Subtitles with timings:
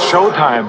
[0.00, 0.64] Showtime.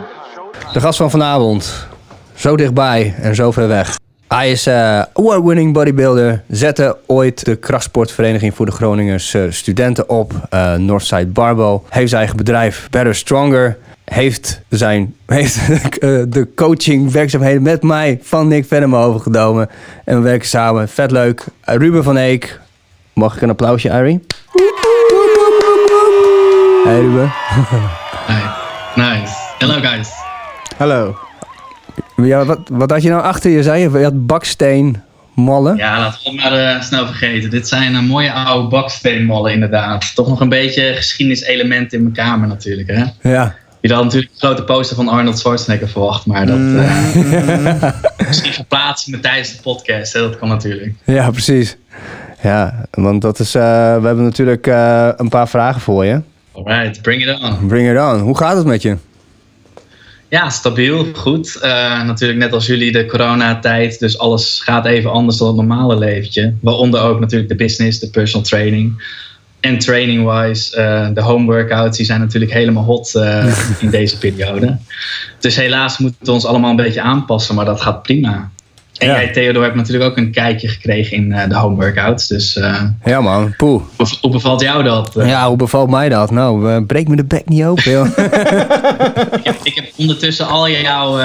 [0.74, 1.88] De gast van vanavond.
[2.34, 3.98] Zo dichtbij en zo ver weg.
[4.28, 6.44] Hij is eh award-winning bodybuilder.
[6.48, 10.34] Zette ooit de krachtsportvereniging voor de Groningers eh, studenten op.
[10.50, 11.80] eh, Northside Barbell.
[11.90, 13.78] Heeft zijn eigen bedrijf Better Stronger.
[14.06, 15.60] Heeft, zijn, heeft
[16.32, 19.70] de coaching werkzaamheden met mij van Nick Venema overgenomen.
[20.06, 20.90] En we werken samen.
[20.90, 21.44] Vet leuk.
[21.62, 22.60] Ruben van Eek.
[23.14, 24.20] Mag ik een applausje, Ari?
[26.84, 27.32] Hey Ruben.
[29.60, 30.10] Hello guys.
[30.78, 31.18] Hallo.
[32.16, 33.64] Ja, wat, wat had je nou achter je?
[33.64, 35.04] Zei je, je had baksteen
[35.36, 35.78] mallen?
[35.78, 37.50] Ja, laten we het maar eh, snel vergeten.
[37.50, 40.16] Dit zijn eh, mooie oude baksteenmollen inderdaad.
[40.16, 42.88] Toch nog een beetje geschiedenis-element in mijn kamer natuurlijk.
[42.88, 43.30] Hè?
[43.32, 43.56] Ja.
[43.82, 47.84] Je had natuurlijk een grote poster van Arnold Schwarzenegger verwacht, maar dat eh,
[48.28, 50.14] misschien verplaatsen we tijdens de podcast.
[50.14, 50.20] Hè?
[50.20, 50.94] Dat kan natuurlijk.
[51.04, 51.78] Ja, precies.
[52.42, 54.66] Ja, want dat is, we hebben natuurlijk
[55.18, 56.22] een paar vragen voor je.
[56.52, 57.68] Alright, bring it on.
[57.68, 58.20] Bring it on.
[58.20, 58.98] Hoe gaat het met je?
[60.30, 61.56] Ja, stabiel, goed.
[61.56, 65.98] Eh, natuurlijk net als jullie de coronatijd, dus alles gaat even anders dan het normale
[65.98, 66.54] leventje.
[66.62, 69.18] Waaronder ook natuurlijk de business, de personal training.
[69.60, 74.78] En training-wise, eh, de home workouts, die zijn natuurlijk helemaal hot eh, in deze periode.
[75.40, 78.52] Dus helaas moeten we ons allemaal een beetje aanpassen, maar dat gaat prima.
[79.00, 79.14] En Ja.
[79.16, 82.28] jij, Theodor, hebt natuurlijk ook een kijkje gekregen in eh, de home workouts.
[82.28, 83.82] Dus eh, Ja man, poeh.
[83.98, 85.12] hoe, hoe bevalt jou dat?
[85.16, 86.32] Ja, hoe bevalt mij dat?
[86.32, 88.08] Nou, eh, breek me de bek niet open, joh.
[89.38, 91.20] ik, heb, ik heb ondertussen al jouw,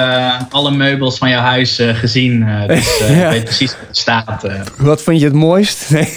[0.49, 2.47] alle meubels van jouw huis gezien.
[2.67, 3.25] dus Ja.
[3.25, 4.47] ik weet precies hoe het staat.
[4.77, 5.89] Wat vond je het mooist?
[5.95, 6.07] Nee.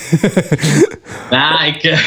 [1.30, 1.98] Nou, ik...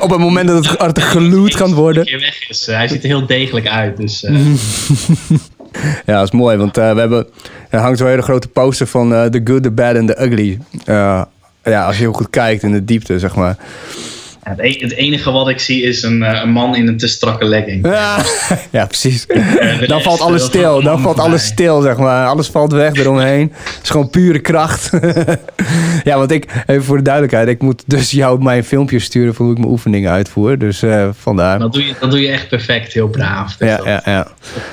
[0.00, 2.04] Op het moment dat het hard geloot kan worden.
[2.04, 2.66] keer weg is.
[2.66, 3.96] Hij ziet er heel degelijk uit.
[3.96, 4.26] Dus,
[6.06, 7.26] Ja, dat is mooi, want we hebben,
[7.68, 10.58] er hangt zo'n hele grote poster van eh, The Good, The Bad and The Ugly.
[10.84, 11.22] Eh,
[11.62, 13.56] ja, als je heel goed kijkt in de diepte, zeg maar.
[14.48, 17.08] Het, e- het enige wat ik zie is een, eh, een man in een te
[17.08, 17.86] strakke legging.
[17.86, 18.16] Ja,
[18.70, 19.26] ja precies.
[19.26, 20.82] de Dan valt alles eh, stil.
[20.82, 22.26] Dan valt alles stil, zeg maar.
[22.26, 23.52] Alles valt weg eromheen.
[23.64, 24.90] Het is gewoon pure kracht.
[26.04, 29.44] ja, want ik, even voor de duidelijkheid, ik moet dus jou mijn filmpjes sturen van
[29.44, 30.58] hoe ik mijn oefeningen uitvoer.
[30.58, 31.58] Dus eh, vandaar.
[31.58, 33.56] Dat doe, je, dat doe je echt perfect, heel braaf.
[33.56, 34.26] Dus Ja, dat ja, ja.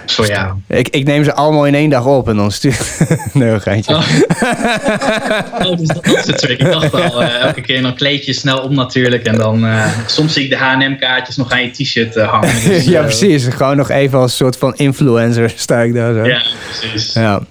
[0.05, 0.53] voor jou.
[0.67, 2.77] Ik, ik neem ze allemaal in één dag op en dan stuur
[3.33, 3.93] Nee, een geintje.
[3.95, 4.07] Oh.
[5.63, 6.59] Oh, dus dat, is de trick.
[6.59, 9.23] Ik dacht al, eh, elke keer dan kleed je snel om natuurlijk.
[9.23, 12.49] En dan, eh, soms zie ik de H&M-kaartjes nog aan je t-shirt eh, hangen.
[12.67, 13.47] Dus, ja, eh, precies.
[13.47, 16.23] Gewoon nog even als soort van influencer sta ik daar zo.
[16.23, 17.13] Ja, precies.
[17.13, 17.41] Ja,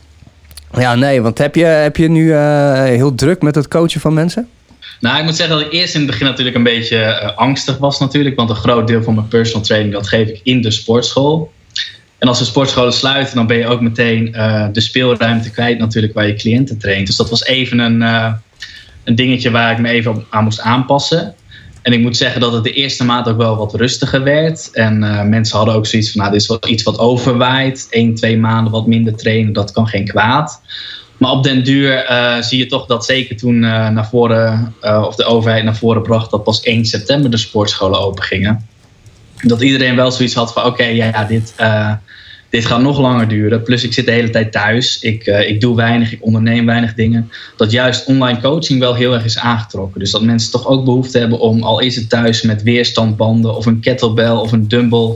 [0.72, 4.48] ja nee, want heb je, heb je nu heel druk met het coachen van mensen?
[5.00, 7.98] Nou, ik moet zeggen dat ik eerst in het begin natuurlijk een beetje angstig was
[7.98, 8.36] natuurlijk.
[8.36, 11.52] Want een groot deel van mijn personal training, dat geef ik in de sportschool.
[12.18, 14.32] En als de sportscholen sluiten, dan ben je ook meteen
[14.72, 17.06] de speelruimte kwijt natuurlijk waar je cliënten traint.
[17.06, 18.00] Dus dat was even een,
[19.04, 21.34] een dingetje waar ik me even aan moest aanpassen.
[21.84, 24.70] En ik moet zeggen dat het de eerste maand ook wel wat rustiger werd.
[24.72, 27.86] En eh, mensen hadden ook zoiets van, nou, dit is wel iets wat overwaait.
[27.90, 30.60] Eén, twee maanden wat minder trainen, dat kan geen kwaad.
[31.18, 35.14] Maar op den duur eh, zie je toch dat zeker toen eh, naar voren, of
[35.14, 38.68] de overheid naar voren bracht dat pas 1 september de sportscholen open gingen.
[39.42, 41.54] Dat iedereen wel zoiets had van oké, ja, ja, dit,
[42.54, 43.62] dit gaat nog langer duren.
[43.62, 44.98] Plus ik zit de hele tijd thuis.
[44.98, 47.30] Ik, eh, ik doe weinig, ik onderneem weinig dingen.
[47.56, 50.00] Dat juist online coaching wel heel erg is aangetrokken.
[50.00, 53.66] Dus dat mensen toch ook behoefte hebben om, al is het thuis met weerstandbanden of
[53.66, 55.12] een kettlebell of een dumbbell,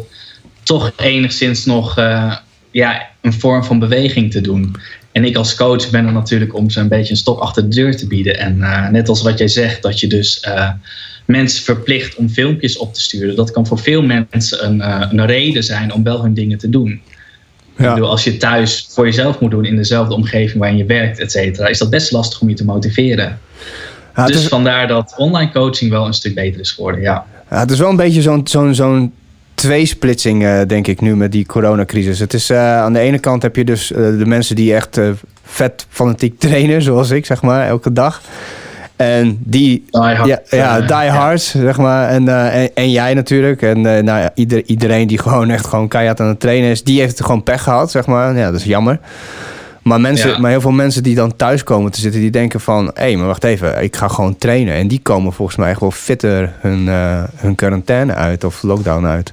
[0.62, 2.36] toch enigszins nog eh,
[2.70, 4.76] ja, een vorm van beweging te doen.
[5.12, 7.74] En ik als coach ben er natuurlijk om ze een beetje een stok achter de
[7.74, 8.38] deur te bieden.
[8.38, 10.46] En eh, net als wat jij zegt, dat je dus
[11.24, 13.36] mensen verplicht om filmpjes op te sturen.
[13.36, 17.00] Dat kan voor veel mensen een, een reden zijn om wel hun dingen te doen.
[17.78, 17.94] Ik Ja.
[17.94, 21.30] bedoel, als je thuis voor jezelf moet doen in dezelfde omgeving waarin je werkt, et
[21.32, 23.38] cetera, is dat best lastig om je te motiveren.
[24.16, 27.00] Ja, dus is, vandaar dat online coaching wel een stuk beter is geworden.
[27.00, 27.24] Ja.
[27.50, 29.12] ja, het is wel een beetje zo'n zo'n zo'n
[29.54, 32.18] tweesplitsing, eh, denk ik, nu met die coronacrisis.
[32.18, 35.00] Het is, eh, aan de ene kant heb je dus eh, de mensen die echt
[35.44, 38.20] vet fanatiek trainen, zoals ik, zeg maar, elke dag.
[38.98, 41.06] En die, Die hard, ja, ja, eh, die ja.
[41.06, 42.08] hard, zeg maar.
[42.08, 43.62] En, eh, en, en jij natuurlijk.
[43.62, 47.00] En eh, nou, ieder, iedereen die gewoon echt gewoon keihard aan het trainen is, die
[47.00, 48.36] heeft gewoon pech gehad, zeg maar.
[48.36, 48.98] Ja, dat is jammer.
[49.82, 50.38] Maar, mensen, Ja.
[50.38, 52.90] maar heel veel mensen die dan thuis komen te zitten, die denken van...
[52.94, 54.74] hé, maar wacht even, ik ga gewoon trainen.
[54.74, 56.86] En die komen volgens mij echt wel fitter hun,
[57.36, 59.32] hun quarantaine uit of lockdown uit.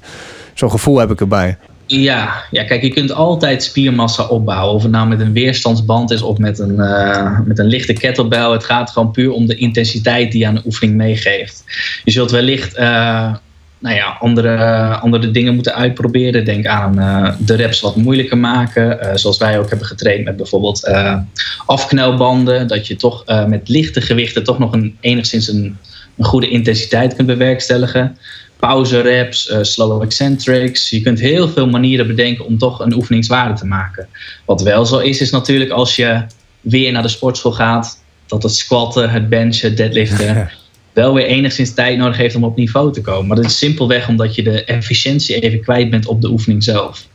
[0.54, 1.58] Zo'n gevoel heb ik erbij.
[2.02, 4.76] Ja, ja, kijk, je kunt altijd spiermassa opbouwen.
[4.76, 8.50] Of het nou met een weerstandsband is of met een, eh, met een lichte kettlebell.
[8.50, 11.64] Het gaat gewoon puur om de intensiteit die je aan de oefening meegeeft.
[12.04, 13.34] Je zult wellicht eh,
[13.80, 16.46] nou ja, andere, andere dingen moeten uitproberen.
[16.46, 19.20] Denk aan eh, de reps wat moeilijker maken.
[19.20, 20.90] Zoals wij ook hebben getraind met bijvoorbeeld
[21.66, 22.68] afknelbanden.
[22.68, 25.78] Dat je toch met lichte gewichten toch nog een, enigszins een,
[26.18, 28.18] een goede intensiteit kunt bewerkstelligen.
[28.60, 30.90] Pauze reps, uh, slow eccentrics.
[30.90, 34.08] Je kunt heel veel manieren bedenken om toch een oefeningswaarde te maken.
[34.46, 36.26] Wat wel zo is, is natuurlijk als je
[36.62, 40.50] weer naar de sportschool gaat, dat het squatten, het benchen, het deadliften
[40.94, 43.28] wel weer enigszins tijd nodig heeft om op niveau te komen.
[43.28, 47.08] Maar dat is simpelweg omdat je de efficiëntie even kwijt bent op de oefening zelf.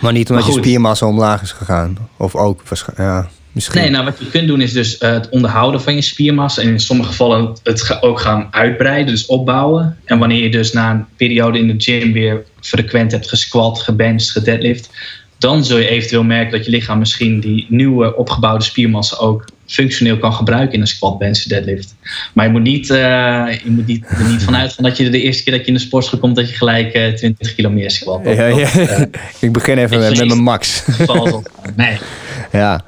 [0.00, 1.96] Maar niet omdat je spiermassa omlaag is gegaan?
[2.16, 2.62] Of ook
[2.96, 3.80] ja, misschien?
[3.80, 6.62] Nee, nou wat je kunt doen is dus uh, het onderhouden van je spiermassa.
[6.62, 9.96] En in sommige gevallen het ook gaan uitbreiden, dus opbouwen.
[10.04, 14.30] En wanneer je dus na een periode in de gym weer frequent hebt gesquat, gebenched,
[14.30, 14.90] gedeadlift
[15.38, 20.18] dan zul je eventueel merken dat je lichaam misschien die nieuwe opgebouwde spiermassa ook functioneel
[20.18, 21.94] kan gebruiken in een squat, bench, deadlift.
[22.32, 22.96] Maar je moet niet, uh,
[23.64, 25.74] je moet niet, er niet vanuit gaan dat je de eerste keer dat je in
[25.74, 28.20] de sportschool komt, dat je gelijk uh, 20 kilo meer squat.
[28.24, 28.76] Ja, ja.
[28.76, 29.00] Uh,
[29.40, 30.84] ik begin even met, met mijn max.
[31.76, 31.98] nee.
[32.52, 32.84] Ja.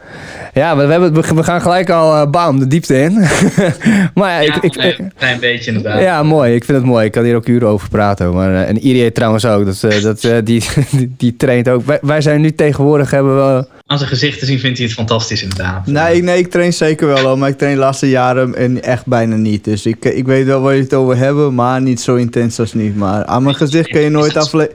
[0.56, 3.12] Ja, we, hebben, we gaan gelijk al uh, bam, de diepte in.
[4.14, 6.00] maar ja, ik, ik, een klein beetje inderdaad.
[6.00, 6.55] Ja, mooi.
[6.55, 7.06] Ik vind het mooi.
[7.06, 8.35] Ik kan hier ook uren over praten.
[8.35, 9.64] Maar, uh, en Irie trouwens ook.
[9.64, 10.41] Dat, uh, dat, die,
[10.91, 11.87] die, die, traint ook.
[11.87, 13.67] Wij, wij, zijn nu tegenwoordig hebben we...
[13.87, 15.87] Aan zijn gezicht te zien vindt hij het fantastisch inderdaad.
[15.87, 17.37] Nee, nee ik train zeker wel al.
[17.37, 19.64] Maar ik train de laatste jaren en echt bijna niet.
[19.64, 21.55] Dus ik, ik weet wel waar je het over hebben.
[21.55, 22.97] Maar niet zo intens als niet.
[22.97, 24.75] Maar aan mijn gezicht kun je nooit aflezen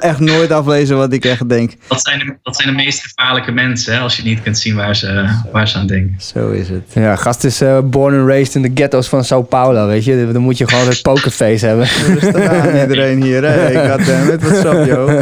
[0.00, 1.72] echt nooit aflezen wat ik echt denk.
[1.88, 4.74] Dat zijn de, dat zijn de meest gevaarlijke mensen, hè, als je niet kunt zien
[4.74, 6.16] waar ze, waar ze aan denken.
[6.20, 6.82] Zo is het.
[6.92, 10.28] Ja, gast is uh, born and raised in de ghettos van Sao Paulo, weet je.
[10.32, 11.86] Dan moet je gewoon het pokerface hebben.
[11.86, 13.70] Rustig aan iedereen hier, hè.
[13.70, 15.20] Ik had uh, met wat sap, joh.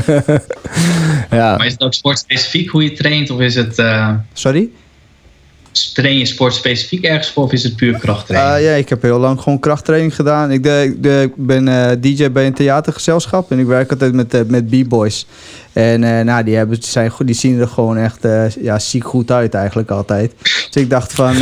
[1.31, 1.56] ja.
[1.56, 3.79] Maar is het ook sportspecifiek hoe je traint, of is het...
[3.79, 4.11] Uh...
[4.33, 4.69] Sorry?
[5.82, 8.59] Train je sport specifiek ergens voor of is het puur krachttraining?
[8.59, 10.50] Uh, ja, ik heb heel lang gewoon krachttraining gedaan.
[10.50, 14.41] Ik, de, de, ben eh, DJ bij een theatergezelschap en ik werk altijd met, uh,
[14.47, 15.26] met b-boys.
[15.73, 18.26] En nou, die, hebben, zijn, die zien er gewoon echt
[18.61, 20.32] ja, ziek goed uit eigenlijk altijd.
[20.43, 21.37] Dus ik dacht van...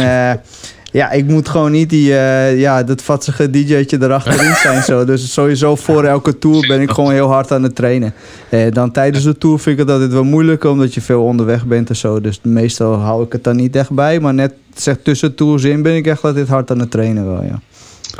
[0.92, 4.82] Ja, ik moet gewoon niet die, uh, ja, dat vatsige DJ'tje erachterin zijn.
[4.82, 5.04] Zo.
[5.04, 8.14] Dus sowieso voor elke tour ben ik gewoon heel hard aan het trainen.
[8.50, 11.66] Uh, dan tijdens de tour vind ik het altijd wel moeilijk, omdat je veel onderweg
[11.66, 12.20] bent en zo.
[12.20, 14.20] Dus meestal hou ik het dan niet echt bij.
[14.20, 17.42] Maar net zeg, tussen tours in ben ik echt altijd hard aan het trainen wel,
[17.42, 17.60] ja.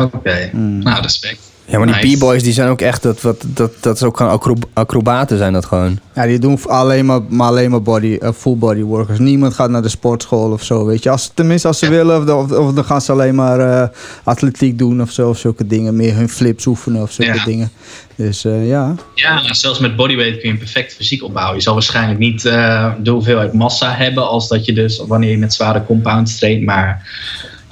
[0.04, 0.82] Oké, mm.
[0.82, 1.51] nou respect.
[1.72, 4.58] Ja, maar die b-boys die zijn ook echt, dat, wat, dat, dat is ook gewoon
[4.72, 5.98] acrobaten zijn dat gewoon.
[6.14, 9.18] Ja, die doen alleen maar, maar alleen maar body, uh, full body workers.
[9.18, 11.10] Niemand gaat naar de sportschool of zo, weet je.
[11.10, 13.88] Als, tenminste als ze willen, of, of, dan gaan ze alleen maar uh,
[14.24, 15.96] atletiek doen of zo, of zulke dingen.
[15.96, 17.70] Meer hun flips oefenen of zulke dingen.
[18.16, 18.94] Dus uh, ja.
[19.14, 21.56] Ja, nou, zelfs met bodyweight kun je een perfect fysiek opbouwen.
[21.56, 25.54] Je zal waarschijnlijk niet de hoeveelheid massa hebben als dat je dus wanneer je met
[25.54, 27.10] zware compounds traint, maar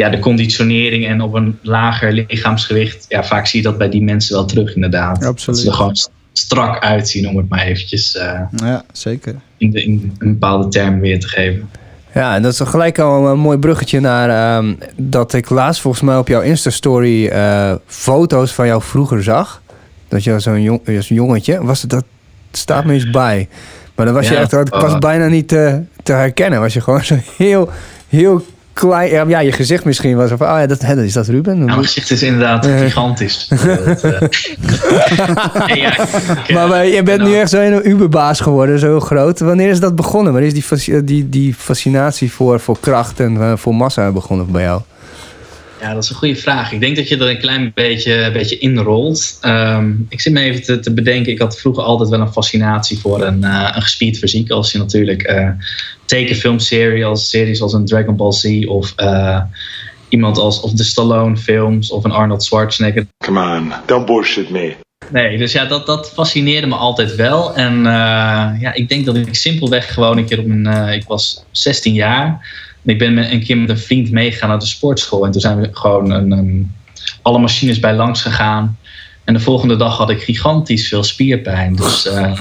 [0.00, 4.02] ja, de conditionering en op een lager lichaamsgewicht, ja, vaak zie je dat bij die
[4.02, 5.25] mensen wel terug inderdaad.
[5.25, 5.47] Absoluut.
[5.47, 5.97] Dat ze er gewoon
[6.32, 9.35] strak uitzien, om het maar eventjes uh, ja, zeker.
[9.56, 11.69] In, de, in een bepaalde term weer te geven.
[12.14, 16.02] Ja, en dat is gelijk al een mooi bruggetje naar um, dat ik laatst volgens
[16.02, 19.62] mij op jouw Insta-story uh, foto's van jou vroeger zag.
[20.08, 22.05] Dat je zo'n jong, als jongetje, was het, dat
[22.52, 23.49] staat me eens bij.
[23.94, 26.61] Maar dan was je echt, het was bijna niet te, te herkennen.
[26.61, 27.70] Was je gewoon zo heel,
[28.08, 29.29] heel klein.
[29.29, 30.33] Ja, je gezicht misschien was.
[30.33, 31.59] Of, oh ja, dat, is dat Ruben?
[31.59, 33.51] Nou, mijn gezicht is inderdaad gigantisch.
[33.51, 34.21] uh...
[36.47, 39.39] ja, maar je bent nu echt zo'n Uberbaas geworden, zo groot.
[39.41, 40.33] Wanneer is dat begonnen?
[40.33, 44.63] Wanneer is die, die, die fascinatie voor, voor kracht en uh, voor massa begonnen bij
[44.63, 44.81] jou?
[45.81, 46.73] Ja, dat is een goede vraag.
[46.73, 49.38] Ik denk dat je er een klein beetje, beetje inrolt.
[49.43, 51.32] Um, ik zit me even te, te, bedenken.
[51.32, 54.50] Ik had vroeger altijd wel een fascinatie voor een, uh, een gespierd fysiek.
[54.50, 55.49] Als je natuurlijk uh,
[56.05, 59.43] tekenfilmseries als series als een Dragon Ball Z of uh,
[60.09, 63.07] iemand als of de Stallone films of een Arnold Schwarzenegger.
[63.25, 64.75] Come on, don't bullshit me.
[65.11, 67.55] Nee, dus ja, dat, dat fascineerde me altijd wel.
[67.55, 67.83] En
[68.61, 70.88] ja, ik denk dat ik simpelweg gewoon een keer op mijn...
[70.88, 72.47] ik was 16 jaar
[72.85, 75.25] ik ben een keer met een vriend meegegaan naar de sportschool.
[75.25, 76.75] En toen zijn we gewoon een, een,
[77.23, 78.79] alle machines bij langs gegaan.
[79.25, 81.77] En de volgende dag had ik gigantisch veel spierpijn.
[81.77, 82.41] Dus uh,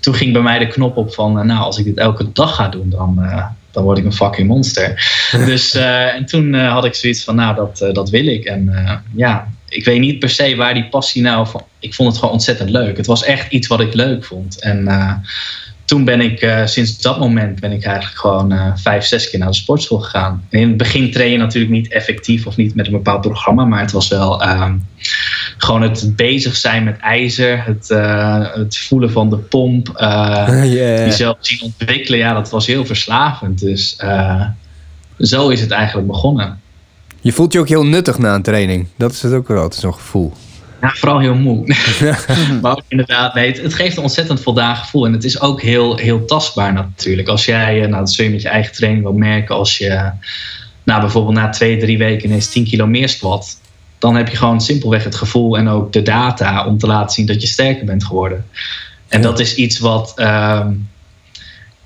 [0.00, 1.38] toen ging bij mij de knop op van...
[1.38, 4.12] Uh, nou, als ik dit elke dag ga doen, dan, uh, dan word ik een
[4.12, 5.10] fucking monster.
[5.46, 8.44] dus en toen had ik zoiets van, nou, dat, dat wil ik.
[8.44, 8.72] En
[9.14, 11.64] ja, ik weet niet per se waar die passie nou van...
[11.78, 12.96] Ik vond het gewoon ontzettend leuk.
[12.96, 14.60] Het was echt iets wat ik leuk vond.
[14.60, 14.88] En
[15.90, 19.38] toen ben ik, uh, sinds dat moment ben ik eigenlijk gewoon uh, vijf, zes keer
[19.38, 20.44] naar de sportschool gegaan.
[20.50, 23.64] En in het begin train je natuurlijk niet effectief of niet met een bepaald programma,
[23.64, 24.72] maar het was wel uh,
[25.56, 31.06] gewoon het bezig zijn met ijzer, het, uh, het voelen van de pomp, yeah.
[31.06, 32.18] jezelf zien ontwikkelen.
[32.18, 33.60] Ja, dat was heel verslavend.
[33.60, 33.96] Dus
[35.18, 36.60] zo is het eigenlijk begonnen.
[37.20, 38.86] Je voelt je ook heel nuttig na een training.
[38.96, 40.32] Dat is het ook wel altijd zo'n gevoel.
[40.80, 41.66] Ja, vooral heel moe.
[42.62, 45.06] maar ook inderdaad, nee, het, geeft een ontzettend voldaan gevoel.
[45.06, 47.28] En het is ook heel, heel tastbaar natuurlijk.
[47.28, 49.54] Als jij, eh, nou, dat zul je met je eigen training wel merken.
[49.54, 50.10] Als je,
[50.82, 53.58] nou, bijvoorbeeld na twee, drie weken ineens 10 kilo meer squat.
[53.98, 57.26] dan heb je gewoon simpelweg het gevoel en ook de data om te laten zien
[57.26, 58.46] dat je sterker bent geworden.
[59.08, 60.72] En dat is iets wat, ehm,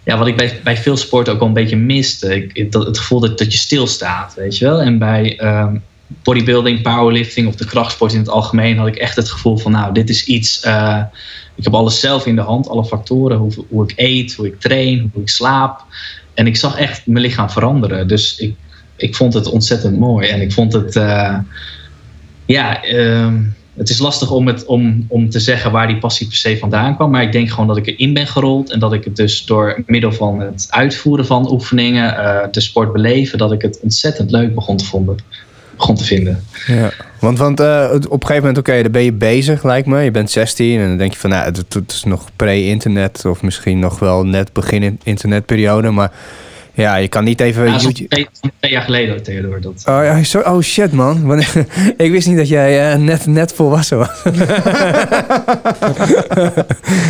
[0.05, 2.45] ja, wat ik bij, bij veel sporten ook wel een beetje miste.
[2.53, 4.81] Ik, dat, het gevoel dat, dat je stilstaat, weet je wel.
[4.81, 5.77] En bij ehm,
[6.23, 9.95] bodybuilding, powerlifting of de krachtsport in het algemeen had ik echt het gevoel van, nou,
[9.95, 10.61] dit is iets.
[10.61, 11.03] eh,
[11.55, 14.61] ik heb alles zelf in de hand, alle factoren, hoe, hoe ik eet, hoe ik
[14.61, 15.85] train, hoe ik slaap.
[16.35, 18.09] En ik zag echt mijn lichaam veranderen.
[18.09, 18.55] Dus ik,
[18.97, 20.29] ik vond het ontzettend mooi.
[20.29, 21.39] En ik vond het, eh,
[22.47, 23.43] ja, ehm,
[23.75, 26.95] het is lastig om, het, om, om te zeggen waar die passie per se vandaan
[26.95, 27.11] kwam.
[27.11, 28.73] Maar ik denk gewoon dat ik erin ben gerold.
[28.73, 32.93] En dat ik het dus door middel van het uitvoeren van oefeningen, eh, de sport
[32.93, 35.17] beleven, dat ik het ontzettend leuk begon te, vonden,
[35.77, 36.45] begon te vinden.
[36.67, 40.01] Ja, want, want eh, op een gegeven moment, oké, dan ben je bezig, lijkt me.
[40.01, 43.79] Je bent 16 en dan denk je van, nou, het, is nog pre-internet of misschien
[43.79, 45.91] nog wel net begin in- internetperiode.
[45.91, 46.13] Maar
[46.75, 48.09] ja, je kan niet even Ja, dat is YouTube...
[48.09, 48.29] twee,
[48.59, 49.61] twee jaar geleden, Theodor.
[49.61, 50.21] Dat, Oh, ja,
[50.53, 51.43] oh shit, man.
[51.97, 54.23] Ik wist niet dat jij eh, net, net volwassen was.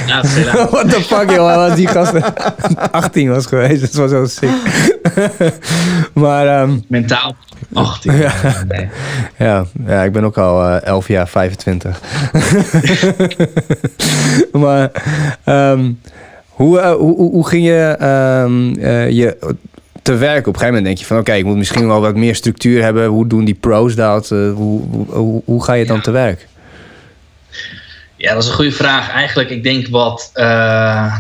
[0.06, 0.22] ja.
[0.70, 1.52] What the fuck, joh.
[1.56, 2.12] Als die gast
[2.90, 3.80] 18 was geweest.
[3.80, 4.50] Dat was zo sick.
[6.12, 7.36] maar ehm, mentaal
[7.72, 8.16] 18.
[8.16, 8.32] Ja.
[8.68, 8.88] Nee.
[9.38, 12.00] ja, ja, ik ben ook al eh 11 jaar 25.
[14.52, 14.90] maar
[15.44, 15.90] ehm,
[16.54, 19.54] hoe, eh, hoe, hoe, hoe ging je, ehm, eh, je
[20.02, 20.46] te werk?
[20.46, 21.18] Op een gegeven moment denk je van...
[21.18, 23.06] oké, ik moet misschien wel wat meer structuur hebben.
[23.06, 24.30] Hoe doen die pros dat?
[24.30, 26.02] Eh, hoe, hoe, hoe, ga je dan Ja.
[26.02, 26.48] te werk?
[28.16, 29.10] Ja, dat is een goede vraag.
[29.10, 30.30] Eigenlijk, ik denk wat,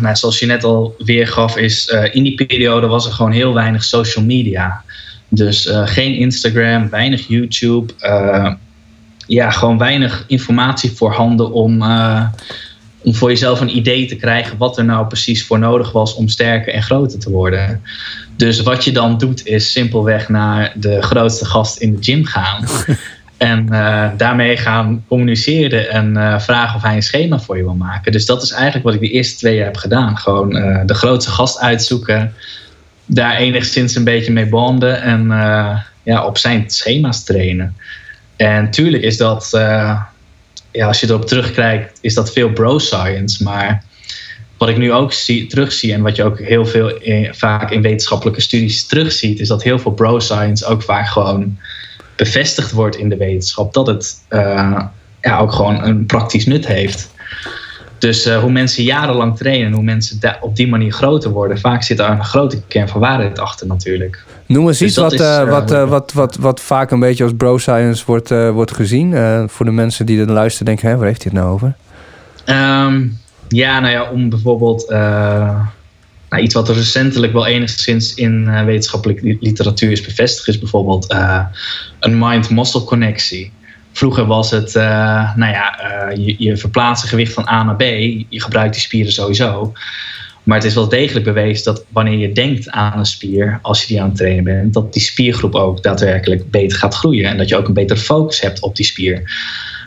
[0.00, 3.84] nou, zoals je net al weergaf, is in die periode was er gewoon heel weinig
[3.84, 4.82] social media.
[5.28, 7.92] Dus geen Instagram, weinig YouTube.
[9.26, 11.82] ja, gewoon weinig informatie voorhanden om,
[13.04, 16.28] om voor jezelf een idee te krijgen wat er nou precies voor nodig was om
[16.28, 17.82] sterker en groter te worden.
[18.36, 22.64] Dus wat je dan doet, is simpelweg naar de grootste gast in de gym gaan.
[23.36, 27.74] En eh, daarmee gaan communiceren en eh, vragen of hij een schema voor je wil
[27.74, 28.12] maken.
[28.12, 30.18] Dus dat is eigenlijk wat ik de eerste twee jaar heb gedaan.
[30.18, 32.34] Gewoon eh, de grootste gast uitzoeken.
[33.06, 35.02] Daar enigszins een beetje mee bonden.
[35.02, 35.28] En
[36.02, 37.76] ja, op zijn schema's trainen.
[38.36, 39.50] En tuurlijk is dat,
[40.74, 43.42] ja, als je erop terugkijkt, is dat veel bro science.
[43.42, 43.84] Maar
[44.58, 46.98] wat ik nu ook zie, terugzie en wat je ook heel veel
[47.30, 51.58] vaak in wetenschappelijke studies terugziet, is dat heel veel bro science ook vaak gewoon
[52.16, 54.80] bevestigd wordt in de wetenschap dat het eh,
[55.20, 57.10] ja, ook gewoon een praktisch nut heeft.
[58.04, 61.96] Dus eh, hoe mensen jarenlang trainen, hoe mensen op die manier groter worden, vaak zit
[61.96, 64.24] daar een grote kern van waarheid achter natuurlijk.
[64.46, 67.24] Noem eens Dus iets wat, is, eh, eh, wat, wat, wat, wat vaak een beetje
[67.24, 69.14] als bro science wordt, wordt gezien.
[69.48, 71.74] Voor de mensen die er luisteren denken, hè, waar heeft hij het nou over?
[72.44, 73.06] Ehm,
[73.48, 79.38] ja, nou ja, om bijvoorbeeld nou, iets wat er recentelijk wel enigszins in wetenschappelijke li-
[79.40, 81.14] literatuur is bevestigd, is bijvoorbeeld
[82.00, 83.52] een mind-muscle connectie.
[83.94, 87.76] Vroeger was het, eh, nou ja, eh, je, je verplaatst een gewicht van A naar
[87.76, 87.82] B,
[88.28, 89.72] je gebruikt die spieren sowieso.
[90.42, 93.86] Maar het is wel degelijk bewezen dat wanneer je denkt aan een spier, als je
[93.86, 97.28] die aan het trainen bent, dat die spiergroep ook daadwerkelijk beter gaat groeien.
[97.28, 99.22] En dat je ook een betere focus hebt op die spier.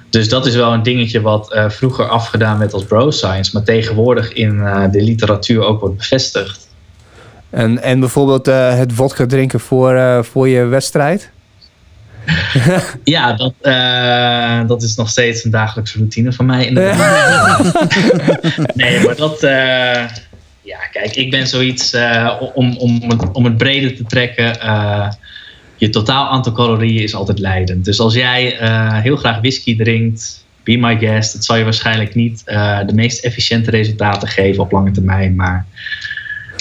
[0.10, 3.64] Dus dat is wel een dingetje wat eh, vroeger afgedaan werd als bro science, maar
[3.64, 4.58] tegenwoordig in
[4.92, 6.68] de literatuur ook wordt bevestigd.
[7.50, 11.32] En, en bijvoorbeeld het vodka drinken voor, voor je wedstrijd?
[13.04, 16.70] Ja, dat, eh, dat is nog steeds een dagelijkse routine van mij.
[18.74, 19.44] nee, maar dat.
[19.44, 20.06] eh,
[20.62, 24.58] ja, kijk, ik ben zoiets eh, om, om, het, om het breder te trekken.
[25.76, 27.86] je totaal aantal calorieën is altijd leidend.
[27.86, 28.58] Dus als jij
[29.02, 31.34] heel graag whisky drinkt, be my guest.
[31.34, 32.44] Het zal je waarschijnlijk niet
[32.86, 35.36] de meest efficiënte resultaten geven op lange termijn.
[35.36, 35.66] Maar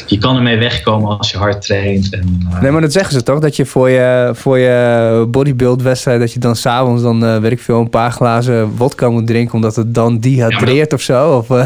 [0.06, 2.12] je kan ermee wegkomen als je hard traint.
[2.14, 3.38] En, eh, Nee, maar dat zeggen ze toch?
[3.40, 6.20] Dat je voor je, voor je bodybuild wedstrijd...
[6.20, 9.54] dat je dan s'avonds dan, eh weet ik veel, een paar glazen vodka moet drinken...
[9.54, 11.36] omdat het dan dehydreert of zo?
[11.36, 11.56] Of, eh,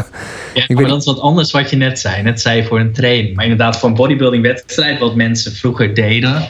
[0.53, 2.21] Ja, Ik maar weet- dat is wat anders wat je net zei.
[2.23, 3.35] Net zei je voor een training.
[3.35, 6.47] Maar inderdaad, voor een bodybuilding wedstrijd, wat mensen vroeger deden.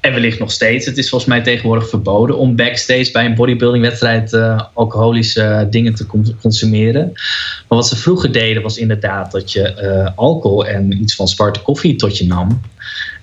[0.00, 0.86] En wellicht nog steeds.
[0.86, 5.66] Het is volgens mij tegenwoordig verboden om backstage bij een bodybuilding wedstrijd eh, alcoholische eh,
[5.70, 7.12] dingen te con- consumeren.
[7.68, 11.60] Maar wat ze vroeger deden was inderdaad dat je eh, alcohol en iets van zwarte
[11.60, 12.60] koffie tot je nam.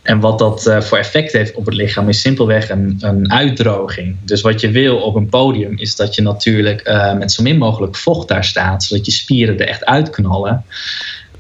[0.02, 4.16] En wat dat voor effect heeft op het lichaam is simpelweg een, een uitdroging.
[4.22, 7.96] Dus wat je wil op een podium is dat je natuurlijk met zo min mogelijk
[7.96, 10.66] vocht daar staat, zodat je spieren er echt uitknallen.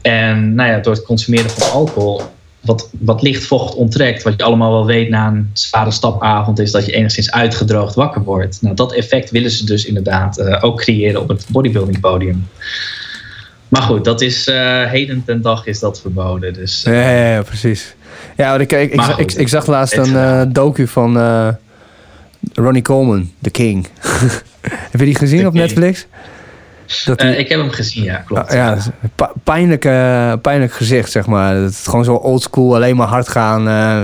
[0.02, 2.22] En nou ja, door het consumeren van alcohol,
[2.66, 6.72] wat, wat licht vocht onttrekt, wat je allemaal wel weet na een zware stapavond, is
[6.72, 8.62] dat je enigszins uitgedroogd wakker wordt.
[8.62, 12.48] Nou, dat effect willen ze dus inderdaad eh, ook creëren op het bodybuilding podium.
[13.68, 16.54] Maar goed, dat is eh, heden ten dag is dat verboden.
[16.54, 17.96] Dus eh, ja, ja, ja, precies.
[18.38, 21.18] Ja, ik, ik, ik, ik, zag laatst een docu van...
[22.54, 23.88] Ronnie Coleman, The King.
[24.92, 25.66] Heb je die gezien The op King.
[25.66, 26.08] Netflix?
[27.06, 28.54] Dat Eh, ik heb hem gezien, ja, klopt.
[28.54, 31.54] ja, een pa- pijnlijk, eh, pijnlijk gezicht, zeg maar.
[31.56, 34.04] Dat het gewoon zo oldschool, alleen maar hard gaan eh,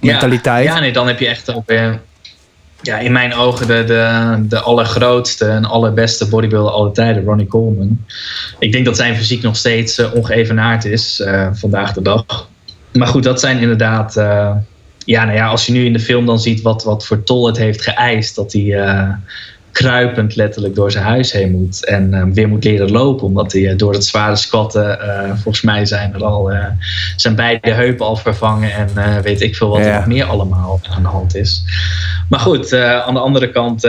[0.00, 0.64] mentaliteit.
[0.66, 2.00] Ja, nee, dan heb je echt ook weer,
[2.82, 8.04] ja, in mijn ogen de, de, de allergrootste en allerbeste bodybuilder aller tijden, Ronnie Coleman.
[8.58, 12.48] Ik denk dat zijn fysiek nog steeds eh, ongeëvenaard is eh, vandaag de dag.
[12.92, 14.16] Maar goed, dat zijn inderdaad.
[14.16, 14.50] eh,
[15.04, 17.46] ja, nou ja, als je nu in de film dan ziet wat, wat voor tol
[17.46, 19.08] het heeft geëist, dat hij eh,
[19.76, 23.70] kruipend letterlijk door zijn huis heen moet en eh, weer moet leren lopen, omdat hij
[23.70, 26.64] eh, door het zware squatten, eh, volgens mij zijn er al eh,
[27.16, 29.86] zijn beide heupen al vervangen en weet ik veel wat Ja.
[29.86, 31.62] er nog meer allemaal aan de hand is.
[32.28, 33.82] Maar goed, aan de andere kant,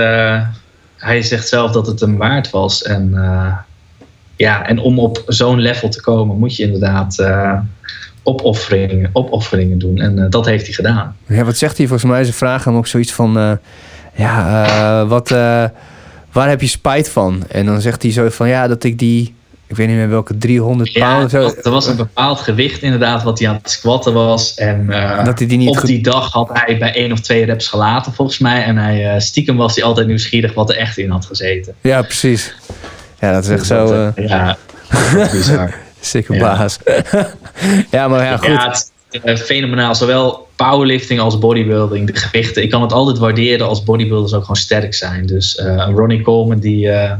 [0.98, 2.84] hij zegt zelf dat het hem waard was.
[2.84, 3.15] En,
[4.36, 7.25] ja, en om op zo'n level te komen, moet je inderdaad
[8.24, 10.00] opofferingen, opofferingen doen.
[10.00, 11.15] En dat heeft hij gedaan.
[11.27, 11.88] Ja, wat zegt hij?
[11.88, 13.60] Volgens mij ze vragen hem ook zoiets van...
[14.18, 15.64] ja, eh, wat, eh,
[16.32, 17.44] waar heb je spijt van?
[17.48, 18.48] En dan zegt hij zo van...
[18.48, 19.36] Ja, dat ik die...
[19.68, 21.24] Ik weet niet meer welke 300 Ja, pound...
[21.24, 24.56] of zo, er was een bepaald gewicht inderdaad wat hij aan het squatten was.
[24.56, 27.46] En eh, Dat hij die niet op die dag had hij bij één of twee
[27.46, 28.64] reps gelaten volgens mij.
[28.64, 31.74] En hij, stiekem was hij altijd nieuwsgierig wat er echt in had gezeten.
[31.82, 32.56] Ja, precies.
[33.20, 33.88] Ja, dat is echt zo...
[33.88, 34.58] dat, ja,
[35.32, 35.76] bizar.
[36.00, 36.40] Sikke ja.
[36.40, 36.80] baas.
[37.92, 38.48] ja, maar ja, goed.
[38.48, 38.92] Ja, het
[39.24, 39.96] eh, fenomenaal.
[39.96, 42.64] Zowel powerlifting als bodybuilding, de gewichten.
[42.64, 45.26] Ik kan het altijd waarderen als bodybuilders ook gewoon sterk zijn.
[45.26, 47.14] Dus eh, Ronnie Coleman die eh,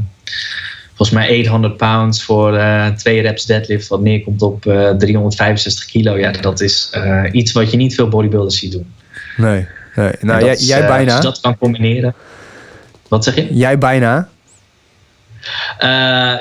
[0.94, 2.60] volgens mij 800 pounds voor
[2.96, 6.18] twee reps deadlift, wat neerkomt op eh, 365 kilo.
[6.18, 6.90] Ja, dat is
[7.32, 8.92] iets wat je niet veel bodybuilders ziet doen.
[9.36, 10.12] Nee, nee.
[10.20, 11.14] Nou, jij, is, jij bijna.
[11.14, 12.14] Als je dat kan combineren.
[13.08, 13.54] Wat zeg je?
[13.54, 14.28] Jij bijna.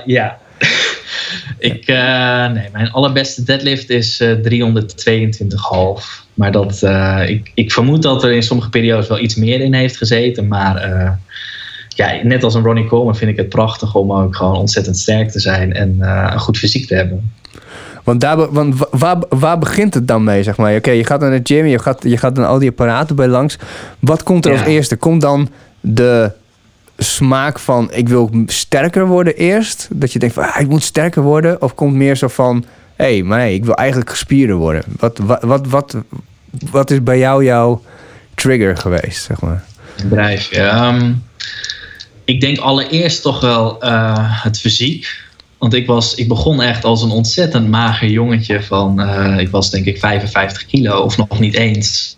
[0.06, 0.38] Ja.
[1.58, 6.26] ik, eh, nee, mijn allerbeste deadlift is eh 322,5.
[6.34, 9.74] Maar dat, eh, ik, ik vermoed dat er in sommige periodes wel iets meer in
[9.74, 10.48] heeft gezeten.
[10.48, 11.18] Maar
[11.88, 15.32] ja, net als een Ronnie Coleman vind ik het prachtig om ook gewoon ontzettend sterk
[15.32, 17.32] te zijn en een goed fysiek te hebben.
[18.04, 20.76] Want, daar, want wa- waar, waar begint het dan mee, zeg maar?
[20.76, 23.28] Oké, je gaat naar de gym, je gaat, je gaat dan al die apparaten bij
[23.28, 23.58] langs.
[24.00, 24.58] Wat komt er Ja.
[24.58, 24.96] als eerste?
[24.96, 25.50] Komt dan
[25.82, 26.32] de
[26.98, 29.88] smaak van ik wil sterker worden eerst?
[29.92, 31.62] Dat je denkt van ah, ik moet sterker worden?
[31.62, 34.84] Of komt meer zo van hé, hey, maar nee, ik wil eigenlijk gespierder worden?
[35.00, 35.96] Wat, wat, wat, wat,
[36.72, 37.82] wat is bij jou jouw
[38.36, 39.64] trigger geweest, zeg maar?
[40.04, 40.52] bedrijf.
[40.52, 41.14] Ehm,
[42.26, 45.26] ik denk allereerst toch wel eh, het fysiek.
[45.58, 49.70] Want ik, was, ik begon echt als een ontzettend mager jongetje van, eh, ik was
[49.70, 52.16] denk ik 55 kilo of nog niet eens.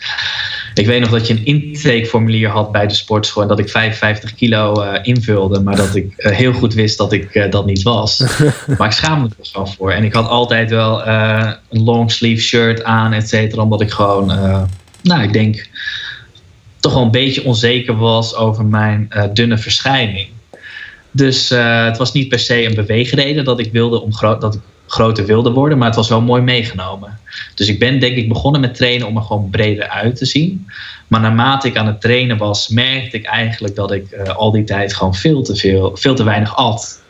[0.80, 4.36] Ik weet nog dat je een intakeformulier had bij de sportschool en dat ik 55
[4.36, 7.84] kilo eh, invulde, maar dat ik eh, heel goed wist dat ik eh, dat niet
[7.84, 8.24] was.
[8.78, 9.92] maar ik schaamde me er gewoon voor.
[9.92, 14.28] En ik had altijd wel een long sleeve shirt aan, et cetera, omdat ik gewoon,
[15.02, 15.70] nou ik denk,
[16.80, 20.28] toch wel een beetje onzeker was over mijn dunne verschijning.
[21.12, 24.62] Dus het was niet per se een beweegreden dat ik wilde om dat ik
[24.92, 27.20] groter wilde worden, maar het was wel mooi meegenomen.
[27.56, 30.68] Dus ik ben denk ik begonnen met trainen om er gewoon breder uit te zien.
[31.08, 34.64] Maar naarmate ik aan het trainen was, merkte ik eigenlijk dat ik eh, al die
[34.64, 37.02] tijd gewoon veel te veel, veel te weinig at.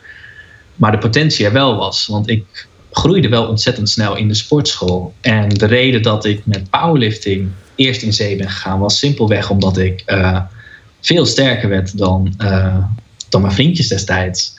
[0.76, 5.14] Maar de potentie er wel was, want ik groeide wel ontzettend snel in de sportschool.
[5.20, 9.78] En de reden dat ik met powerlifting eerst in zee ben gegaan, was simpelweg omdat
[9.78, 10.40] ik eh,
[11.00, 12.84] veel sterker werd dan, eh,
[13.28, 14.54] dan mijn vriendjes destijds.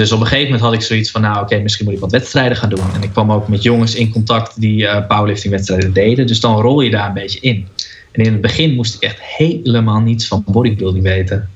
[0.00, 2.10] Dus op een gegeven moment had ik zoiets van, nou oké, misschien moet ik wat
[2.10, 2.94] wedstrijden gaan doen.
[2.94, 6.26] En ik kwam ook met jongens in contact die eh powerlifting wedstrijden deden.
[6.26, 7.66] Dus dan rol je daar een beetje in.
[8.12, 11.48] En in het begin moest ik echt helemaal niets van bodybuilding weten.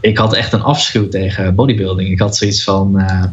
[0.00, 2.10] Ik had echt een afschuw tegen bodybuilding.
[2.10, 3.24] Ik had zoiets van eh,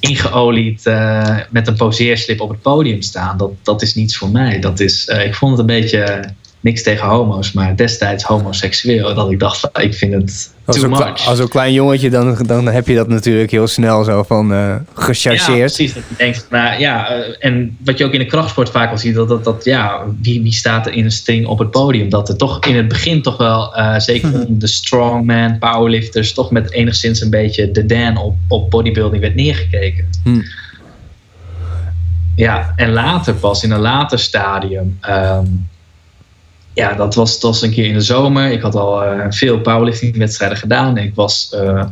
[0.00, 3.36] ingeolied eh, met een poseerslip op het podium staan.
[3.36, 4.58] Dat, dat is niets voor mij.
[4.58, 6.24] Dat is, ik vond het een beetje
[6.62, 9.14] niks tegen homo's, maar destijds homoseksueel.
[9.14, 11.26] Dat ik dacht, ik vind het Als too much.
[11.26, 14.82] als een klein jongetje, dan, dan heb je dat natuurlijk heel snel zo van Ja,
[14.94, 15.74] gechargeerd.
[15.74, 15.94] precies.
[15.94, 18.98] Dat je denkt, nou ja, eh, en wat je ook in de krachtsport vaak wel
[18.98, 22.08] ziet, dat, dat, dat ja, wie, wie staat er in een sting op het podium?
[22.08, 26.50] Dat er toch in het begin toch wel, eh, zeker om de strongman, powerlifters, toch
[26.50, 30.04] met enigszins een beetje de Dan op, op bodybuilding werd neergekeken.
[30.24, 30.40] Hm.
[32.36, 35.44] Ja, en later pas, in een later stadium, ehm,
[36.74, 38.50] ja, dat was, dat een keer in de zomer.
[38.50, 40.96] Ik had al eh, veel powerliftingwedstrijden gedaan.
[40.96, 41.84] Ik was, eh,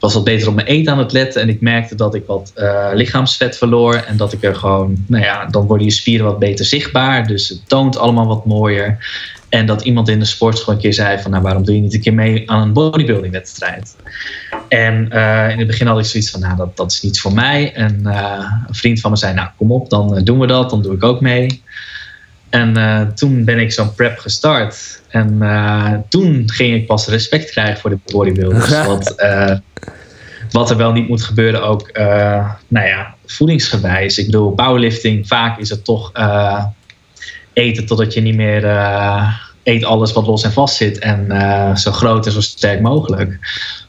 [0.00, 1.42] was wat beter op mijn eten aan het letten.
[1.42, 3.94] En ik merkte dat ik wat eh, lichaamsvet verloor.
[3.94, 7.26] En dat ik er gewoon, nou ja, dan worden je spieren wat beter zichtbaar.
[7.26, 8.98] Dus het toont allemaal wat mooier.
[9.48, 11.94] En dat iemand in de sportschool een keer zei van, nou waarom doe je niet
[11.94, 13.96] een keer mee aan een bodybuilding wedstrijd?
[14.68, 14.94] En
[15.50, 17.72] in het begin had ik zoiets van, nou dat, dat is niets voor mij.
[17.74, 20.70] En een vriend van me zei, nou kom op, dan doen we dat.
[20.70, 21.62] Dan doe ik ook mee.
[22.50, 25.02] En eh, toen ben ik zo'n prep gestart.
[25.08, 28.84] En eh, toen ging ik pas respect krijgen voor de bodybuilders.
[28.86, 29.56] wat, eh,
[30.50, 31.90] wat er wel niet moet gebeuren, ook
[32.68, 34.18] nou ja, voedingsgewijs.
[34.18, 36.12] Ik bedoel, powerlifting, vaak is het toch
[37.52, 38.62] eten totdat je niet meer
[39.68, 40.98] eet alles wat los en vast zit.
[40.98, 41.26] En
[41.76, 43.38] zo groot en zo sterk mogelijk.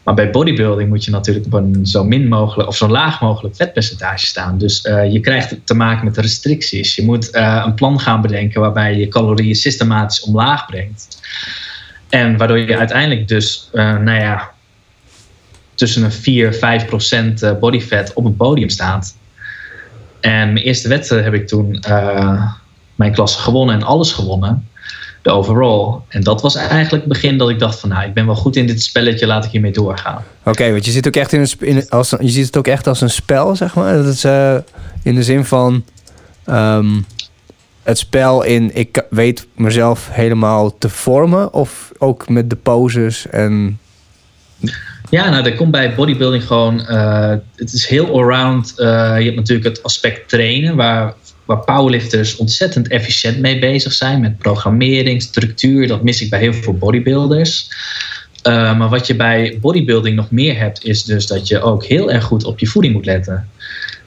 [0.03, 3.55] Maar bij bodybuilding moet je natuurlijk op een zo min mogelijk of zo laag mogelijk
[3.55, 4.57] vetpercentage staan.
[4.57, 6.95] Dus uh, je krijgt te maken met restricties.
[6.95, 11.21] Je moet uh, een plan gaan bedenken waarbij je calorieën systematisch omlaag brengt.
[12.09, 14.51] En waardoor je uiteindelijk dus, nou ja,
[15.75, 19.17] tussen een 4 5 procent body fat op een podium staat.
[20.21, 21.83] En mijn eerste wedstrijd heb ik toen
[22.95, 24.68] mijn klasse gewonnen en alles gewonnen
[25.29, 25.99] de overall.
[26.07, 27.89] En dat was eigenlijk het begin dat ik dacht van...
[27.89, 30.23] nou, ik ben wel goed in dit spelletje, laat ik hiermee doorgaan.
[30.43, 31.49] Oké, want je zit ook echt in een...
[31.59, 33.95] In, als, je ziet het ook echt als een spel, zeg maar.
[33.95, 34.55] Dat is uh,
[35.03, 35.83] in de zin van...
[36.49, 37.05] Um,
[37.83, 38.75] het spel in...
[38.75, 41.53] ik weet mezelf helemaal te vormen...
[41.53, 43.79] of ook met de poses en...
[45.09, 46.85] Ja, nou, dat komt bij bodybuilding gewoon.
[46.89, 48.73] Uh, het is heel allround.
[48.77, 48.87] Uh,
[49.17, 51.13] je hebt natuurlijk het aspect trainen, waar
[51.49, 55.87] waar powerlifters ontzettend efficiënt mee bezig zijn met programmering, structuur.
[55.87, 57.69] Dat mis ik bij heel veel bodybuilders.
[58.47, 62.11] Uh, maar wat je bij bodybuilding nog meer hebt, is dus dat je ook heel
[62.11, 63.49] erg goed op je voeding moet letten.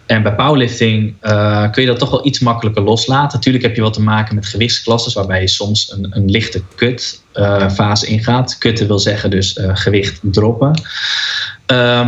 [0.06, 3.36] En bij powerlifting uh, kun je dat toch wel iets makkelijker loslaten.
[3.36, 7.22] Natuurlijk heb je wat te maken met gewichtsklassen, waarbij je soms een, een lichte cut
[7.34, 8.58] uh, fase ingaat.
[8.58, 10.82] Kutten wil zeggen dus gewicht droppen.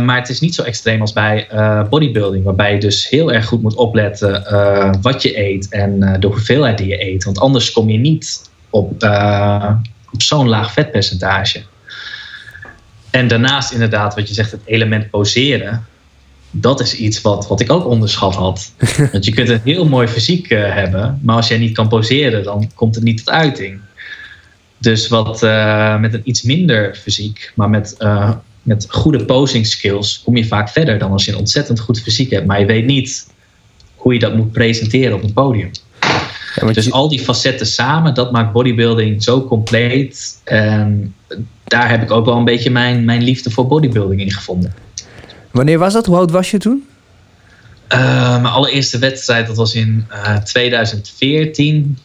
[0.05, 1.47] Maar het is niet zo extreem als bij
[1.89, 4.31] bodybuilding, waarbij je dus heel erg goed moet opletten
[5.01, 7.23] wat je eet en de hoeveelheid die je eet.
[7.23, 8.91] Want anders kom je niet op,
[10.11, 11.63] op zo'n laag vetpercentage.
[13.09, 15.85] En daarnaast inderdaad, wat je zegt, het element poseren.
[16.51, 18.71] Dat is iets wat, wat ik ook onderschat had.
[19.11, 22.71] Want je kunt een heel mooi fysiek hebben, maar als jij niet kan poseren, dan
[22.75, 23.79] komt het niet tot uiting.
[24.77, 25.41] Dus wat
[25.99, 27.97] met een iets minder fysiek, maar met
[28.65, 32.31] met goede posing skills kom je vaak verder dan als je een ontzettend goed fysiek
[32.31, 33.27] hebt, maar je weet niet
[33.95, 35.71] hoe je dat moet presenteren op een podium.
[36.55, 40.41] Ja, dus al die facetten samen, dat maakt bodybuilding zo compleet.
[40.43, 41.15] En
[41.63, 44.73] daar heb ik ook wel een beetje mijn, mijn liefde voor bodybuilding in gevonden.
[45.55, 46.05] Wanneer was dat?
[46.05, 46.87] Hoe oud was je toen?
[47.93, 51.97] Uh, mijn allereerste wedstrijd, dat was in uh, 2014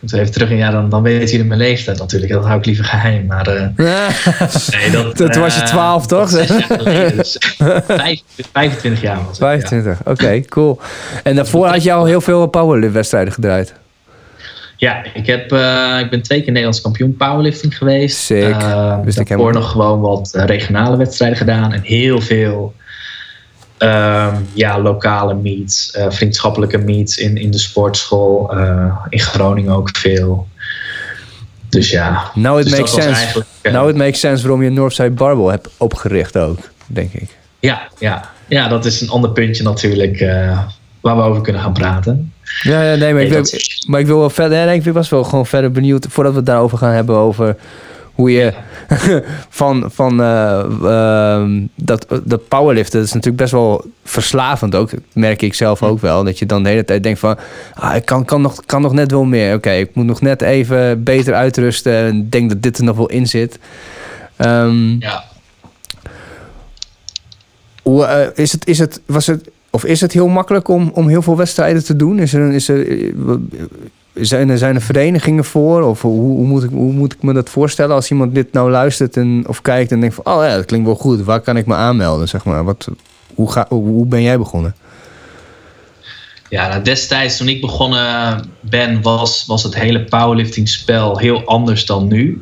[0.00, 2.32] moeten even terug in, ja, dan, dan weten jullie mijn leeftijd natuurlijk.
[2.32, 3.26] Dat hou ik liever geheim.
[3.26, 6.30] Maar uh, nee, dat, was je 12, uh, toch?
[6.30, 7.38] dus
[8.52, 9.98] 25 jaar was 25, ja.
[10.00, 10.80] oké, okay, cool.
[11.22, 13.74] En daarvoor had je al heel veel powerlift-wedstrijden gedraaid?
[14.76, 18.16] Ja, ik, heb, uh, ik ben twee keer Nederlands kampioen powerlifting geweest.
[18.16, 18.48] Sick.
[18.48, 21.72] Uh, dus ik heb nog gewoon wat regionale wedstrijden gedaan.
[21.72, 22.74] En heel veel
[23.78, 28.54] Um, ja, lokale meets, uh, vriendschappelijke meets in, in de sportschool.
[29.08, 30.48] In Groningen ook veel.
[31.68, 32.30] Dus ja.
[32.34, 33.44] Nou, it dus makes sense.
[33.62, 37.36] Nou, it makes sense waarom je Northside Barbell hebt opgericht ook, denk ik.
[37.60, 38.30] Ja, ja.
[38.48, 40.20] ja dat is een ander puntje natuurlijk
[41.06, 42.32] waar we over kunnen gaan praten.
[42.62, 43.44] Ja, ja nee, maar, ik wil,
[43.88, 44.66] maar ik wil wel verder.
[44.66, 47.56] Nee, ik was wel gewoon verder benieuwd voordat we het daarover gaan hebben over
[48.16, 48.52] hoe je
[49.48, 54.90] van, van uh, uh, dat, dat powerliften, dat is natuurlijk best wel verslavend ook.
[55.12, 56.24] merk ik zelf ook wel.
[56.24, 57.38] Dat je dan de hele tijd denkt van,
[57.74, 59.54] ah, ik kan, kan, nog, kan nog net wel meer.
[59.54, 61.92] Oké, ik moet nog net even beter uitrusten.
[61.92, 63.58] En denk dat dit er nog wel in zit.
[64.38, 65.24] Um, ja.
[67.82, 71.08] Hoe, uh, is het, is het, was het, of is het heel makkelijk om, om
[71.08, 72.18] heel veel wedstrijden te doen?
[72.18, 73.12] Is er, is er,
[74.12, 75.82] zijn er, zijn er verenigingen voor?
[75.82, 78.70] Of hoe, hoe, moet ik, hoe moet ik me dat voorstellen als iemand dit nou
[78.70, 80.34] luistert en, of kijkt en denkt van...
[80.34, 81.22] oh ja, dat klinkt wel goed.
[81.22, 82.64] Waar kan ik me aanmelden, zeg maar?
[82.64, 82.88] Wat,
[83.34, 84.74] hoe, ga, hoe ben jij begonnen?
[86.48, 91.86] Ja, nou destijds toen ik begonnen ben, was, was het hele powerlifting spel heel anders
[91.86, 92.40] dan nu.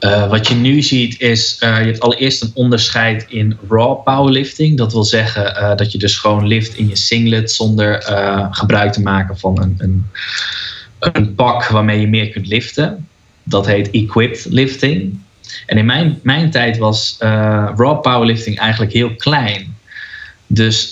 [0.00, 4.76] Uh, wat je nu ziet is, uh, je hebt allereerst een onderscheid in raw powerlifting.
[4.76, 8.02] Dat wil zeggen uh, dat je dus gewoon lift in je singlet zonder
[8.50, 10.06] gebruik te maken van een, een
[10.98, 13.08] een pak waarmee je meer kunt liften.
[13.42, 15.20] Dat heet equipped lifting.
[15.66, 17.16] En in mijn, mijn tijd was
[17.76, 19.76] raw powerlifting eigenlijk heel klein.
[20.46, 20.88] Dus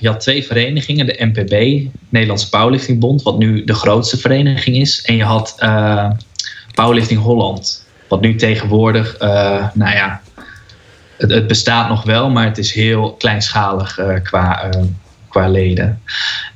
[0.00, 5.02] je had twee verenigingen, de NPB, Nederlandse Powerliftingbond, wat nu de grootste vereniging is.
[5.02, 5.56] En je had
[6.74, 7.81] Powerlifting Holland,
[8.12, 9.16] wat nu tegenwoordig,
[9.74, 10.20] nou ja,
[11.16, 14.70] het, het, bestaat nog wel, maar het is heel kleinschalig qua
[15.28, 16.02] qua leden.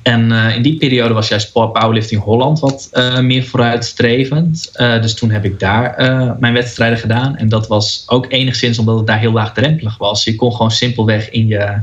[0.01, 2.89] En in die periode was juist Powerlifting Holland wat
[3.21, 4.71] meer vooruitstrevend.
[4.77, 5.95] Dus toen heb ik daar
[6.39, 7.37] mijn wedstrijden gedaan.
[7.37, 10.23] En dat was ook enigszins omdat het daar heel laagdrempelig was.
[10.23, 11.79] Je kon gewoon simpelweg in je,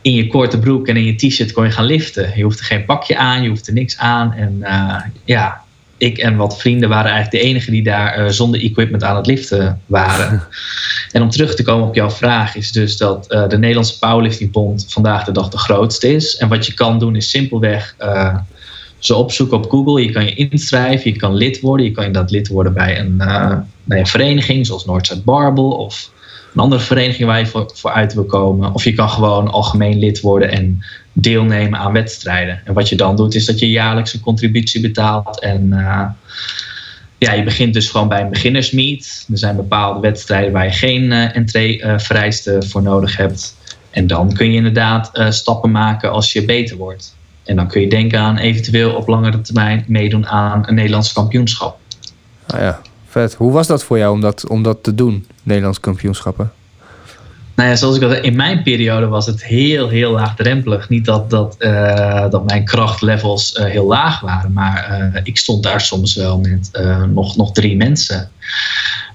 [0.00, 2.32] in je korte broek en in je t-shirt kon je gaan liften.
[2.36, 4.32] Je hoefde geen pakje aan, je hoefde niks aan.
[4.32, 4.62] En
[5.24, 5.62] ja,
[6.02, 9.26] ik en wat vrienden waren eigenlijk de enigen die daar uh, zonder equipment aan het
[9.26, 10.42] liften waren.
[11.12, 14.86] en om terug te komen op jouw vraag, is dus dat uh, de Nederlandse Powerliftingbond
[14.88, 16.36] vandaag de dag de grootste is.
[16.36, 17.96] En wat je kan doen is simpelweg
[18.98, 20.02] ze opzoeken op Google.
[20.02, 21.86] Je kan je inschrijven, je kan lid worden.
[21.86, 23.16] Je kan inderdaad lid worden bij een,
[23.84, 26.10] bij een vereniging zoals Noordzijde Barbel of
[26.54, 28.72] een andere vereniging waar je voor, voor uit wil komen.
[28.72, 32.60] Of je kan gewoon algemeen lid worden en deelnemen aan wedstrijden.
[32.64, 35.40] En wat je dan doet, is dat je jaarlijks een contributie betaalt.
[35.40, 36.04] En uh,
[37.18, 39.26] ja, je begint dus gewoon bij een beginnersmeet.
[39.30, 43.56] Er zijn bepaalde wedstrijden waar je geen uh, entree-vereisten voor nodig hebt.
[43.90, 47.16] En dan kun je inderdaad stappen maken als je beter wordt.
[47.44, 51.78] En dan kun je denken aan eventueel op langere termijn meedoen aan een Nederlands kampioenschap.
[52.46, 52.80] Ah ja,
[53.12, 53.34] vet.
[53.34, 56.52] Hoe was dat voor jou om dat, om dat te doen, Nederlands kampioenschappen?
[57.54, 60.88] Nou ja, zoals ik al in mijn periode was het heel, heel laagdrempelig.
[60.88, 65.62] Niet dat, dat, uh, dat mijn krachtlevels uh, heel laag waren, maar uh, ik stond
[65.62, 66.70] daar soms wel met
[67.12, 68.30] nog, nog drie mensen.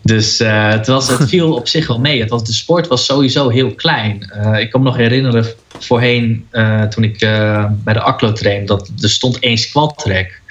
[0.02, 2.20] Dus het, was, het viel op zich wel mee.
[2.20, 4.32] Het was, de sport was sowieso heel klein.
[4.60, 5.46] ik kan me nog herinneren,
[5.80, 6.48] voorheen
[6.90, 7.20] toen ik
[7.84, 10.42] bij de ACLO trainde, dat er stond één squat track.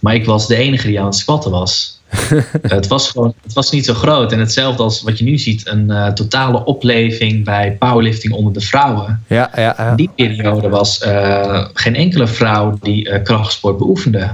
[0.00, 1.99] Maar ik was de enige die aan het squatten was.
[2.62, 4.32] het, was gewoon, het was niet zo groot.
[4.32, 8.60] En hetzelfde als wat je nu ziet, een uh, totale opleving bij powerlifting onder de
[8.60, 9.24] vrouwen.
[9.26, 9.90] Ja, ja, ja.
[9.90, 14.30] In die periode was uh, geen enkele vrouw die uh, krachtsport beoefende.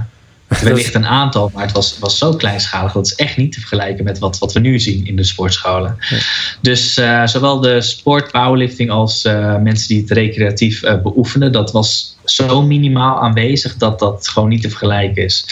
[0.47, 2.91] Wellicht een aantal, maar het was, was zo kleinschalig.
[2.91, 5.95] Dat is echt niet te vergelijken met wat, wat we nu zien in de sportscholen.
[6.09, 6.17] Ja.
[6.61, 11.71] Dus uh, zowel de sport, powerlifting als uh, mensen die het recreatief uh, beoefenen, dat
[11.71, 15.45] was zo minimaal aanwezig dat dat gewoon niet te vergelijken is.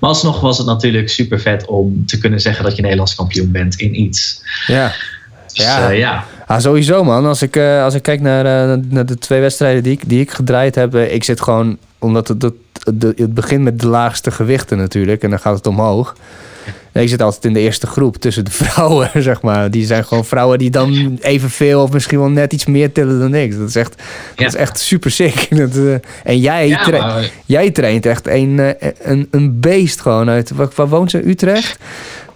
[0.00, 3.50] Maar alsnog was het natuurlijk super vet om te kunnen zeggen dat je Nederlands kampioen
[3.50, 4.42] bent in iets.
[4.66, 4.92] Ja.
[5.46, 5.88] Dus, ja.
[5.90, 6.26] ja.
[6.46, 7.26] Ah, sowieso man.
[7.26, 10.74] Als ik, als ik kijk naar, naar de twee wedstrijden die ik, die ik gedraaid
[10.74, 12.52] heb, ik zit gewoon, omdat het,
[12.84, 16.14] het, het begint met de laagste gewichten natuurlijk en dan gaat het omhoog.
[16.92, 19.70] Ik zit altijd in de eerste groep tussen de vrouwen, zeg maar.
[19.70, 23.34] Die zijn gewoon vrouwen die dan evenveel of misschien wel net iets meer tillen dan
[23.34, 23.58] ik.
[23.58, 23.94] Dat is echt,
[24.36, 24.44] ja.
[24.44, 25.46] dat is echt super sick.
[25.62, 27.30] Dat, uh, en jij, ja, tra maar...
[27.44, 30.50] jij traint echt een, uh, een, een beest gewoon uit.
[30.50, 31.28] Waar, waar woont ze?
[31.28, 31.78] Utrecht?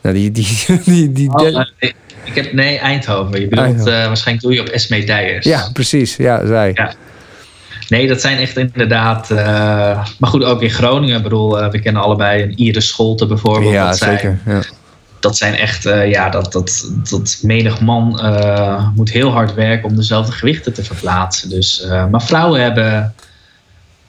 [0.03, 1.91] Nou, die, die, die, die, oh, uh,
[2.25, 3.41] ik heb, nee, Eindhoven.
[3.41, 4.07] Je bedoelt, Eindhoven.
[4.07, 5.47] waarschijnlijk doe je op Esme Dijers.
[5.47, 6.17] Ja, precies.
[6.17, 6.71] Ja, zij.
[6.75, 6.95] Ja.
[7.89, 9.31] Nee, dat zijn echt inderdaad.
[9.31, 9.39] Uh,
[10.19, 11.17] maar goed, ook in Groningen.
[11.17, 13.73] Ik bedoel, uh, we kennen allebei een Iris Scholte bijvoorbeeld.
[13.73, 14.41] Ja, dat zeker.
[14.45, 14.63] Zijn, ja.
[15.21, 18.21] Dat zijn echt, uh, ja, dat, dat, dat menig man
[18.95, 21.49] moet heel hard werken om dezelfde gewichten te verplaatsen.
[21.49, 23.15] Dus, maar vrouwen hebben,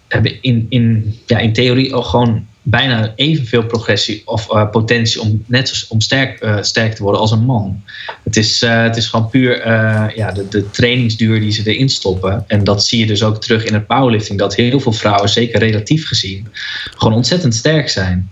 [0.07, 5.43] hebben in, in, ja, in theorie ook gewoon bijna evenveel progressie of uh, potentie om
[5.45, 7.83] net zo, om sterk, uh, sterk te worden als een man.
[8.23, 9.67] Het is, uh, het is gewoon puur
[10.15, 12.43] ja, de, de trainingsduur die ze erin stoppen.
[12.47, 14.39] En dat zie je dus ook terug in het powerlifting.
[14.39, 16.47] Dat heel veel vrouwen, zeker relatief gezien,
[16.95, 18.29] gewoon ontzettend sterk zijn.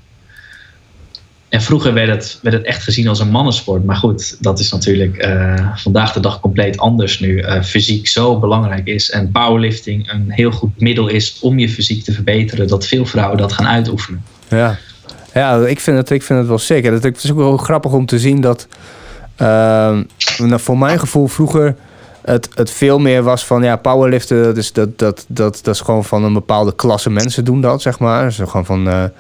[1.56, 3.86] En vroeger werd het, werd het echt gezien als een mannensport.
[3.86, 5.28] Maar goed, dat is natuurlijk
[5.76, 7.44] vandaag de dag compleet anders nu.
[7.64, 9.10] fysiek zo belangrijk is.
[9.12, 12.68] En powerlifting een heel goed middel is om je fysiek te verbeteren.
[12.68, 14.24] Dat veel vrouwen dat gaan uitoefenen.
[14.48, 14.78] Ja,
[15.34, 16.94] ja ik, vind het, ik vind het wel zeker.
[16.94, 18.68] Het is ook wel grappig om te zien dat...
[19.42, 20.00] Uh,
[20.40, 21.76] voor mijn gevoel vroeger
[22.22, 25.82] het, het veel meer was van ja, powerliften, dat is, dat, dat, dat, dat is
[25.82, 28.24] gewoon van een bepaalde klasse mensen doen dat, zeg maar.
[28.24, 29.12] Dus gewoon van.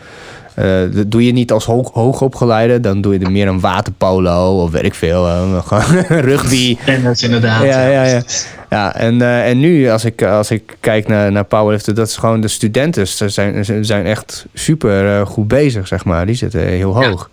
[0.60, 3.60] Uh, uh, dat doe je niet als hoog, hoogopgeleide, dan doe je er meer een
[3.60, 5.62] waterpolo of weet ik veel, uh,
[6.08, 6.78] rugby.
[6.86, 7.63] Tennis inderdaad.
[7.63, 8.22] Ja, ja, ja.
[8.70, 12.18] ja en, uh, en nu, als ik, als ik kijk naar, naar powerliften, dat is
[12.18, 13.08] gewoon de studenten.
[13.08, 16.26] Ze zijn, ze zijn echt super goed bezig, zeg maar.
[16.26, 17.30] Die zitten heel hoog.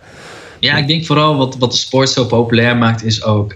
[0.59, 3.53] Ja, ja ik denk vooral wat, wat de sport zo populair maakt, is ook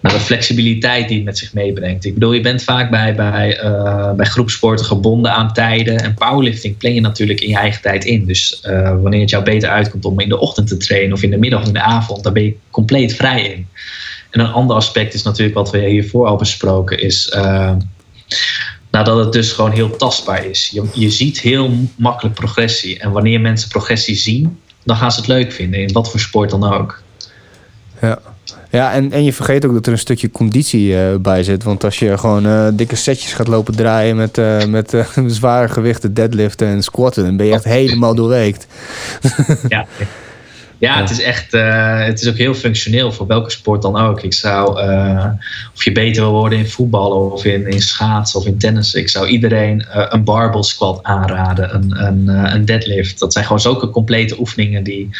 [0.00, 2.04] maar de flexibiliteit die het met zich meebrengt.
[2.04, 5.98] Ik bedoel, je bent vaak bij, bij, uh, bij groepsporten gebonden aan tijden.
[5.98, 8.26] En powerlifting plan je natuurlijk in je eigen tijd in.
[8.26, 11.30] Dus uh, wanneer het jou beter uitkomt om in de ochtend te trainen of in
[11.30, 13.66] de middag of in de avond, daar ben je compleet vrij in.
[14.30, 17.72] En een ander aspect is natuurlijk wat we hiervoor al besproken, is uh,
[18.90, 20.68] nou, dat het dus gewoon heel tastbaar is.
[20.72, 22.98] Je, je ziet heel makkelijk progressie.
[22.98, 26.50] En wanneer mensen progressie zien, dan gaan ze het leuk vinden, in wat voor sport
[26.50, 27.02] dan ook.
[28.00, 28.18] Ja.
[28.70, 31.62] Ja, en, en je vergeet ook dat er een stukje conditie uh, bij zit.
[31.62, 36.14] Want als je gewoon uh, dikke setjes gaat lopen draaien met, uh, met zware gewichten,
[36.14, 38.66] deadliften en squatten, dan ben je echt helemaal doorweekt.
[39.68, 39.86] ja.
[40.80, 41.52] Ja, het is echt,
[42.06, 44.22] het is ook heel functioneel voor welke sport dan ook.
[44.22, 44.70] Ik zou,
[45.74, 48.94] of je beter wil worden in voetballen of in, in schaatsen of in tennis.
[48.94, 53.18] Ik zou iedereen een barbell squat aanraden, een, een, een deadlift.
[53.18, 55.10] Dat zijn gewoon zulke complete oefeningen die,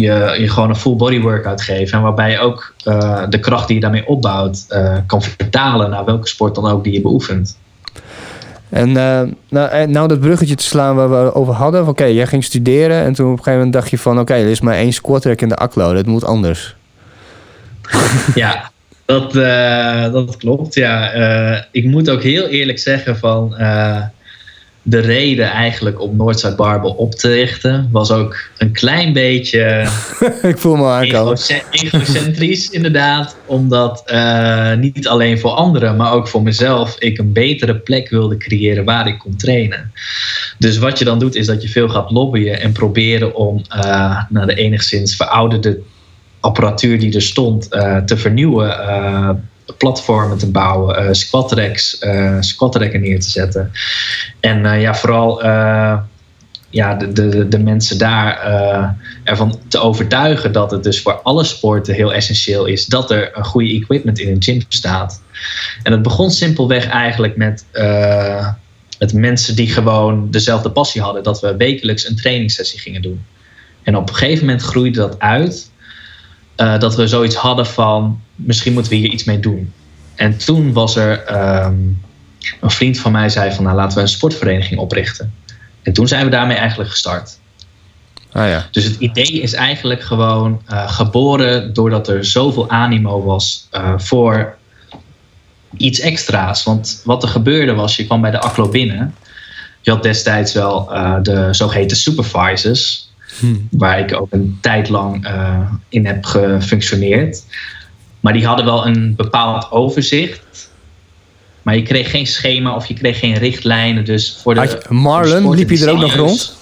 [0.00, 1.98] je, je gewoon een full body workout geven.
[1.98, 6.04] En waarbij je ook eh, de kracht die je daarmee opbouwt eh, kan vertalen naar
[6.04, 7.58] welke sport dan ook die je beoefent.
[8.68, 11.80] En eh, nou, nou dat bruggetje te slaan waar we over hadden.
[11.80, 14.18] van, Oké, jij ging studeren en toen op een gegeven moment dacht je van...
[14.18, 16.76] Oké, er is maar één squat rack in de aklo, dat moet anders.
[18.34, 18.70] Ja,
[19.04, 19.32] dat,
[20.12, 20.74] dat klopt.
[20.74, 21.12] Ja.
[21.70, 23.54] Ik moet ook heel eerlijk zeggen van
[24.88, 29.88] de reden eigenlijk om Noordzijde Barbel op te richten was ook een klein beetje
[30.42, 31.32] ik voel me aankomen.
[31.32, 33.36] egoce- egocentrisch inderdaad.
[33.46, 38.36] Omdat eh, niet alleen voor anderen, maar ook voor mezelf ik een betere plek wilde
[38.36, 39.92] creëren waar ik kon trainen.
[40.58, 44.22] Dus wat je dan doet is dat je veel gaat lobbyen en proberen om eh,
[44.28, 45.80] naar de enigszins verouderde
[46.40, 48.70] apparatuur die er stond eh, te vernieuwen.
[49.76, 53.72] Platformen te bouwen, eh squat racken neer te zetten.
[54.40, 55.98] En eh, ja, vooral eh,
[56.70, 58.88] ja, de, de, de mensen daar eh,
[59.24, 63.44] ervan te overtuigen dat het dus voor alle sporten heel essentieel is dat er een
[63.44, 65.22] goede equipment in een gym staat.
[65.82, 67.64] En het begon simpelweg eigenlijk met,
[68.98, 73.24] met mensen die gewoon dezelfde passie hadden, dat we wekelijks een trainingssessie gingen doen.
[73.82, 75.70] En op een gegeven moment groeide dat uit
[76.58, 79.72] eh, dat we zoiets hadden van misschien moeten we hier iets mee doen.
[80.14, 81.76] En toen was er ehm,
[82.60, 85.34] een vriend van mij zei van nou laten we een sportvereniging oprichten.
[85.82, 87.38] En toen zijn we daarmee eigenlijk gestart.
[88.32, 88.66] Ah ja.
[88.70, 94.56] Dus het idee is eigenlijk gewoon eh, geboren doordat er zoveel animo was eh, voor
[95.76, 96.64] iets extra's.
[96.64, 99.14] Want wat er gebeurde was, je kwam bij de ACLO binnen.
[99.80, 100.84] Je had destijds wel
[101.22, 103.07] de zogeheten supervisors.
[103.70, 107.42] Waar ik ook een tijd lang eh, in heb gefunctioneerd.
[108.20, 110.70] Maar die hadden wel een bepaald overzicht.
[111.62, 114.04] Maar je kreeg geen schema of je kreeg geen richtlijnen.
[114.04, 116.56] Dus voor de, Had je- Marlon, voor de liep je er ook nog sportdesigners-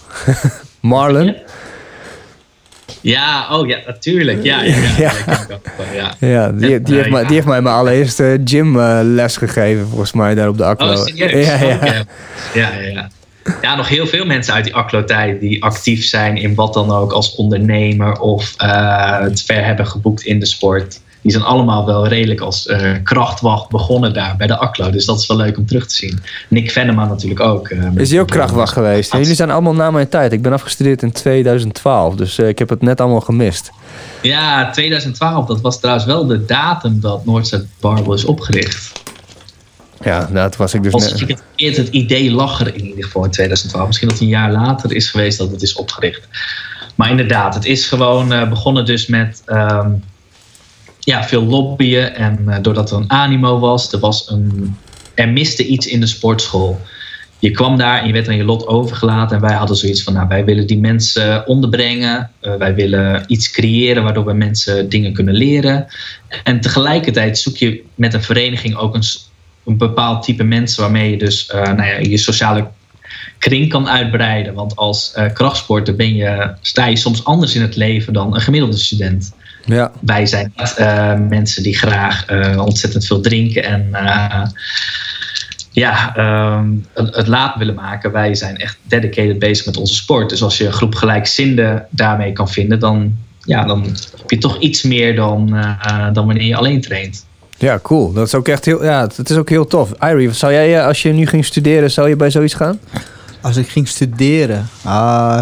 [0.81, 1.35] Marlon?
[3.01, 4.43] Ja, oh ja, natuurlijk.
[4.45, 5.13] Ja, ja, ja.
[6.21, 6.53] Ja.
[6.53, 7.27] Die, die, Eh, heeft, mij, ja.
[7.27, 10.93] die heeft mij mijn allereerste gymles gegeven, volgens mij, daar op de aklo.
[10.93, 11.47] Oh, serieus?
[11.47, 11.75] Ja, ja.
[11.75, 12.05] Oké.
[12.55, 13.09] ja, ja,
[13.67, 13.77] ja.
[13.77, 17.35] Nog heel veel mensen uit die ACLO-tijd die actief zijn in wat dan ook als
[17.35, 21.01] ondernemer of eh, het ver hebben geboekt in de sport.
[21.21, 24.91] Die zijn allemaal wel redelijk als eh, krachtwacht begonnen daar bij de ACLO.
[24.91, 26.19] Dus dat is wel leuk om terug te zien.
[26.49, 27.69] Nick Venema natuurlijk ook.
[27.69, 29.13] eh, Is hij ook krachtwacht geweest?
[29.13, 30.33] Jullie zijn allemaal na mijn tijd.
[30.33, 33.71] Ik ben afgestudeerd in 2012, dus ik heb het net allemaal gemist.
[34.23, 35.47] Ja, 2012.
[35.47, 38.93] Dat was trouwens wel de datum dat Noordzee Barbel is opgericht.
[40.05, 41.25] Ja, dat was ik dus Als
[41.57, 41.77] net.
[41.77, 43.87] het idee lag er in ieder geval in 2012.
[43.87, 46.29] Misschien dat het een jaar later is geweest dat het is opgericht.
[46.95, 49.91] Maar inderdaad, het is gewoon eh, begonnen dus met ehm,
[51.01, 52.15] ja, veel lobbyen.
[52.15, 54.77] En eh, doordat er een animo was, er, was een,
[55.15, 56.81] er miste iets in de sportschool.
[57.39, 59.37] Je kwam daar en je werd aan je lot overgelaten.
[59.37, 62.31] En wij hadden zoiets van, nou, wij willen die mensen onderbrengen.
[62.41, 65.87] Eh, wij willen iets creëren waardoor we mensen dingen kunnen leren.
[66.45, 69.05] En tegelijkertijd zoek je met een vereniging ook een,
[69.67, 72.69] een bepaald type mensen waarmee je dus eh, nou ja, je sociale
[73.39, 74.55] kring kan uitbreiden.
[74.55, 78.41] Want als eh, krachtsporter ben je, sta je soms anders in het leven dan een
[78.41, 79.33] gemiddelde student.
[79.65, 82.25] Ja, Wij zijn niet eh, mensen die graag
[82.59, 83.91] ontzettend veel drinken en
[85.71, 88.13] ja, ehm, het, het laat willen maken.
[88.13, 90.31] Wij zijn echt dedicated bezig met onze sport.
[90.31, 93.83] Dus als je een groep gelijkzinden daarmee kan vinden, dan, ja, dan
[94.17, 95.47] heb je toch iets meer dan,
[96.13, 97.27] dan wanneer je alleen traint.
[97.59, 98.13] Ja, cool.
[98.13, 99.91] Dat is ook echt heel, ja, het is ook heel tof.
[100.03, 102.79] Irie, zou jij, eh, als je nu ging studeren, zou je bij zoiets gaan?
[103.41, 104.69] Als ik ging studeren.
[104.85, 105.41] Ah,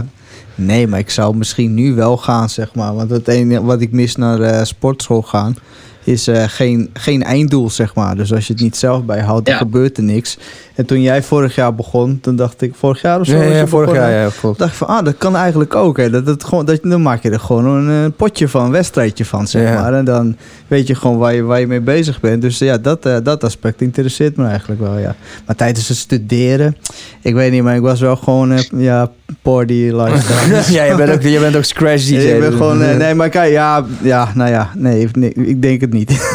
[0.55, 2.95] nee, maar ik zou misschien nu wel gaan, zeg maar.
[2.95, 5.57] Want het enige wat ik mis naar eh, sportschool gaan.
[6.05, 8.17] Is eh, geen, geen einddoel, zeg maar.
[8.17, 9.61] Dus als je het niet zelf bijhoudt, dan Ja.
[9.61, 10.39] gebeurt er niks.
[10.75, 13.37] En toen jij vorig jaar begon, toen dacht ik, vorig jaar of zo?
[13.43, 14.11] Ja, vorig begonnen?
[14.13, 14.59] jaar, ja, klopt.
[14.59, 15.97] dacht ik van, ah, dat kan eigenlijk ook.
[15.97, 16.11] Hè.
[16.11, 19.47] Dat, het gewoon, dat, dan maak je er gewoon een, potje van, een wedstrijdje van,
[19.47, 19.81] zeg Ja.
[19.81, 19.95] maar.
[19.95, 20.37] En dan
[20.69, 22.43] weet je gewoon waar je, waar je mee bezig bent.
[22.43, 25.15] Dus ja, dat, eh, dat aspect interesseert me eigenlijk wel, ja.
[25.47, 26.77] Maar tijdens het studeren,
[27.23, 29.11] ik weet niet, maar ik was wel gewoon, eh, ja,
[29.43, 30.63] party lifestyle.
[30.79, 32.15] ja, je bent ook, je bent ook scratch DJ.
[32.35, 35.63] ik ben dus- gewoon, eh, nee, maar kijk, ja, ja, nou ja, nee, nee, ik
[35.63, 36.35] denk het niet.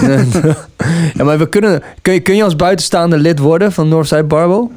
[1.13, 4.71] ja, maar we kunnen, kun, je, kun je als buitenstaande lid worden van Northside Barbel?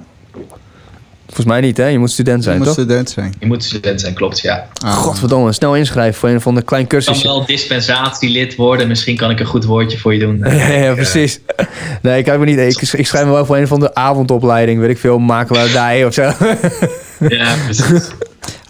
[1.27, 1.87] Volgens mij niet, hè?
[1.87, 2.85] Je moet student zijn, je moet toch?
[2.85, 3.35] student zijn.
[3.41, 4.69] Je moet student zijn, klopt, ja.
[4.85, 4.93] Ah.
[4.93, 8.89] Godverdomme, snel inschrijven voor een van de klein Ik kan wel dispensatielid worden.
[8.89, 10.45] Misschien kan ik een goed woordje voor je doen.
[10.83, 11.41] Ja, precies.
[12.03, 14.81] Nee, ik, kan me niet, ik, ik schrijf me wel voor een van de avondopleiding,
[14.81, 16.23] weet ik veel, makelaardij of zo.
[17.29, 18.11] Ja, precies.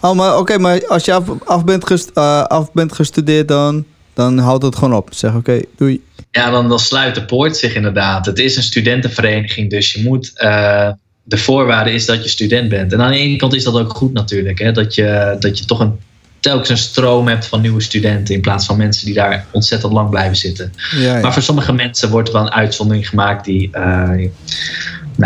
[0.01, 3.85] Oh, maar oké, maar als je af, af, bent, gest, eh, af bent gestudeerd dan,
[4.13, 5.09] dan houdt het gewoon op.
[5.11, 6.01] Zeg, oké, doei.
[6.31, 8.25] Ja, dan, dan sluit de poort zich inderdaad.
[8.25, 10.31] Het is een studentenvereniging, dus je moet.
[10.35, 10.89] eh,
[11.23, 12.93] de voorwaarde is dat je student bent.
[12.93, 14.59] En aan de ene kant is dat ook goed natuurlijk.
[14.59, 14.71] Hè?
[14.71, 15.99] Dat, je, dat je toch een
[16.39, 20.09] telkens een stroom hebt van nieuwe studenten in plaats van mensen die daar ontzettend lang
[20.09, 20.73] blijven zitten.
[20.95, 21.21] Ja, ja.
[21.21, 24.27] Maar voor sommige mensen wordt er wel een uitzondering gemaakt die eh,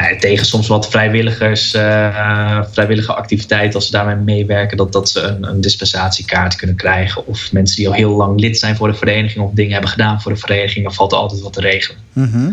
[0.01, 5.21] nou tegen soms wat vrijwilligers, eh, vrijwillige activiteiten, als ze daarmee meewerken, dat, dat ze
[5.21, 7.27] een, een dispensatiekaart kunnen krijgen.
[7.27, 10.21] Of mensen die al heel lang lid zijn voor de vereniging of dingen hebben gedaan
[10.21, 11.97] voor de vereniging, dan valt altijd wat te regelen.
[12.13, 12.51] Mhm.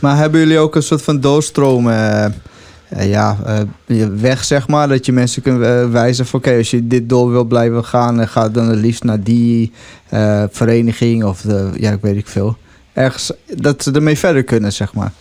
[0.00, 2.32] Maar hebben jullie ook een soort van doorstroom eh, eh,
[3.10, 3.36] ja,
[4.16, 4.88] weg, zeg maar?
[4.88, 5.58] Dat je mensen kunt
[5.92, 6.38] wijzen van...
[6.38, 8.28] oké, als je dit door wil blijven gaan...
[8.28, 9.72] ga dan het liefst naar die
[10.50, 12.56] vereniging of de, ja, ik weet ik veel.
[12.92, 15.12] Ergens dat ze ermee verder kunnen, zeg maar.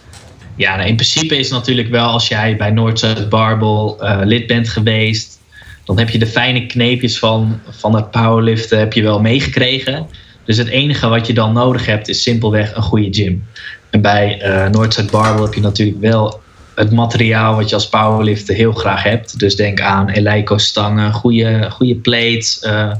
[0.55, 4.69] Ja, nou, in principe is natuurlijk wel als jij bij Noord-Zuid Barbel eh, lid bent
[4.69, 5.39] geweest,
[5.85, 10.07] dan heb je de fijne kneepjes van, van het powerliften heb je wel meegekregen.
[10.45, 13.43] Dus het enige wat je dan nodig hebt is simpelweg een goede gym.
[13.89, 16.41] En bij eh Noord-Zuid Barbel heb je natuurlijk wel
[16.75, 19.39] het materiaal wat je als powerlifter heel graag hebt.
[19.39, 22.91] Dus denk aan Eleiko-stangen, goede, goede plates, eh,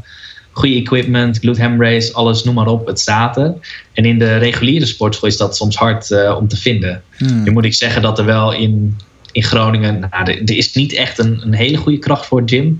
[0.52, 3.54] goede equipment, glute ham race, alles, noem maar op, het staat er.
[3.93, 7.04] En in de reguliere sportschool is dat soms hard eh, om te vinden.
[7.18, 7.43] Hmm.
[7.43, 8.97] Nu moet ik zeggen dat er wel in,
[9.32, 12.80] in Groningen, nou, er, er is niet echt een, een hele goede kracht voor gym.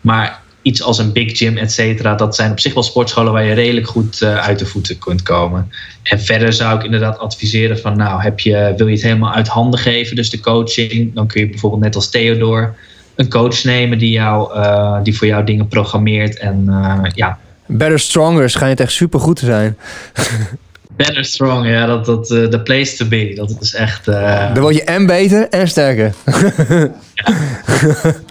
[0.00, 3.44] Maar iets als een big gym, et cetera, dat zijn op zich wel sportscholen waar
[3.44, 5.70] je redelijk goed eh, uit de voeten kunt komen.
[6.02, 9.48] En verder zou ik inderdaad adviseren van, nou, heb je, wil je het helemaal uit
[9.48, 12.76] handen geven, dus de coaching, dan kun je bijvoorbeeld net als Theodor
[13.18, 16.38] een coach nemen die, jou, eh, die voor jou dingen programmeert.
[16.38, 19.76] En eh, ja, Better Stronger schijnt echt super goed te zijn.
[20.96, 23.32] better strong, ja, dat, dat, eh, the place to be.
[23.34, 24.08] Dat is echt...
[24.08, 26.12] eh, Dan word je en beter en sterker.
[27.14, 27.24] ja,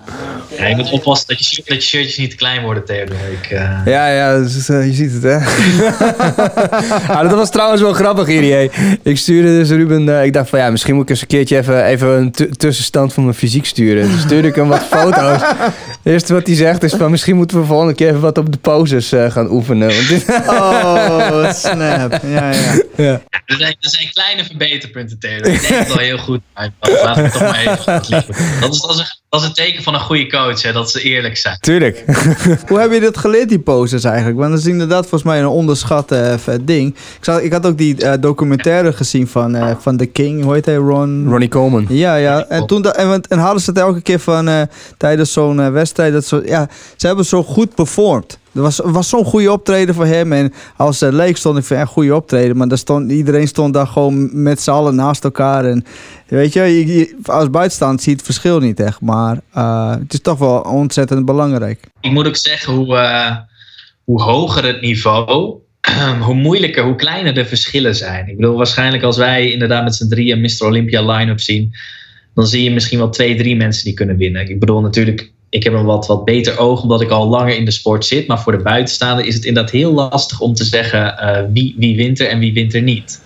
[0.66, 3.16] je moet oppassen dat je, dat je shirtjes niet te klein worden, Theodor.
[3.41, 5.36] Ik, eh, Ja, ja, dus, eh, je ziet het, hè?
[7.14, 8.72] ah, dat was trouwens wel grappig, Irie.
[9.03, 10.10] Ik stuurde dus Ruben...
[10.20, 12.49] eh, ik dacht van, ja, misschien moet ik eens een keertje even, even een tu-
[12.51, 14.12] tussenstand van mijn fysiek sturen.
[14.12, 15.41] Dus stuurde ik hem wat foto's.
[15.41, 17.12] Het eerste wat hij zegt is van...
[17.12, 19.91] misschien moeten we volgende keer even wat op de poses eh, gaan oefenen.
[20.47, 22.20] Oh, snap.
[22.24, 22.74] Ja, ja.
[22.95, 23.22] ja.
[23.45, 25.51] Er zijn, er zijn kleine verbeterpunten, Theodor.
[25.51, 26.41] Ik denk het wel heel goed.
[26.53, 28.36] Maar laten we toch maar even goed liggen.
[28.62, 30.91] Dat is, dat, is een, dat is een teken van een goede coach, hè, dat
[30.91, 31.57] ze eerlijk zijn.
[31.59, 32.03] Tuurlijk.
[32.67, 34.38] Hoe heb je dit geleerd, die poses eigenlijk?
[34.38, 36.89] Want dat is inderdaad volgens mij een onderschat eh, vet ding.
[36.95, 40.43] Ik, zag, ik had ook die eh, documentaire gezien van, eh, van The King.
[40.43, 40.75] Hoe heet hij?
[40.75, 41.25] Ron...
[41.30, 41.86] Ronnie Coleman.
[41.89, 42.45] Ja, ja.
[42.45, 44.61] En, toen, da- en, en hadden ze het elke keer van eh,
[44.97, 46.13] tijdens zo'n wedstrijd.
[46.13, 48.38] Dat zo, ja, ze hebben zo goed performed.
[48.58, 50.34] Er was, was zo'n goede optreden voor hem.
[50.34, 52.58] En als het leek stond ik van een goede optreden.
[52.58, 55.66] Maar stond, iedereen stond daar gewoon met z'n allen naast elkaar.
[55.66, 55.86] En
[56.28, 59.01] weet je- als buitenstaand zie je het verschil niet echt.
[59.01, 61.88] Maar eh, het is toch wel ontzettend belangrijk.
[62.01, 63.36] Ik moet ook zeggen, hoe, eh,
[64.03, 65.55] hoe hoger het niveau,
[66.26, 68.28] hoe moeilijker, hoe kleiner de verschillen zijn.
[68.28, 70.66] Ik bedoel, waarschijnlijk als wij inderdaad met z'n drieën Mr.
[70.66, 71.74] Olympia line-up zien,
[72.34, 74.49] dan zie je misschien wel twee, drie mensen die kunnen winnen.
[74.49, 77.66] Ik bedoel natuurlijk, ik heb een wat, wat beter oog omdat ik al langer in
[77.66, 78.28] de sport zit.
[78.28, 81.95] Maar voor de buitenstaander is het inderdaad heel lastig om te zeggen eh, wie, wie
[81.95, 83.22] wint er en wie wint er niet.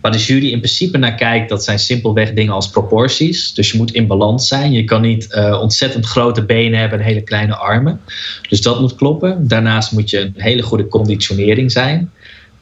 [0.00, 3.54] Waar de jury in principe naar kijkt, dat zijn simpelweg dingen als proporties.
[3.54, 4.72] Dus je moet in balans zijn.
[4.72, 8.00] Je kan niet eh, ontzettend grote benen hebben en hele kleine armen.
[8.48, 9.48] Dus dat moet kloppen.
[9.48, 12.12] Daarnaast moet je een hele goede conditionering zijn,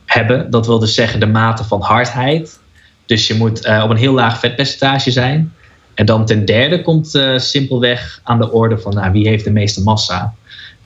[0.07, 0.51] hebben.
[0.51, 2.59] Dat wil dus zeggen de mate van hardheid.
[3.07, 5.53] Dus je moet eh, op een heel laag vetpercentage zijn.
[5.99, 9.51] En dan ten derde komt eh, simpelweg aan de orde van nou, wie heeft de
[9.51, 10.34] meeste massa.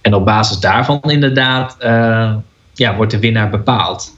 [0.01, 2.35] En op basis daarvan inderdaad eh,
[2.75, 4.17] ja, wordt de winnaar bepaald.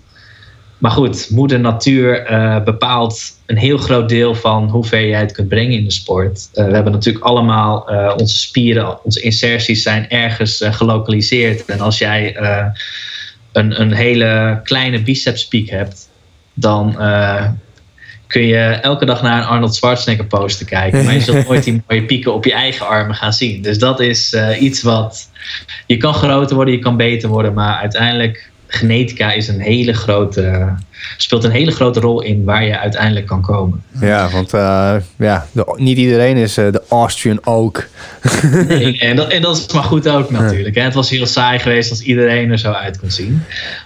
[0.78, 5.32] Maar goed, moeder natuur eh, bepaalt een heel groot deel van hoe ver jij het
[5.32, 6.48] kunt brengen in de sport.
[6.52, 7.80] We hebben natuurlijk allemaal
[8.16, 11.64] onze spieren, onze inserties zijn ergens gelokaliseerd.
[11.64, 12.36] En als jij
[13.52, 16.08] een, een hele kleine bicepspiek hebt,
[16.54, 16.96] dan
[18.34, 21.04] kun je elke dag naar een Arnold Schwarzenegger poster kijken.
[21.04, 23.62] Maar je zult nooit die mooie pieken op je eigen armen gaan zien.
[23.62, 25.30] Dus dat is eh, iets wat.
[25.86, 28.52] Je kan groter worden, je kan beter worden, maar uiteindelijk.
[28.74, 30.74] Genetica is een hele grote,
[31.16, 33.82] speelt een hele grote rol in waar je uiteindelijk kan komen.
[34.00, 37.88] Ja, want eh, ja, de- niet iedereen is eh, de Austrian Oak.
[38.68, 40.74] Nee, en, dat, en dat is maar goed ook natuurlijk.
[40.74, 40.82] Hè.
[40.82, 43.42] Het was heel saai geweest als iedereen er zo uit kon zien.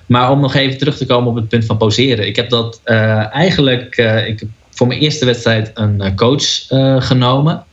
[0.06, 2.26] Maar om nog even terug te komen op het punt van poseren.
[2.26, 6.66] Ik heb dat eh, eigenlijk ik heb voor mijn eerste wedstrijd een coach
[7.04, 7.64] genomen.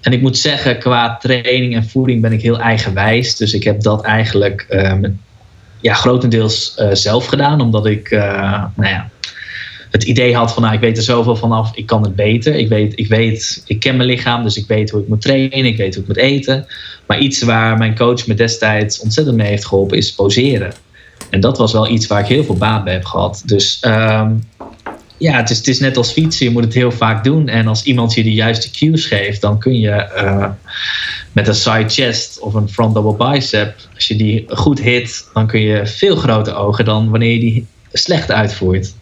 [0.00, 3.36] En ik moet zeggen, qua training en voeding ben ik heel eigenwijs.
[3.36, 4.66] Dus ik heb dat eigenlijk
[5.82, 7.60] ja, grotendeels eh, zelf gedaan.
[7.60, 9.10] Omdat ik eh, nou ja,
[9.90, 12.54] het idee had van nou, ik weet er zoveel vanaf, ik kan het beter.
[12.54, 15.64] Ik weet, ik weet, ik ken mijn lichaam, dus ik weet hoe ik moet trainen,
[15.64, 16.66] ik weet hoe ik moet eten.
[17.06, 20.72] Maar iets waar mijn coach me destijds ontzettend mee heeft geholpen, is poseren.
[21.30, 23.42] En dat was wel iets waar ik heel veel baat bij heb gehad.
[23.44, 24.32] Dus ehm,
[25.22, 26.46] ja, het is, het is net als fietsen.
[26.46, 27.48] Je moet het heel vaak doen.
[27.48, 30.50] En als iemand je de juiste cues geeft, dan kun je eh,
[31.32, 35.46] met een side chest of een front double bicep, als je die goed hit, dan
[35.46, 38.94] kun je veel groter ogen dan wanneer je die slecht uitvoert.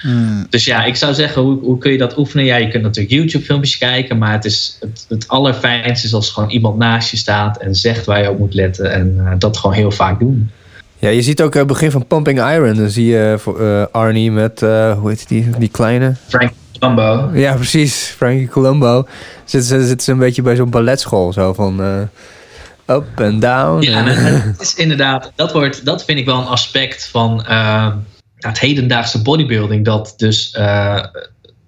[0.00, 0.46] Hmm.
[0.50, 2.44] Dus ja, ik zou zeggen, hoe, hoe kun je dat oefenen?
[2.44, 6.50] Ja, je kunt natuurlijk YouTube-filmpjes kijken, maar het, is, het, het allerfijnste is als gewoon
[6.50, 9.76] iemand naast je staat en zegt waar je op moet letten en eh, dat gewoon
[9.76, 10.50] heel vaak doen.
[10.98, 12.74] Ja, je ziet ook het begin van Pumping Iron.
[12.76, 16.14] Dan zie je voor, eh, Arnie met, eh, hoe heet die, die kleine?
[16.28, 17.30] Frank Colombo.
[17.34, 18.14] Ja, precies.
[18.16, 19.06] Frankie Colombo.
[19.44, 21.32] Zit ze zit ze een beetje bij zo'n balletschool.
[21.32, 23.82] Zo van eh, up and down.
[23.82, 27.44] Ja, en- en het is inderdaad, dat, wordt, dat vind ik wel een aspect van
[27.44, 27.92] eh,
[28.36, 29.84] het hedendaagse bodybuilding.
[29.84, 31.04] Dat dus eh,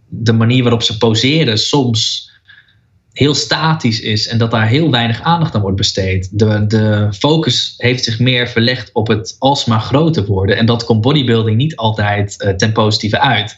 [0.09, 2.30] de manier waarop ze poseren soms
[3.13, 6.39] heel statisch is en dat daar heel weinig aandacht aan wordt besteed.
[6.39, 10.57] De, de focus heeft zich meer verlegd op het alsmaar groter worden.
[10.57, 13.57] En dat komt bodybuilding niet altijd eh, ten positieve uit.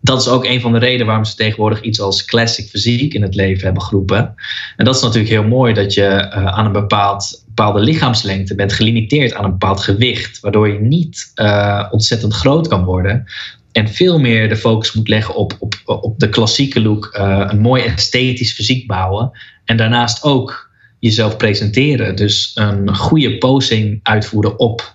[0.00, 3.22] Dat is ook een van de redenen waarom ze tegenwoordig iets als classic fysiek in
[3.22, 4.34] het leven hebben geroepen.
[4.76, 8.72] En dat is natuurlijk heel mooi dat je eh, aan een bepaald, bepaalde lichaamslengte bent
[8.72, 13.26] gelimiteerd aan een bepaald gewicht, waardoor je niet eh, ontzettend groot kan worden.
[13.72, 17.60] En veel meer de focus moet leggen op, op, op de klassieke look, eh, een
[17.60, 19.30] mooi esthetisch fysiek bouwen.
[19.64, 22.16] En daarnaast ook jezelf presenteren.
[22.16, 24.94] Dus een goede posing uitvoeren op,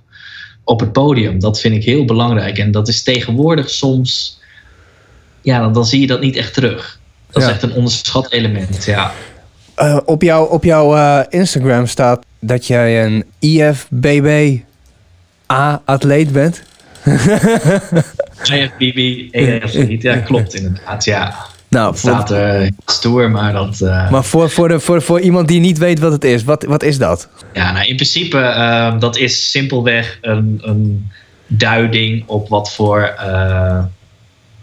[0.63, 1.39] op het podium.
[1.39, 2.57] Dat vind ik heel belangrijk.
[2.57, 4.39] En dat is tegenwoordig soms,
[5.41, 6.99] ja, dan, dan zie je dat niet echt terug.
[7.31, 7.47] Dat Ja.
[7.49, 9.11] is echt een onderschat element, ja.
[9.75, 14.57] Eh, op jouw op jouw eh, Instagram staat dat jij een IFBB
[15.51, 16.61] A-atleet bent.
[18.43, 21.35] IFBB, EF, ja, klopt inderdaad, ja.
[21.69, 23.81] Nou, Het staat eh, stoer, maar dat...
[23.81, 26.63] eh, maar voor, voor, de, voor, voor iemand die niet weet wat het is, wat,
[26.63, 27.29] wat is dat?
[27.53, 31.11] Ja, nou in principe, uh, dat is simpelweg een, een
[31.47, 33.83] duiding op wat voor uh,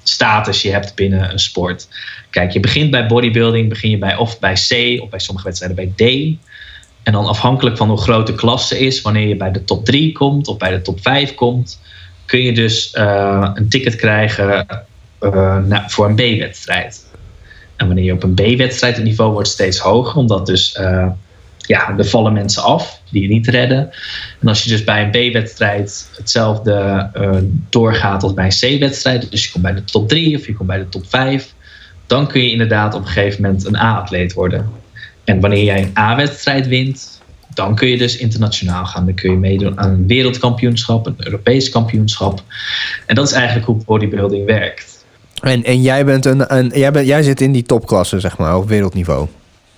[0.02, 1.88] status je hebt binnen een sport.
[2.30, 5.76] Kijk, je begint bij bodybuilding, begin je bij of bij C of bij sommige wedstrijden
[5.76, 6.36] bij D.
[7.02, 10.12] En dan afhankelijk van hoe groot de klasse is, wanneer je bij de top 3
[10.12, 11.80] komt of bij de top 5 komt,
[12.32, 14.66] kun je dus uh, een ticket krijgen
[15.64, 17.06] na, voor een B-wedstrijd.
[17.76, 20.78] En wanneer je op een B-wedstrijd, het niveau wordt steeds hoger, omdat dus
[21.58, 23.90] ja, er vallen mensen af die je niet redden.
[24.40, 27.10] En als je dus bij een B-wedstrijd hetzelfde
[27.68, 30.68] doorgaat als bij een C-wedstrijd, dus je komt bij de top 3 of je komt
[30.68, 31.54] bij de top 5,
[32.06, 34.70] dan kun je inderdaad op een gegeven moment een A-atleet worden.
[35.24, 37.21] En wanneer jij een A-wedstrijd wint,
[37.54, 39.04] dan kun je dus internationaal gaan.
[39.04, 42.42] Dan kun je meedoen aan een wereldkampioenschap, een Europees kampioenschap.
[43.06, 45.04] En dat is eigenlijk hoe bodybuilding werkt.
[45.42, 48.56] En, en jij, bent een, een, jij, bent, jij zit in die topklasse, zeg maar,
[48.56, 49.28] op wereldniveau?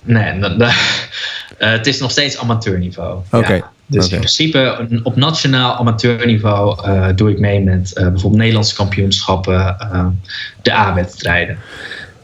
[0.01, 3.17] Nee, dat, dat, uh, het is nog steeds amateurniveau.
[3.25, 3.37] Oké.
[3.37, 3.57] Okay.
[3.57, 3.71] Ja.
[3.87, 4.13] Dus okay.
[4.13, 9.77] in principe op nationaal amateurniveau uh, doe ik mee met uh, bijvoorbeeld Nederlandse kampioenschappen,
[10.61, 11.57] de A-wedstrijden.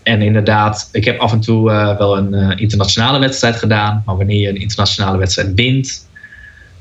[0.04, 4.04] En inderdaad, ik heb af en toe wel een internationale wedstrijd gedaan.
[4.06, 6.08] Maar wanneer je een internationale wedstrijd wint,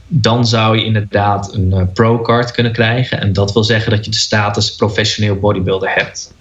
[0.06, 3.20] dan zou je inderdaad een pro-card kunnen krijgen.
[3.20, 6.34] En dat wil zeggen dat je de status professioneel bodybuilder hebt.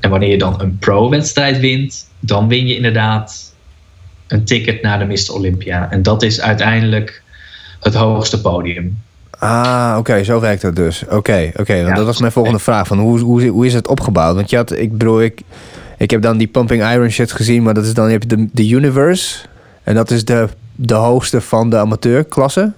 [0.00, 3.54] En wanneer je dan een pro-wedstrijd wint, dan win je inderdaad
[4.26, 5.34] een ticket naar de Mr.
[5.34, 5.90] Olympia.
[5.90, 7.22] En dat is uiteindelijk
[7.80, 8.98] het hoogste podium.
[9.38, 11.02] Ah, oké, okay, zo werkt het dus.
[11.02, 11.60] Oké, okay, oké.
[11.60, 11.78] Okay.
[11.78, 12.86] Ja, dat was mijn volgende vraag.
[12.86, 14.34] Van hoe, hoe, hoe is het opgebouwd?
[14.34, 15.40] Want je had, ik bedoel, ik,
[16.02, 18.48] ik heb dan die Pumping Iron shit gezien, maar dat is dan heb je de,
[18.52, 19.36] de Universe.
[19.82, 22.72] En dat is de, de hoogste van de amateurklasse.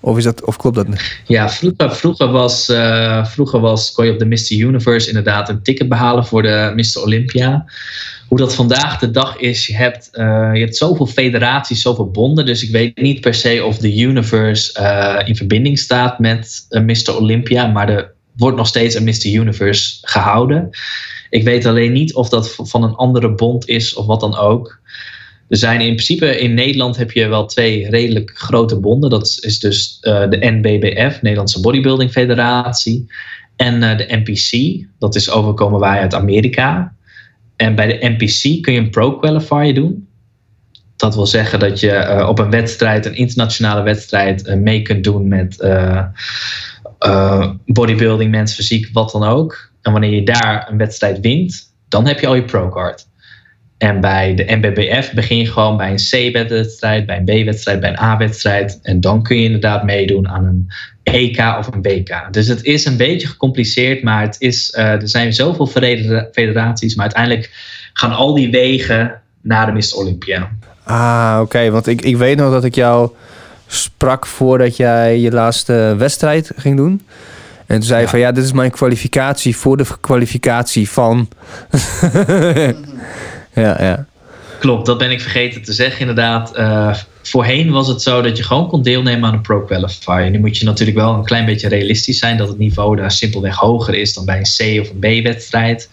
[0.00, 1.20] Of, is dat, of klopt dat niet?
[1.26, 4.52] Ja, vroeger, vroeger, was, uh, vroeger was, kon je op de Mr.
[4.52, 7.02] Universe inderdaad een ticket behalen voor de Mr.
[7.02, 7.64] Olympia.
[8.28, 12.46] Hoe dat vandaag de dag is, je hebt, uh, je hebt zoveel federaties, zoveel bonden.
[12.46, 16.84] Dus ik weet niet per se of de Universe uh, in verbinding staat met een
[16.84, 17.16] Mr.
[17.16, 17.66] Olympia.
[17.66, 19.26] Maar er wordt nog steeds een Mr.
[19.26, 20.70] Universe gehouden.
[21.30, 24.80] Ik weet alleen niet of dat van een andere bond is of wat dan ook.
[25.48, 29.10] Er zijn in principe in Nederland heb je wel twee redelijk grote bonden.
[29.10, 33.06] Dat is dus uh, de NBBF, Nederlandse Bodybuilding Federatie.
[33.56, 36.94] En uh, de NPC, dat is overkomen wij uit Amerika.
[37.56, 40.08] En bij de NPC kun je een pro-qualifier doen.
[40.96, 45.28] Dat wil zeggen dat je uh, op een wedstrijd, een internationale wedstrijd, mee kunt doen
[45.28, 45.56] met
[47.66, 49.70] bodybuilding, mens, fysiek, wat dan ook.
[49.88, 53.06] En wanneer je daar een wedstrijd wint, dan heb je al je pro-card.
[53.78, 58.00] En bij de NBBF begin je gewoon bij een C-wedstrijd, bij een B-wedstrijd, bij een
[58.00, 58.78] A-wedstrijd.
[58.82, 60.70] En dan kun je inderdaad meedoen aan een
[61.02, 62.28] EK of een WK.
[62.30, 65.66] Dus het is een beetje gecompliceerd, maar het is, uh, er zijn zoveel
[66.32, 66.94] federaties.
[66.94, 67.50] Maar uiteindelijk
[67.92, 69.96] gaan al die wegen naar de Mr.
[69.96, 70.50] Olympia.
[70.84, 71.70] Ah, oké.
[71.70, 73.10] Want ik, ik weet nog dat ik jou
[73.66, 77.02] sprak voordat jij je laatste wedstrijd ging doen.
[77.68, 78.10] En toen zei je Ja.
[78.10, 81.28] van ja, dit is mijn kwalificatie voor de kwalificatie van.
[83.54, 84.06] ja, ja.
[84.58, 86.54] Klopt, dat ben ik vergeten te zeggen inderdaad.
[86.54, 90.30] Eh, voorheen was het zo dat je gewoon kon deelnemen aan een Pro Qualifier.
[90.30, 93.56] Nu moet je natuurlijk wel een klein beetje realistisch zijn dat het niveau daar simpelweg
[93.56, 95.88] hoger is dan bij een C of een B-wedstrijd.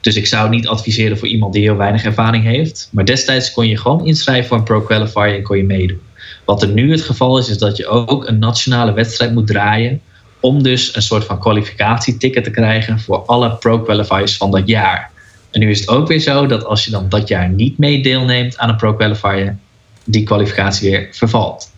[0.00, 2.88] Dus ik zou het niet adviseren voor iemand die heel weinig ervaring heeft.
[2.92, 6.00] Maar destijds kon je gewoon inschrijven voor een Pro Qualifier en kon je meedoen.
[6.44, 10.00] Wat er nu het geval is, is dat je ook een nationale wedstrijd moet draaien.
[10.40, 15.10] Om dus een soort van kwalificatieticket te krijgen voor alle Pro Qualifiers van dat jaar.
[15.50, 18.02] En nu is het ook weer zo dat als je dan dat jaar niet mee
[18.02, 19.56] deelneemt aan een Pro Qualifier,
[20.04, 21.70] die kwalificatie weer vervalt.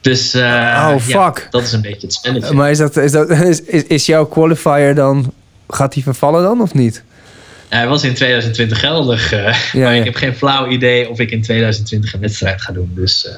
[0.00, 1.48] Dus eh, Oh, ja, fuck.
[1.50, 2.54] dat is een beetje het spelletje.
[2.54, 5.32] Maar is, dat, is, dat, is, is, is jouw qualifier dan.
[5.68, 7.02] Gaat die vervallen dan of niet?
[7.68, 9.98] Hij was in 2020 geldig, eh, Ja, maar ja.
[9.98, 12.92] ik heb geen flauw idee of ik in 2020 een wedstrijd ga doen.
[12.94, 13.34] Dus, eh,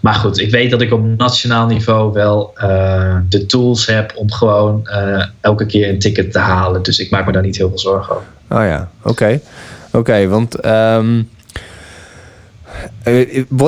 [0.00, 4.32] maar goed, ik weet dat ik op nationaal niveau wel eh, de tools heb om
[4.32, 4.88] gewoon
[5.40, 6.82] elke keer een ticket te halen.
[6.82, 8.26] Dus ik maak me daar niet heel veel zorgen over.
[8.48, 9.40] Oh ja, oké.
[9.92, 11.24] Oké, want ehm, eh,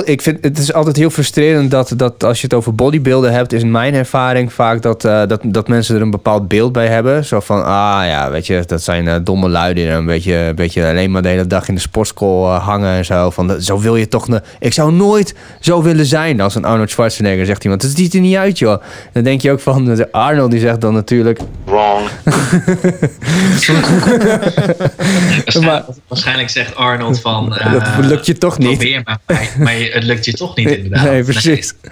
[0.05, 3.53] ik vind het is altijd heel frustrerend dat, dat als je het over bodybuilden hebt,
[3.53, 6.87] is in mijn ervaring vaak dat, eh, dat, dat mensen er een bepaald beeld bij
[6.87, 7.25] hebben.
[7.25, 10.35] Zo van, ah ja, weet je, dat zijn eh, domme lui die er een beetje,
[10.35, 13.31] een beetje alleen maar de hele dag in de sportschool eh, hangen en zo.
[13.31, 16.91] Van, zo wil je toch, ne- ik zou nooit zo willen zijn als een Arnold
[16.91, 17.83] Schwarzenegger, zegt iemand.
[17.83, 18.83] Dat ziet er niet uit, joh.
[19.13, 22.09] Dan denk je ook van, eh, Arnold die zegt dan natuurlijk, Wrong.
[25.45, 27.57] Waarschijnlijk, waarschijnlijk zegt Arnold van...
[27.57, 28.81] eh, dat lukt je toch niet.
[29.05, 29.19] Maar,
[29.59, 31.05] maar, het lukt je toch niet inderdaad.
[31.05, 31.71] Nee, precies.
[31.83, 31.91] Ik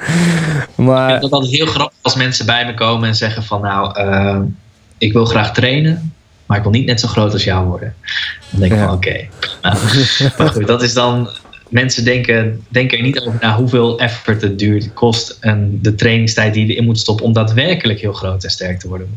[0.77, 3.99] Maar vind het altijd heel grappig als mensen bij me komen en zeggen van nou,
[4.01, 4.39] eh,
[4.99, 6.13] ik wil graag trainen,
[6.47, 7.95] maar ik wil niet net zo groot als jou worden.
[8.51, 8.85] Dan denk ik Ja.
[8.85, 9.27] van oké.
[9.61, 9.77] prima.
[10.39, 11.31] maar goed, dat is dan.
[11.71, 16.55] Mensen denken, denken er niet over na hoeveel effort het duurt, kost en de trainingstijd
[16.55, 19.15] die je erin moet stoppen om daadwerkelijk heel groot en sterk te worden.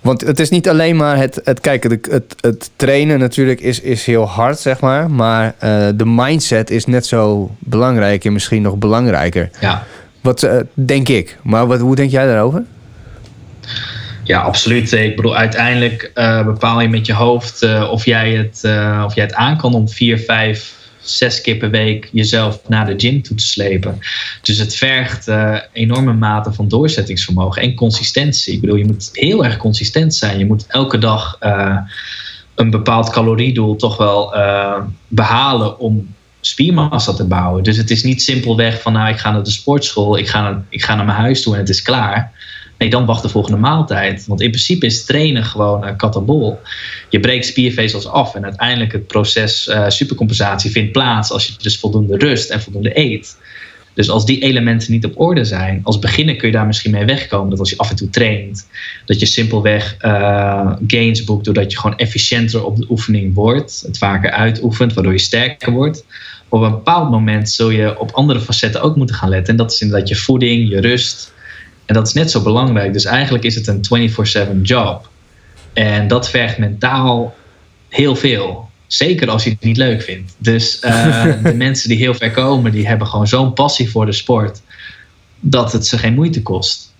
[0.00, 3.80] Want het is niet alleen maar het, het kijken, het, het, het trainen natuurlijk is,
[3.80, 5.10] is heel hard, zeg maar.
[5.10, 9.50] Maar eh, de mindset is net zo belangrijk en misschien nog belangrijker.
[9.60, 9.86] Ja,
[10.20, 11.38] Wat eh, denk ik.
[11.42, 12.62] Maar wat, hoe denk jij daarover?
[14.22, 14.92] ja absoluut.
[14.92, 18.60] Ik bedoel, uiteindelijk eh, bepaal je met je hoofd of, jij het,
[19.04, 22.94] of jij het aan kan om vier, vijf, zes keer per week jezelf naar de
[22.96, 23.98] gym toe te slepen.
[24.42, 28.54] Dus het vergt eh, enorme mate van doorzettingsvermogen en consistentie.
[28.54, 30.38] Ik bedoel, je moet heel erg consistent zijn.
[30.38, 31.76] Je moet elke dag eh,
[32.54, 37.62] een bepaald caloriedoel toch wel eh, behalen om spiermassa te bouwen.
[37.62, 40.62] Dus het is niet simpelweg van nou ik ga naar de sportschool, ik ga naar,
[40.68, 42.32] ik ga naar mijn huis toe en het is klaar.
[42.88, 44.26] Dan wacht de volgende maaltijd.
[44.26, 46.60] Want in principe is trainen gewoon een katabol.
[47.08, 51.78] Je breekt spiervezels af en uiteindelijk het proces eh, supercompensatie vindt plaats als je dus
[51.78, 53.36] voldoende rust en voldoende eet.
[53.94, 57.04] Dus als die elementen niet op orde zijn, als beginner kun je daar misschien mee
[57.04, 57.50] wegkomen.
[57.50, 58.68] Dat als je af en toe traint,
[59.04, 63.82] dat je simpelweg eh, gains boekt doordat je gewoon efficiënter op de oefening wordt.
[63.86, 66.04] Het vaker uitoefent, waardoor je sterker wordt.
[66.48, 69.52] Op een bepaald moment zul je op andere facetten ook moeten gaan letten.
[69.52, 71.33] En dat is inderdaad je voeding, je rust.
[71.86, 72.92] En dat is net zo belangrijk.
[72.92, 75.08] Dus eigenlijk is het een 24/7 job.
[75.72, 77.34] En dat vergt mentaal
[77.88, 78.68] heel veel.
[78.86, 80.34] Zeker als je het niet leuk vindt.
[80.38, 84.12] Dus eh, de mensen die heel ver komen, die hebben gewoon zo'n passie voor de
[84.12, 84.62] sport.
[85.40, 86.92] Dat het ze geen moeite kost.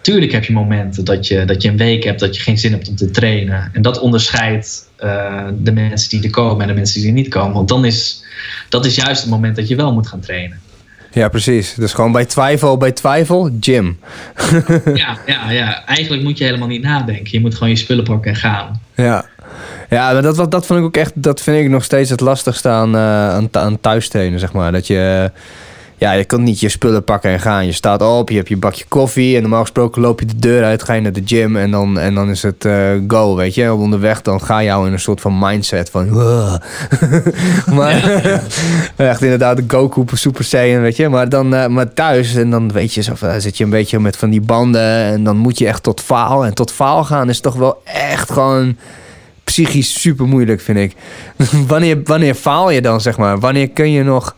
[0.00, 2.72] Tuurlijk heb je momenten dat je, dat je een week hebt dat je geen zin
[2.72, 3.70] hebt om te trainen.
[3.72, 7.28] En dat onderscheidt eh, de mensen die er komen en de mensen die er niet
[7.28, 7.52] komen.
[7.52, 8.24] Want dan is
[8.68, 10.60] dat is juist het moment dat je wel moet gaan trainen.
[11.12, 11.74] Ja, precies.
[11.74, 13.98] Dus gewoon bij twijfel, bij twijfel, gym.
[14.94, 15.84] Ja, ja, ja.
[15.86, 17.28] Eigenlijk moet je helemaal niet nadenken.
[17.32, 18.80] Je moet gewoon je spullen pakken en gaan.
[18.94, 19.24] Ja.
[19.90, 22.20] Ja, maar dat, wat- dat vond ik ook echt, dat vind ik nog steeds het
[22.20, 24.72] lastigste aan, eh, aan, aan thuistrainen, zeg maar.
[24.72, 25.30] Dat je,
[26.02, 27.66] ja, je kan niet je spullen pakken en gaan.
[27.66, 30.64] Je staat op, je hebt je bakje koffie en normaal gesproken loop je de deur
[30.64, 33.54] uit, ga je naar de gym en dan, en dan is het eh, go, weet
[33.54, 33.74] je.
[33.74, 36.56] Onderweg dan ga je jou in een soort van mindset van, "Wow."
[37.78, 38.20] maar
[38.96, 41.08] echt inderdaad de Goku Super Saiyan, weet je.
[41.08, 44.16] Maar dan, eh, maar thuis en dan weet je, zo, zit je een beetje met
[44.16, 46.44] van die banden en dan moet je echt tot faal.
[46.44, 48.76] En tot faal gaan is toch wel echt gewoon
[49.44, 50.92] psychisch super moeilijk, vind ik.
[51.72, 53.38] wanneer, wanneer faal je dan, zeg maar?
[53.38, 54.34] Wanneer kun je nog...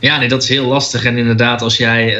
[0.00, 1.04] Ja, nee, dat is heel lastig.
[1.04, 2.18] En inderdaad, als jij,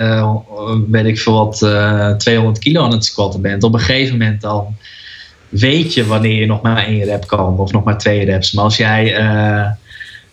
[0.89, 4.41] weet ik veel wat, eh 200 kilo aan het squatten bent, op een gegeven moment
[4.41, 4.77] dan
[5.49, 8.53] weet je wanneer je nog maar één rep kan of nog maar twee reps.
[8.53, 9.67] Maar als jij eh,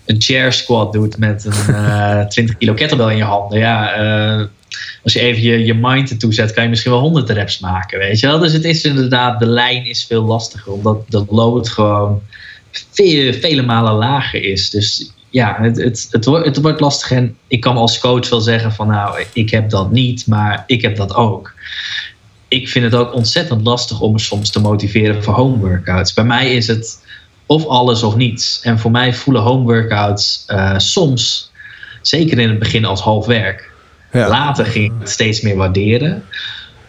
[0.06, 3.94] een chair squat doet met een eh 20 kilo kettlebell in je handen, ja,
[5.04, 8.00] als je even je, je mind ertoe zet, kan je misschien wel 100 reps maken,
[8.00, 8.40] weet je wel.
[8.40, 12.22] Dus het is inderdaad, de lijn is veel lastiger, omdat de load gewoon
[12.92, 14.70] vele malen lager is.
[14.70, 17.12] Dus ja, het, het, het, wordt, het wordt lastig.
[17.12, 20.82] En ik kan als coach wel zeggen van nou, ik heb dat niet, maar ik
[20.82, 21.54] heb dat ook.
[22.48, 26.14] ik vind het ook ontzettend lastig om me soms te motiveren voor home workouts.
[26.14, 27.00] Bij mij is het
[27.46, 28.60] of alles of niets.
[28.62, 31.52] En voor mij voelen home workouts uh, soms,
[32.02, 33.72] zeker in het begin, als half werk.
[34.12, 34.28] Ja.
[34.28, 36.24] Later ging ik het steeds meer waarderen.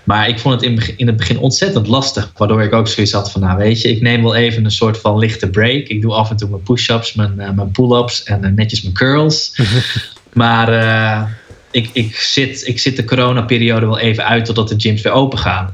[0.06, 2.32] Maar ik vond het in, in het begin ontzettend lastig.
[2.36, 4.98] Waardoor ik ook zoiets had van, nou weet je, ik neem wel even een soort
[4.98, 5.86] van lichte break.
[5.86, 8.94] Ik doe af en toe mijn push-ups, mijn, uh, mijn pull-ups en uh, netjes mijn
[8.94, 9.60] curls.
[10.32, 11.22] maar uh,
[11.70, 15.38] ik, ik, zit, ik zit de coronaperiode wel even uit totdat de gyms weer open
[15.38, 15.72] gaan.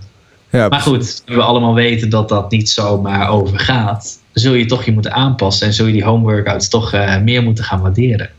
[0.50, 4.18] Ja, maar goed, we allemaal weten dat dat niet zomaar overgaat.
[4.32, 7.64] Zul je toch je moeten aanpassen en zul je die home workouts toch meer moeten
[7.64, 8.30] gaan waarderen.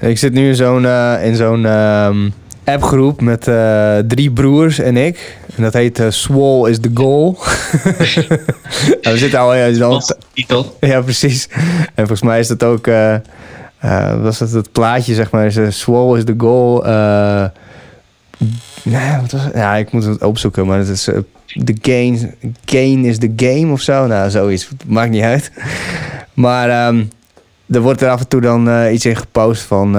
[0.00, 0.86] Ik zit nu in zo'n
[1.22, 2.32] in zo'n um
[2.64, 5.38] appgroep met uh, drie broers en ik.
[5.56, 7.38] En dat heet uh, Swole is the Goal.
[9.02, 9.54] we zitten al...
[9.54, 9.84] Ja,
[10.48, 11.48] al ja, precies.
[11.84, 12.86] En volgens mij is dat ook...
[12.86, 13.16] Uh,
[14.22, 15.46] was dat het plaatje, zeg maar.
[15.46, 16.82] Is, Swole is the Goal.
[18.82, 19.54] nee, wat was het?
[19.54, 21.04] Ja, ik moet het opzoeken, maar het is...
[21.64, 22.34] the gain,
[22.64, 24.06] gain is the game of zo.
[24.06, 24.68] Nou, zoiets.
[24.86, 25.52] Maakt niet uit.
[26.34, 27.10] Maar um,
[27.70, 29.96] er wordt er af en toe dan iets in gepost van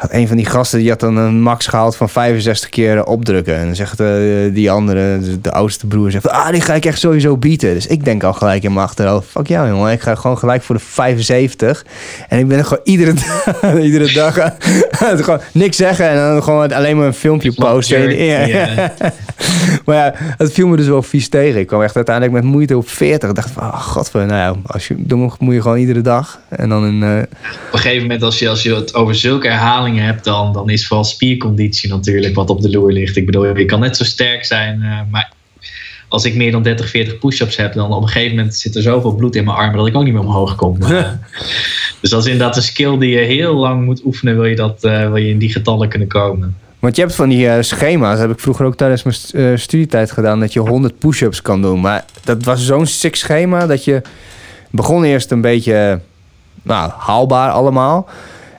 [0.00, 3.56] had een van die gasten die had dan een max gehaald van 65 keer opdrukken.
[3.56, 6.98] En dan zegt uh, die andere, de oudste broer, zegt: Ah, die ga ik echt
[6.98, 7.74] sowieso bieden.
[7.74, 9.92] Dus ik denk al gelijk in mijn achterhoofd: Fuck jou, jongen.
[9.92, 11.84] Ik ga gewoon gelijk voor de 75.
[12.28, 13.14] En ik ben er gewoon iedere,
[13.82, 14.34] iedere dag
[15.24, 16.08] gewoon niks zeggen.
[16.08, 17.98] En dan gewoon alleen maar een filmpje posten.
[18.20, 18.92] Ja.
[19.84, 21.60] maar ja, het viel me dus wel vies tegen.
[21.60, 23.28] Ik kwam echt uiteindelijk met moeite op 40.
[23.28, 26.40] Ik dacht: van, oh, god, nou ja, als je, dan moet je gewoon iedere dag.
[26.48, 27.02] En dan een.
[27.02, 27.22] Uh...
[27.22, 29.48] Op een gegeven moment, als je, als je het over zulke
[29.98, 33.16] herhalingen hebt, dan, dan is vooral spierconditie natuurlijk wat op de loer ligt.
[33.16, 35.32] Ik bedoel, je kan net zo sterk zijn, uh, maar
[36.08, 38.82] als ik meer dan 30, 40 push-ups heb, dan op een gegeven moment zit er
[38.82, 40.78] zoveel bloed in mijn armen dat ik ook niet meer omhoog kom.
[42.00, 44.84] dus dat is inderdaad een skill die je heel lang moet oefenen, wil je, dat,
[44.84, 46.56] uh, wil je in die getallen kunnen komen.
[46.78, 50.40] Want je hebt van die uh, schema's, heb ik vroeger ook tijdens mijn studietijd gedaan,
[50.40, 51.80] dat je 100 push-ups kan doen.
[51.80, 54.02] Maar dat was zo'n sick schema dat je
[54.70, 56.00] begon eerst een beetje
[56.62, 58.08] nou, haalbaar allemaal.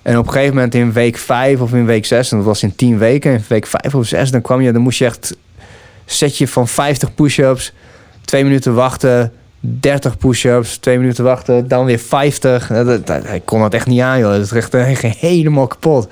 [0.02, 2.64] En op een gegeven moment in week 5 of in week 6, en dat was
[2.64, 5.38] in 10 weken, in week 5 of 6, dan kwam je, dan moest je echt
[6.06, 7.74] setje van 50 push-ups,
[8.22, 9.32] 2 minuten wachten,
[9.62, 12.68] 30 push-ups, 2 minuten wachten, dan weer 50.
[13.07, 14.32] Hij kon dat echt niet aan, joh.
[14.32, 14.74] Dat is echt
[15.20, 16.07] helemaal kapot.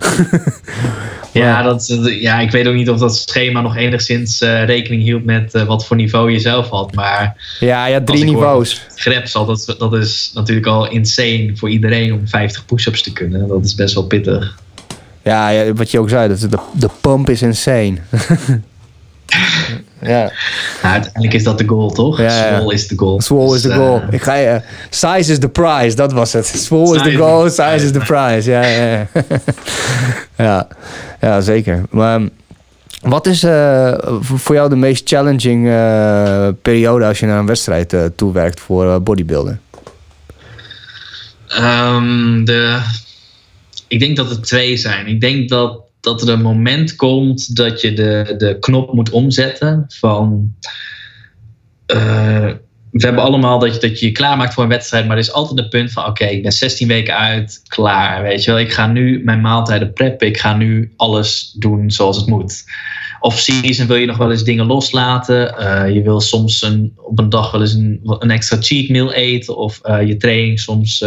[1.32, 1.86] Ja, dat,
[2.20, 5.64] ja, ik weet ook niet of dat schema nog enigszins uh, rekening hield met uh,
[5.64, 6.94] wat voor niveau je zelf had.
[6.94, 8.86] Maar ja, ja drie niveaus.
[8.94, 13.48] Greps, dat, dat is natuurlijk al insane voor iedereen om 50 push-ups te kunnen.
[13.48, 14.58] Dat is best wel pittig.
[15.22, 17.96] Ja, ja wat je ook zei, dat de, de pump is insane.
[20.02, 20.32] ja.
[20.82, 22.18] Nou, uiteindelijk is dat de goal, toch?
[22.18, 23.20] Ja, is de goal.
[23.20, 24.00] Swole is de dus, goal.
[24.00, 26.46] Uh, ik ga size is the prize, dat was het.
[26.46, 28.50] Swole is the goal, size is the prize.
[28.50, 29.06] Ja, ja,
[30.36, 30.68] ja.
[31.20, 31.82] ja, zeker.
[31.90, 32.20] Maar
[33.00, 37.96] wat is uh, voor jou de meest challenging uh, periode als je naar een wedstrijd
[38.16, 39.58] toewerkt voor bodybuilder?
[41.60, 42.80] Um, de,
[43.88, 45.06] ik denk dat er twee zijn.
[45.06, 49.84] Ik denk dat dat er een moment komt dat je de, de knop moet omzetten
[49.88, 50.54] van.
[51.86, 52.50] Uh,
[52.90, 55.32] we hebben allemaal dat je, dat je je klaarmaakt voor een wedstrijd, maar er is
[55.32, 58.22] altijd een punt van: oké, ik ben 16 weken uit, klaar.
[58.22, 62.16] Weet je wel, ik ga nu mijn maaltijden preppen, ik ga nu alles doen zoals
[62.16, 62.64] het moet.
[63.20, 65.54] Of season wil je nog wel eens dingen loslaten.
[65.58, 69.12] Uh, je wil soms een, op een dag wel eens een, een extra cheat meal
[69.12, 71.04] eten, of uh, je training soms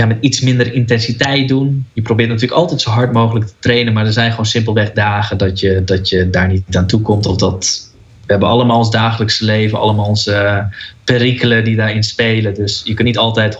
[0.00, 1.86] ja, met iets minder intensiteit doen.
[1.92, 5.38] Je probeert natuurlijk altijd zo hard mogelijk te trainen, maar er zijn gewoon simpelweg dagen
[5.38, 7.26] dat je, dat je daar niet aan toe komt.
[7.26, 7.88] Of dat
[8.26, 12.54] we hebben allemaal ons dagelijkse leven, allemaal onze uh, perikelen die daarin spelen.
[12.54, 13.58] Dus je kunt niet altijd 100%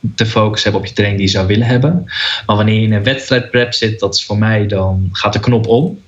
[0.00, 2.04] de focus hebben op je training die je zou willen hebben.
[2.46, 5.66] Maar wanneer je in een wedstrijdprep zit, dat is voor mij, dan gaat de knop
[5.66, 6.00] om.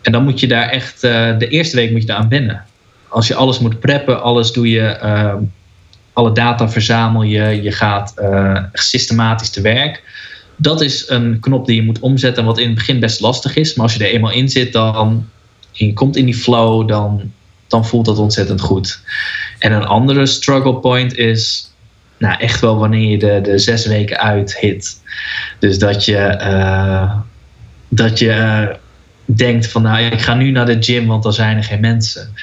[0.00, 2.64] En dan moet je daar echt, uh, de eerste week moet je daar aan wennen.
[3.08, 5.34] Als je alles moet preppen, alles doe je uh,
[6.12, 10.02] alle data verzamel je, je gaat uh, systematisch te werk.
[10.56, 13.74] Dat is een knop die je moet omzetten, wat in het begin best lastig is.
[13.74, 15.28] Maar als je er eenmaal in zit, dan
[15.70, 17.32] je komt in die flow, dan,
[17.68, 19.00] dan voelt dat ontzettend goed.
[19.58, 21.72] En een andere struggle point is
[22.18, 25.00] nou, echt wel wanneer je de, de zes weken uit hit.
[25.58, 27.14] Dus dat je, uh,
[27.88, 28.68] dat je uh,
[29.24, 32.34] denkt van nou, ik ga nu naar de gym, want dan zijn er geen mensen.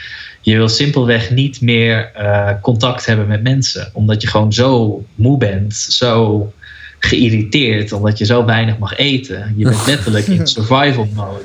[0.42, 5.38] Je wil simpelweg niet meer uh, contact hebben met mensen, omdat je gewoon zo moe
[5.38, 6.54] bent, zo
[7.00, 9.54] geïrriteerd, omdat je zo weinig mag eten.
[9.58, 11.44] Je bent letterlijk in survival mode.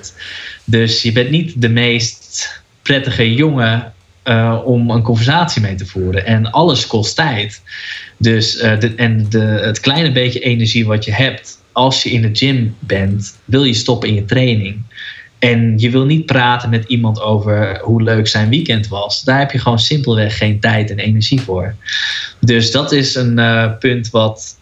[0.65, 3.93] Dus je bent niet de meest prettige jongen
[4.25, 6.27] uh, om een conversatie mee te voeren.
[6.27, 7.63] En alles kost tijd.
[8.17, 12.23] Dus uh, de, en de, het kleine beetje energie wat je hebt als je in
[12.23, 14.83] de gym bent, wil je stoppen in je training.
[15.51, 19.23] En je wil niet praten met iemand over hoe leuk zijn weekend was.
[19.23, 21.75] Daar heb je gewoon simpelweg geen tijd en energie voor.
[22.41, 24.59] Dus dat is een uh, punt wat,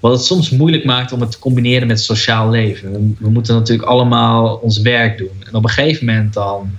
[0.00, 3.16] wat het soms moeilijk maakt om het te combineren met sociaal leven.
[3.18, 5.44] We, moeten natuurlijk allemaal ons werk doen.
[5.46, 6.70] En op een gegeven moment dan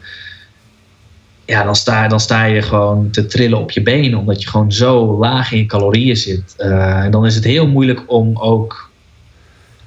[1.45, 4.71] ja, dan sta, dan sta je gewoon te trillen op je benen, omdat je gewoon
[4.71, 6.55] zo laag in je calorieën zit.
[6.57, 8.90] Uh, en dan is het heel moeilijk om ook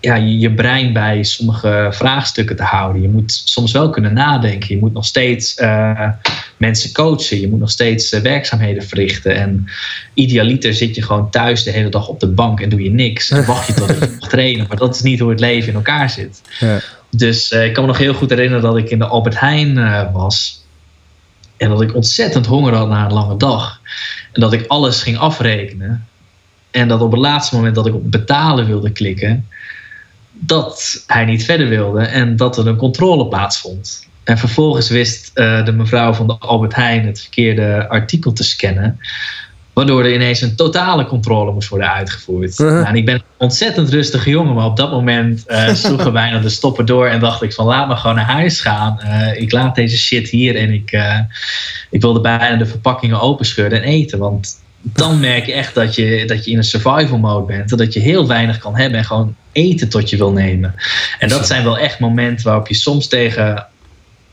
[0.05, 3.03] ja, je, je, brein bij sommige vraagstukken te houden.
[3.03, 4.75] Je moet soms wel kunnen nadenken.
[4.75, 6.09] Je moet nog steeds uh,
[6.57, 7.41] mensen coachen.
[7.41, 9.37] Je moet nog steeds uh, werkzaamheden verrichten.
[9.37, 9.67] En
[10.15, 13.31] idealiter zit je gewoon thuis de hele dag op de bank en doe je niks.
[13.31, 14.67] En wacht je tot je mag trainen.
[14.69, 16.43] Maar dat is niet hoe het leven in elkaar zit.
[16.61, 16.81] Ja.
[17.11, 19.75] Dus ik kan me nog heel goed herinneren dat ik in de Albert Heijn
[20.13, 20.65] was.
[21.57, 23.81] En dat ik ontzettend honger had na een lange dag.
[24.33, 26.07] En dat ik alles ging afrekenen.
[26.71, 29.49] En dat op het laatste moment dat ik op betalen wilde klikken,
[30.41, 34.09] dat hij niet verder wilde en dat er een controle plaatsvond.
[34.25, 38.99] En vervolgens wist uh, de mevrouw van de Albert Heijn het verkeerde artikel te scannen.
[39.73, 42.59] Waardoor er ineens een totale controle moest worden uitgevoerd.
[42.59, 42.77] Uh -huh.
[42.77, 46.39] nou, en ik ben een ontzettend rustige jongen, maar op dat moment uh, sloegen bijna
[46.39, 49.01] de stoppen door en dacht ik van laat me gewoon naar huis gaan.
[49.05, 50.99] Uh, ik laat deze shit hier en ik,
[51.91, 54.19] ik wilde bijna de verpakkingen openscheuren en eten.
[54.19, 54.63] Want
[54.93, 57.71] dan merk je echt dat je, dat je in een survival mode bent.
[57.71, 60.75] En dat je heel weinig kan hebben en gewoon eten tot je wil nemen.
[61.19, 63.67] En dat zijn wel echt momenten waarop je soms tegen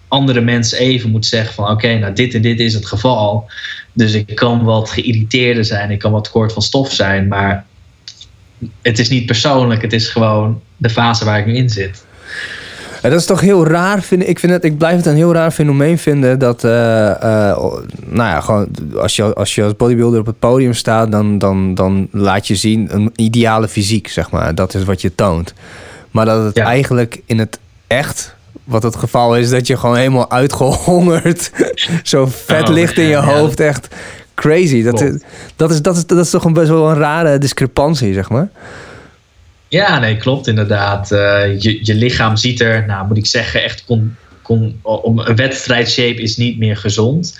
[0.08, 3.50] andere mensen even moet zeggen van oké, okay, nou dit en dit is het geval.
[3.94, 7.66] Dus ik kan wat geïrriteerder zijn, ik kan wat kort van stof zijn, maar
[8.82, 12.06] het is niet persoonlijk, het is gewoon de fase waar ik nu in zit.
[13.02, 14.40] Dat is toch heel raar, vind ik.
[14.40, 17.64] Vind het, ik blijf het een heel raar fenomeen vinden dat, uh, uh,
[18.06, 21.76] nou ja, gewoon als je, als je als bodybuilder op het podium staat, dan, dan,
[21.76, 24.56] dan laat je zien een ideale fysiek, zeg maar.
[24.56, 25.54] Dat is wat je toont.
[26.12, 26.66] Maar dat het ja.
[26.66, 31.52] eigenlijk in het echt wat het geval is, dat je gewoon helemaal uitgehongerd
[32.04, 33.60] zo vet oh, ligt in je hoofd.
[33.60, 33.88] Echt
[34.36, 34.84] crazy.
[34.84, 35.22] Dat is,
[35.56, 38.50] dat, is, dat, is, dat is toch een best wel een rare discrepantie, zeg maar.
[39.72, 41.12] Ja, nee, klopt inderdaad.
[41.12, 45.36] Uh, je, je lichaam ziet er, nou moet ik zeggen, echt kon, kon, om een
[45.36, 47.40] wedstrijdshape is niet meer gezond.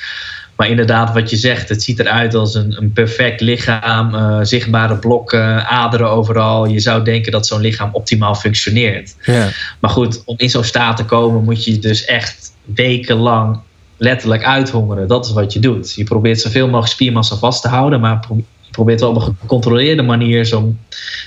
[0.56, 4.16] Maar inderdaad, wat je zegt, het ziet eruit als een, een perfect lichaam.
[4.16, 6.66] Uh, zichtbare blokken, aderen overal.
[6.66, 9.16] Je zou denken dat zo'n lichaam optimaal functioneert.
[9.22, 9.50] Ja.
[9.80, 13.60] Maar goed, om in zo'n staat te komen moet je dus echt wekenlang
[13.98, 15.08] letterlijk uithongeren.
[15.08, 15.94] Dat is wat je doet.
[15.94, 18.20] Je probeert zoveel mogelijk spiermassa vast te houden, maar
[18.72, 20.76] probeert wel op een gecontroleerde manier zo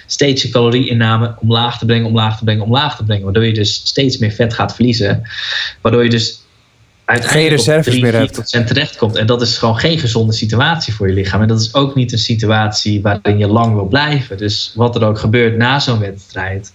[0.07, 3.25] steeds je calorieinname omlaag te brengen, omlaag te brengen, omlaag te brengen.
[3.25, 5.23] Waardoor je dus steeds meer vet gaat verliezen.
[5.81, 6.45] Waardoor je dus
[7.07, 8.67] geen reserves meer hebt.
[8.67, 9.17] terechtkomt.
[9.17, 11.43] En dat is gewoon geen gezonde situatie voor je lichaam.
[11.43, 14.37] En dat is ook niet een situatie waarin je lang wil blijven.
[14.37, 16.73] Dus wat er ook gebeurt na zo'n wedstrijd,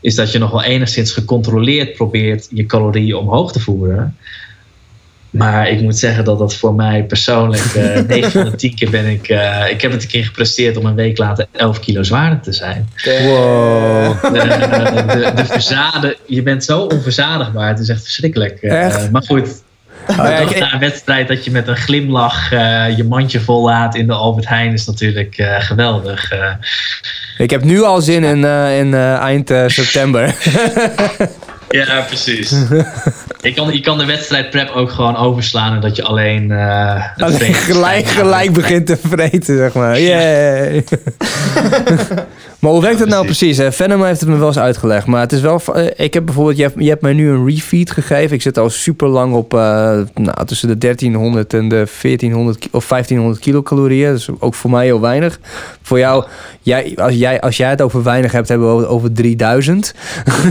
[0.00, 4.16] is dat je nog wel enigszins gecontroleerd probeert je calorieën omhoog te voeren.
[5.30, 8.90] Maar ik moet zeggen dat dat voor mij persoonlijk, uh, 9 van de 10 keer
[8.90, 9.28] ben ik.
[9.28, 12.52] Uh, ik heb het een keer gepresteerd om een week later 11 kilo zwaarder te
[12.52, 12.88] zijn.
[13.04, 14.22] Wow.
[14.22, 14.40] De,
[15.06, 18.60] de, de verzade, je bent zo onverzadigbaar, het is echt verschrikkelijk.
[18.60, 19.10] Echt?
[19.10, 19.62] maar goed,
[20.10, 23.64] Oh, ja, ik, na een wedstrijd dat je met een glimlach uh, je mandje vol
[23.64, 26.32] laat in de Albert Heijn is natuurlijk uh, geweldig.
[26.32, 26.50] Uh,
[27.38, 28.44] ik heb nu al zin in,
[28.78, 30.34] in eind september.
[31.68, 32.50] ja, precies.
[33.42, 36.52] je, kan, je kan de wedstrijd prep ook gewoon overslaan en dat je alleen,
[37.16, 40.00] alleen gelijk, gelijk begint te vreten, zeg maar.
[40.00, 40.84] Yay.
[42.58, 43.56] Maar hoe werkt het nou precies?
[43.56, 43.72] Hè?
[43.72, 45.06] Venom heeft het me wel eens uitgelegd.
[45.06, 45.62] Maar het is wel.
[45.96, 46.56] Ik heb bijvoorbeeld.
[46.56, 48.36] Je hebt, je hebt mij nu een refeed gegeven.
[48.36, 49.54] Ik zit al super lang op.
[49.54, 49.60] Uh,
[50.14, 54.12] nou, tussen de 1300 en de 1400 of 1500 kilocalorieën.
[54.12, 55.40] Dus ook voor mij heel weinig.
[55.82, 56.24] Voor jou.
[56.60, 59.94] Jij, als, jij, als jij het over weinig hebt, hebben we over, over 3000.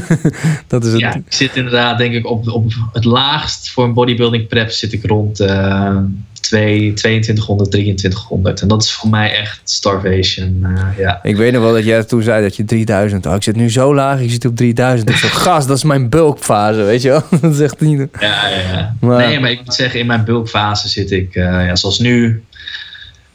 [0.67, 1.01] dat is het.
[1.01, 4.93] Ja, ik zit inderdaad, denk ik, op, op het laagst voor een bodybuilding prep zit
[4.93, 5.39] ik rond.
[5.41, 5.97] Uh,
[6.39, 8.61] 2200, 2300.
[8.61, 10.59] En dat is voor mij echt starvation.
[10.63, 11.19] Uh, ja.
[11.23, 13.25] Ik weet nog wel dat jij toen zei dat je 3000.
[13.25, 15.09] Oh, ik zit nu zo laag, ik zit op 3000.
[15.09, 17.23] Ik zo, gast, dat is mijn bulkfase, weet je wel?
[17.41, 18.07] dat echt niet.
[18.19, 18.95] Ja, ja, ja.
[18.99, 22.43] Maar, nee, maar ik moet zeggen, in mijn bulkfase zit ik, uh, ja, zoals nu,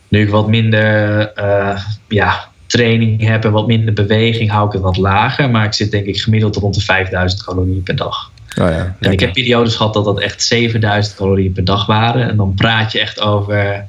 [0.09, 1.79] nu ik wat minder uh,
[2.09, 5.51] ja, training heb en wat minder beweging, hou ik het wat lager.
[5.51, 8.32] Maar ik zit denk ik gemiddeld rond de 5000 calorieën per dag.
[8.61, 12.29] Oh ja, en ik heb periodes gehad dat dat echt 7000 calorieën per dag waren.
[12.29, 13.89] En dan praat je echt over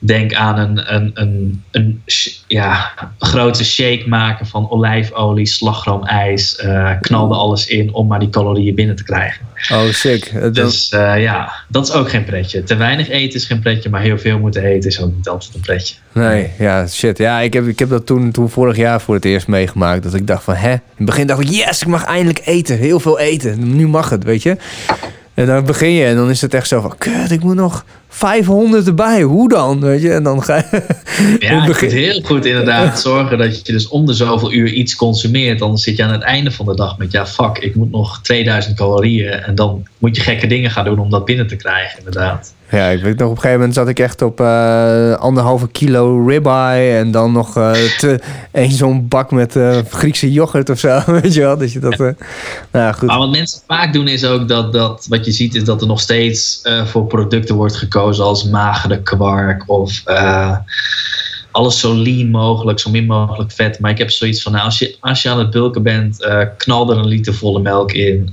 [0.00, 2.02] Denk aan een, een, een, een
[2.46, 6.56] ja, grote shake maken van olijfolie, slagroomijs.
[6.56, 9.46] eh knalde alles in om maar die calorieën binnen te krijgen.
[9.72, 10.54] Oh, sick.
[10.54, 12.62] Dus eh, ja, dat is ook geen pretje.
[12.62, 15.54] Te weinig eten is geen pretje, maar heel veel moeten eten is ook niet altijd
[15.54, 15.94] een pretje.
[16.12, 17.18] Nee, ja, shit.
[17.18, 20.02] Ja, ik heb, ik heb dat toen, toen vorig jaar voor het eerst meegemaakt.
[20.02, 20.72] Dat ik dacht van, hè?
[20.72, 22.78] In het begin dacht ik, yes, ik mag eindelijk eten.
[22.78, 23.76] Heel veel eten.
[23.76, 24.56] Nu mag het, weet je.
[25.38, 27.84] En dan begin je en dan is het echt zo van, kut, ik moet nog
[28.08, 29.22] 500 erbij.
[29.22, 29.80] Hoe dan?
[29.80, 30.12] Weet je?
[30.12, 30.64] En dan ga je...
[31.38, 35.58] Ja, het heel goed inderdaad zorgen dat je dus om de zoveel uur iets consumeert.
[35.58, 38.20] Dan zit je aan het einde van de dag met, ja fuck, ik moet nog
[38.22, 39.30] 2000 calorieën.
[39.30, 42.54] En dan moet je gekke dingen gaan doen om dat binnen te krijgen, inderdaad.
[42.70, 46.24] Ja, ik weet nog, op een gegeven moment zat ik echt op eh, anderhalve kilo
[46.26, 46.96] ribeye.
[46.96, 48.20] En dan nog te,
[48.52, 51.02] één zo'n bak met eh, Griekse yoghurt of zo.
[51.20, 51.58] Weet je wel?
[51.58, 51.98] Dat je dat...
[52.72, 53.08] nou goed.
[53.08, 55.86] Maar wat mensen vaak doen is ook dat, dat wat je ziet is dat er
[55.86, 60.02] nog steeds voor producten wordt gekozen als magere kwark of
[61.50, 63.80] alles zo lean mogelijk, zo min mogelijk vet.
[63.80, 66.90] Maar ik heb zoiets van, nou, als je, als je aan het bulken bent, knal
[66.90, 68.30] er een liter volle melk in.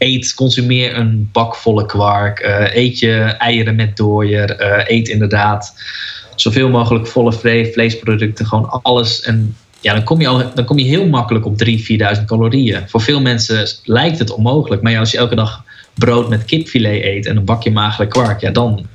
[0.00, 2.38] Eet, consumeer een bak volle kwark.
[2.38, 4.56] eh, eet je eieren met dooier.
[4.56, 5.74] eh, eet inderdaad
[6.34, 8.46] zoveel mogelijk volle vle- vleesproducten.
[8.46, 9.20] Gewoon alles.
[9.22, 11.84] En ja, dan kom je, al, dan kom je heel makkelijk op 3.000,
[12.18, 12.88] 4.000 calorieën.
[12.88, 14.82] Voor veel mensen lijkt het onmogelijk.
[14.82, 18.40] Maar ja, als je elke dag brood met kipfilet eet en een bakje magere kwark,
[18.40, 18.86] ja, dan,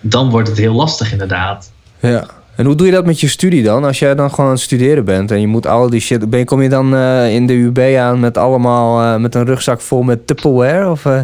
[0.00, 1.72] dan wordt het heel lastig inderdaad.
[2.00, 2.26] Ja.
[2.56, 3.84] En hoe doe je dat met je studie dan?
[3.84, 6.30] Als jij dan gewoon aan het studeren bent en je moet al die shit...
[6.30, 9.14] Ben, kom je dan eh, in de UB aan met allemaal...
[9.14, 10.90] eh, met een rugzak vol met Tupperware?
[10.90, 11.04] Of?
[11.04, 11.20] Uh,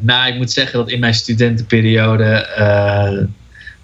[0.00, 2.46] nou, ik moet zeggen dat in mijn studentenperiode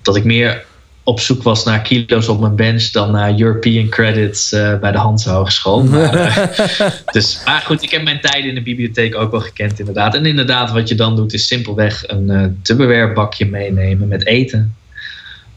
[0.02, 0.64] dat ik meer
[1.02, 4.98] op zoek was naar kilo's op mijn bench dan naar European credits uh, bij de
[4.98, 5.82] Hanse Hogeschool.
[5.90, 9.78] Maar, uh, dus, maar goed, ik heb mijn tijden in de bibliotheek ook wel gekend
[9.78, 10.14] inderdaad.
[10.14, 14.74] En inderdaad, wat je dan doet is simpelweg een uh, Tupperware bakje meenemen met eten.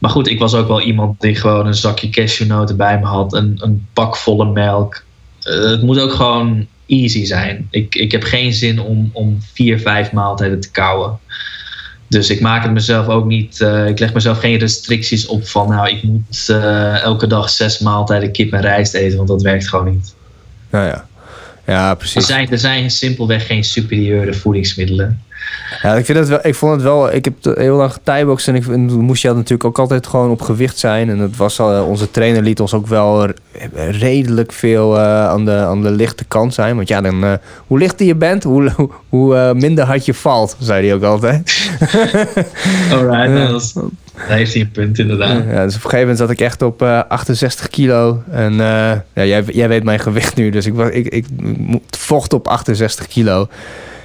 [0.03, 3.33] Maar goed, ik was ook wel iemand die gewoon een zakje cashewnoten bij me had,
[3.33, 5.03] een, een bak volle melk.
[5.43, 7.67] Uh, het moet ook gewoon easy zijn.
[7.69, 11.19] Ik, ik heb geen zin om, om vier, vijf maaltijden te kouwen.
[12.07, 13.59] Dus ik maak het mezelf ook niet.
[13.59, 17.79] Uh, ik leg mezelf geen restricties op van nou, ik moet uh, elke dag zes
[17.79, 20.15] maaltijden kip en rijst eten, want dat werkt gewoon niet.
[20.69, 21.07] Nou ja,
[21.65, 22.15] ja precies.
[22.15, 25.21] Er zijn, er zijn simpelweg geen superieure voedingsmiddelen.
[25.81, 27.13] Ja, ik, vind het wel, ik vond het wel.
[27.13, 30.41] Ik heb heel lang getijboxd en ik en moest je natuurlijk ook altijd gewoon op
[30.41, 31.09] gewicht zijn.
[31.09, 33.27] En het was al, onze trainer liet ons ook wel
[33.75, 36.75] redelijk veel uh, aan, de, aan de lichte kant zijn.
[36.75, 37.33] Want ja, dan, uh,
[37.67, 41.03] hoe lichter je bent, hoe, hoe, hoe uh, minder hard je valt, zei hij ook
[41.03, 41.69] altijd.
[42.91, 45.43] Alright, nou, dat is, daar heeft hij een punt inderdaad.
[45.49, 48.23] Ja, dus op een gegeven moment zat ik echt op 68 kilo.
[48.31, 51.25] En ja, jij, jij weet mijn gewicht nu, dus ik, ik, ik, ik
[51.89, 53.47] vocht op 68 kilo.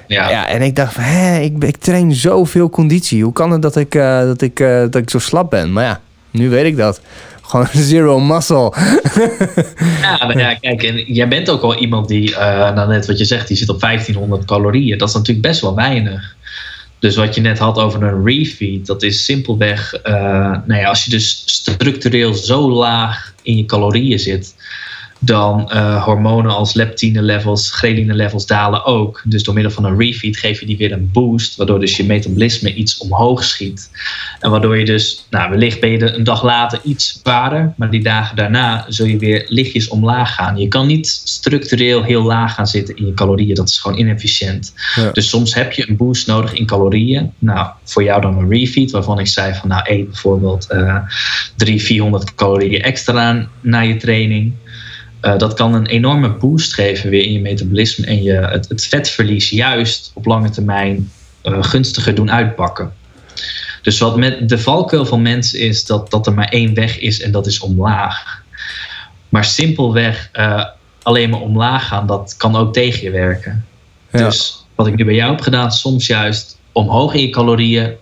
[0.08, 0.30] Ja.
[0.30, 3.22] ja, en ik dacht van, hé, ik, ik train zoveel conditie.
[3.22, 5.72] Hoe kan het dat ik, uh, dat, ik, uh, dat ik zo slap ben?
[5.72, 6.00] Maar ja,
[6.30, 7.00] nu weet ik dat.
[7.48, 8.72] Gewoon zero muscle.
[10.02, 12.38] ja, nou ja, kijk, en jij bent ook al iemand die, uh,
[12.74, 14.98] nou net wat je zegt, die zit op 1500 calorieën.
[14.98, 16.36] Dat is natuurlijk best wel weinig.
[16.98, 20.12] Dus wat je net had over een refeed, dat is simpelweg, uh,
[20.66, 24.54] nou ja, als je dus structureel zo laag in je calorieën zit,
[25.18, 29.22] dan uh, hormonen als leptine levels, ghreline levels dalen ook.
[29.24, 32.04] Dus door middel van een refeed geef je die weer een boost, waardoor dus je
[32.04, 33.90] metabolisme iets omhoog schiet.
[34.40, 38.02] En waardoor je dus, nou wellicht ben je een dag later iets zwaarder, maar die
[38.02, 40.56] dagen daarna zul je weer lichtjes omlaag gaan.
[40.56, 44.74] Je kan niet structureel heel laag gaan zitten in je calorieën, dat is gewoon inefficiënt.
[44.94, 45.10] Ja.
[45.10, 47.32] Dus soms heb je een boost nodig in calorieën.
[47.38, 50.98] Nou, voor jou dan een refeed, waarvan ik zei van nou eet bijvoorbeeld uh,
[51.56, 54.52] 300, 400 calorieën extra na je training.
[55.22, 58.86] Uh, dat kan een enorme boost geven weer in je metabolisme en je, het, het
[58.86, 61.10] vetverlies juist op lange termijn
[61.42, 62.92] uh, gunstiger doen uitpakken.
[63.82, 67.22] Dus wat met de valkuil van mensen is dat, dat er maar één weg is
[67.22, 68.42] en dat is omlaag.
[69.28, 70.64] Maar simpelweg uh,
[71.02, 73.66] alleen maar omlaag gaan, dat kan ook tegen je werken.
[74.12, 74.24] Ja.
[74.24, 77.92] Dus wat ik nu bij jou heb gedaan, soms juist omhoog in je calorieën,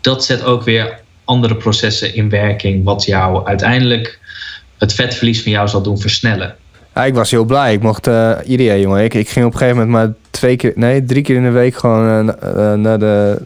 [0.00, 4.20] dat zet ook weer andere processen in werking, wat jou uiteindelijk
[4.78, 6.54] het vetverlies van jou zal doen versnellen.
[6.94, 7.72] Ja, ik was heel blij.
[7.72, 9.04] Ik mocht uh, ieder jaar, jongen.
[9.04, 11.50] Ik, ik ging op een gegeven moment maar twee keer, nee, drie keer in de
[11.50, 13.40] week gewoon uh, uh, naar de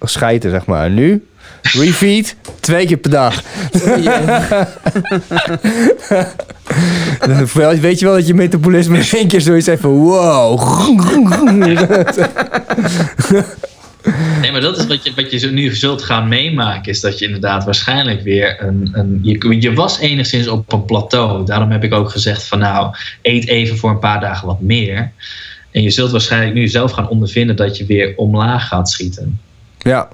[0.00, 0.90] schijten, zeg maar.
[0.90, 1.26] Nu,
[1.62, 3.42] refeed, twee keer per dag.
[7.26, 7.46] Dan
[7.80, 10.60] weet je wel dat je metabolisme in één keer zoiets even wow.
[14.40, 16.92] Nee, maar dat is wat je, wat je nu zult gaan meemaken.
[16.92, 18.90] Is dat je inderdaad waarschijnlijk weer een.
[18.92, 21.46] een je, je was enigszins op een plateau.
[21.46, 25.12] Daarom heb ik ook gezegd van nou, eet even voor een paar dagen wat meer.
[25.70, 29.40] En je zult waarschijnlijk nu zelf gaan ondervinden dat je weer omlaag gaat schieten.
[29.78, 30.08] Ja.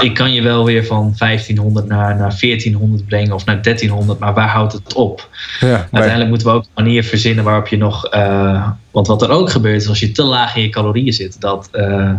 [0.00, 4.34] ik kan je wel weer van 1500 naar, naar 1400 brengen of naar 1300, maar
[4.34, 5.28] waar houdt het op?
[5.60, 8.06] Ja, maar- Uiteindelijk moeten we ook een manier verzinnen waarop je nog.
[8.06, 11.40] eh, want wat er ook gebeurt is als je te laag in je calorieën zit,
[11.40, 12.10] dat eh,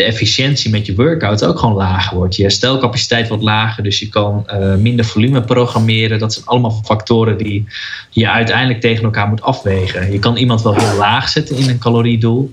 [0.00, 2.36] de efficiëntie met je workout ook gewoon lager wordt.
[2.36, 6.18] Je herstelcapaciteit wordt lager, dus je kan eh, minder volume programmeren.
[6.18, 7.66] Dat zijn allemaal factoren die
[8.10, 10.12] je uiteindelijk tegen elkaar moet afwegen.
[10.12, 12.52] Je kan iemand wel heel laag zetten in een caloriedoel.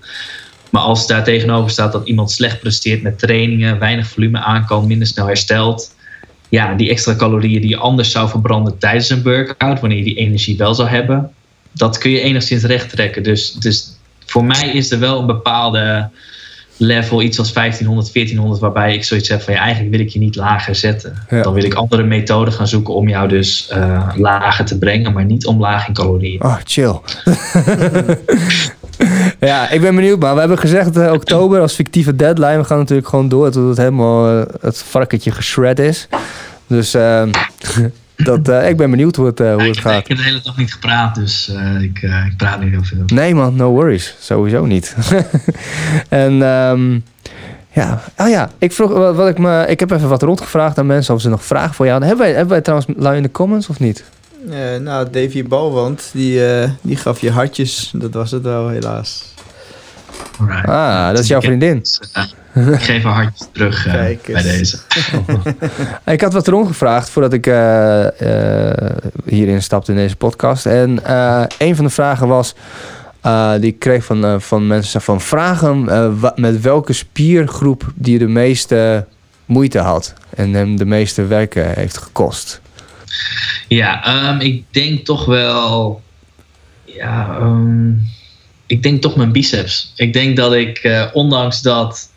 [0.70, 4.88] Maar als daar tegenover staat dat iemand slecht presteert met trainingen, weinig volume aan kan,
[4.88, 5.96] minder snel herstelt.
[6.50, 10.16] Ja, die extra calorieën die je anders zou verbranden tijdens een workout, wanneer je die
[10.16, 11.32] energie wel zou hebben,
[11.72, 13.24] dat kun je enigszins recht trekken.
[13.24, 16.10] Dus, dus voor mij is er wel een bepaalde
[16.78, 20.20] level, iets als 1500, 1400, waarbij ik zoiets heb van ja, eigenlijk wil ik je
[20.20, 21.14] niet lager zetten.
[21.30, 21.42] Ja.
[21.42, 25.26] Dan wil ik andere methoden gaan zoeken om jou dus eh, lager te brengen, maar
[25.26, 26.44] niet omlaag in calorieën.
[26.44, 27.00] Oh, chill.
[29.40, 32.58] ja, ik ben benieuwd, maar we hebben gezegd eh, oktober als fictieve deadline.
[32.58, 36.08] We gaan natuurlijk gewoon door tot het helemaal eh, het varkentje geschred is.
[36.68, 37.24] Dus eh,
[38.18, 40.00] dat, eh, ik ben benieuwd hoe het, eh, hoe Ja, het ik, gaat.
[40.00, 42.84] ik heb de hele dag niet gepraat, dus eh, ik, eh, ik praat niet heel
[42.84, 43.04] veel.
[43.06, 44.16] Nee man, no worries.
[44.20, 44.96] Sowieso niet.
[46.10, 47.00] en ehm,
[47.72, 50.86] ja, oh ja, ik vroeg wat, wat ik me, ik heb even wat rondgevraagd aan
[50.86, 52.08] mensen of ze nog vragen voor jou hadden.
[52.08, 54.04] Hebben wij, hebben wij trouwens lui in de comments of niet?
[54.50, 57.92] Eh, nou, Davy Balwand, die, eh, die gaf je hartjes.
[57.96, 59.26] Dat was het wel, helaas.
[60.40, 60.68] Alright.
[60.68, 61.84] Ah, dat is jouw Ik heb- vriendin.
[62.74, 64.78] ik geef haar hartjes terug eh, Kijk bij deze.
[66.06, 68.92] Ik had wat rondgevraagd voordat ik eh, eh,
[69.26, 70.66] hierin stapte in deze podcast.
[70.66, 72.56] En eh, een van de vragen was,
[73.22, 78.18] eh, die ik kreeg van, eh, van mensen van vragen eh, met welke spiergroep die
[78.20, 79.06] de meeste
[79.46, 82.62] moeite had en hem de meeste werken heeft gekost.
[83.68, 86.02] Ja, ehm, ik denk toch wel.
[86.86, 87.92] Ja, ehm,
[88.68, 89.94] ik denk toch mijn biceps.
[89.96, 92.10] Ik denk dat ik, eh, ondanks dat.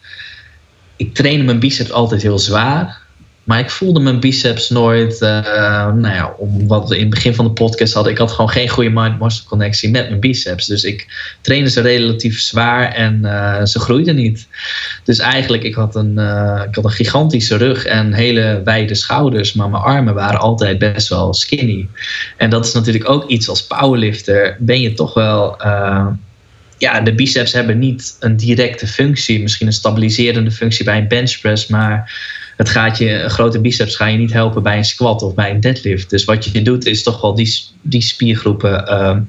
[0.96, 2.98] Ik trainde mijn biceps altijd heel zwaar.
[3.44, 5.20] Maar ik voelde mijn biceps nooit.
[5.20, 8.12] eh, nou ja, om wat we in het begin van de podcast hadden.
[8.12, 10.66] Ik had gewoon geen goede mind-muscle connectie met mijn biceps.
[10.66, 11.06] Dus ik
[11.40, 14.46] trainde ze relatief zwaar en eh, ze groeiden niet.
[15.04, 16.18] Dus eigenlijk, ik had, een,
[16.68, 19.52] ik had een gigantische rug en hele wijde schouders.
[19.52, 21.88] Maar mijn armen waren altijd best wel skinny.
[22.36, 24.56] En dat is natuurlijk ook iets als powerlifter.
[24.58, 25.56] Ben je toch wel.
[26.80, 29.40] Ja, de biceps hebben niet een directe functie.
[29.42, 31.66] Misschien een stabiliserende functie bij een benchpress.
[31.66, 32.12] Maar
[32.56, 35.60] het gaat je, grote biceps ga je niet helpen bij een squat of bij een
[35.60, 36.10] deadlift.
[36.10, 38.86] Dus wat je doet is toch wel die, die spiergroepen.
[38.86, 39.20] ehm,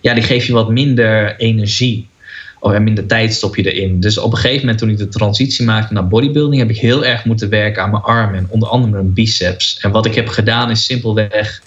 [0.00, 2.08] ja, die geef je wat minder energie.
[2.60, 4.00] Of minder tijd stop je erin.
[4.00, 7.04] Dus op een gegeven moment toen ik de transitie maakte naar bodybuilding, heb ik heel
[7.04, 8.38] erg moeten werken aan mijn armen.
[8.38, 9.78] En onder andere mijn biceps.
[9.80, 11.62] En wat ik heb gedaan is simpelweg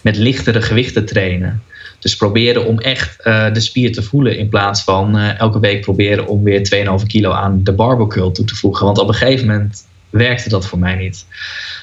[0.00, 1.62] met lichtere gewichten trainen.
[2.06, 4.38] Dus proberen om echt eh, de spier te voelen.
[4.38, 8.32] In plaats van eh, elke week proberen om weer 2,5 kilo aan de barbell curl
[8.32, 8.84] toe te voegen.
[8.86, 11.26] Want op een gegeven moment werkte dat voor mij niet.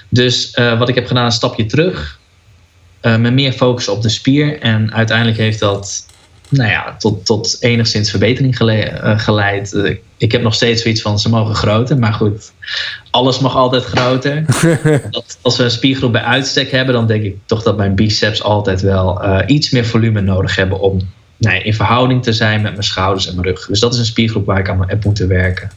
[0.10, 2.20] Dus eh, wat ik heb gedaan, een stapje terug.
[3.02, 4.60] eh, me meer focussen op de spier.
[4.60, 6.06] En uiteindelijk heeft dat
[6.54, 9.74] nou ja, tot, tot enigszins verbetering gele- eh, geleid.
[9.74, 12.00] Eh, ik heb nog steeds zoiets van ze mogen groter.
[12.00, 12.52] Maar goed,
[13.12, 14.46] alles mag altijd groter.
[15.12, 18.44] dat, als we een spiergroep bij uitstek hebben, dan denk ik toch dat mijn biceps
[18.44, 21.00] altijd wel eh, iets meer volume nodig hebben om
[21.38, 23.66] nou in verhouding te zijn met mijn schouders en mijn rug.
[23.66, 25.72] Dus dat is een spiergroep waar ik aan heb moeten werken.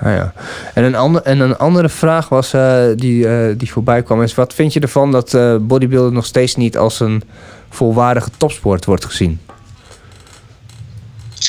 [0.00, 0.32] Ah, ja.
[0.74, 2.50] en, een ander, en een andere vraag was,
[2.96, 4.34] die, die voorbij kwam is...
[4.34, 7.22] wat vind je ervan dat bodybuilding nog steeds niet als een
[7.68, 9.40] volwaardige topsport wordt gezien?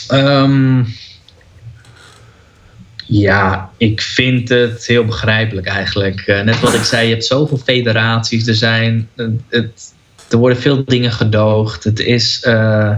[0.08, 0.84] Ehm,
[3.06, 6.20] ja, ik vind het heel begrijpelijk eigenlijk.
[6.20, 8.48] Eh, net wat ik zei, je hebt zoveel federaties.
[8.48, 9.10] Er, zijn,
[9.50, 9.94] het,
[10.30, 11.84] er worden veel dingen gedoogd.
[11.84, 12.96] Het is, eh,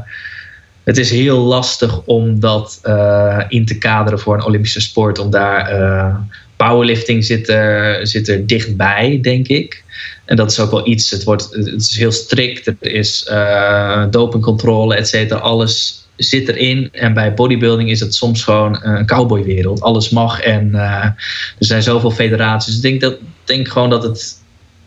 [0.83, 5.19] het is heel lastig om dat eh, in te kaderen voor een Olympische sport.
[5.19, 6.19] Om daar,
[6.55, 9.83] powerlifting zit er, zit er dichtbij, denk ik.
[10.31, 12.67] En dat is ook wel iets, het, wordt, het is heel strikt.
[12.67, 15.39] Er is eh, dopingcontrole, et cetera.
[15.39, 16.89] Alles zit erin.
[16.91, 19.81] En bij bodybuilding is het soms gewoon een cowboywereld.
[19.81, 21.15] Alles mag en eh, er
[21.59, 22.75] zijn zoveel federaties.
[22.75, 24.41] Ik denk, dat, denk gewoon dat het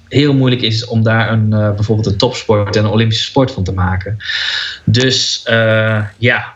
[0.09, 3.65] heel moeilijk is om daar een, eh, bijvoorbeeld een topsport en een Olympische sport van
[3.65, 4.17] te maken.
[4.85, 5.43] Dus
[6.19, 6.55] ja,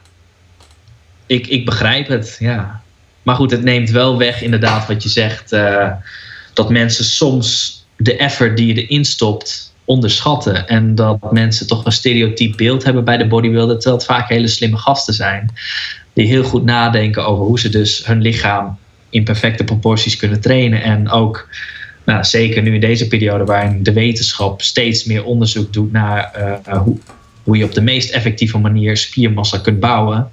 [1.27, 2.37] ik, ik begrijp het.
[2.39, 2.83] Ja.
[3.23, 5.51] Maar goed, het neemt wel weg inderdaad wat je zegt.
[6.55, 10.69] dat mensen soms de effort die je erin stopt onderschatten.
[10.69, 13.75] En dat mensen toch een stereotyp beeld hebben bij de bodybuilder.
[13.75, 15.53] Terwijl het vaak hele slimme gasten zijn.
[16.13, 18.79] Die heel goed nadenken over hoe ze dus hun lichaam
[19.11, 20.83] in perfecte proporties kunnen trainen.
[20.83, 21.49] En ook,
[22.05, 26.79] nou, zeker nu in deze periode waarin de wetenschap steeds meer onderzoek doet naar eh,
[26.79, 26.99] hoe,
[27.43, 30.31] hoe je op de meest effectieve manier spiermassa kunt bouwen.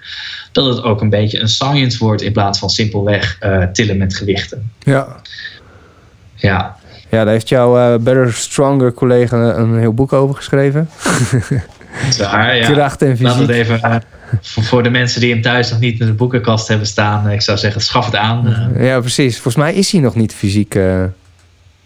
[0.51, 4.15] Dat het ook een beetje een science wordt in plaats van simpelweg eh, tillen met
[4.15, 4.71] gewichten.
[4.79, 5.21] Ja.
[6.35, 6.77] Ja,
[7.09, 10.89] Ja, daar heeft jouw eh, Better Stronger collega een, heel boek over geschreven.
[12.09, 12.55] zwaar.
[12.55, 12.71] Ja.
[12.71, 13.63] Kracht en Laat het fysiek.
[13.63, 13.95] even eh,
[14.41, 17.27] voor, voor de mensen die hem thuis nog niet in de boekenkast hebben staan.
[17.27, 18.71] eh, Ik zou zeggen, schaf het aan.
[18.77, 19.33] Ja, precies.
[19.33, 20.75] Volgens mij is hij nog niet fysiek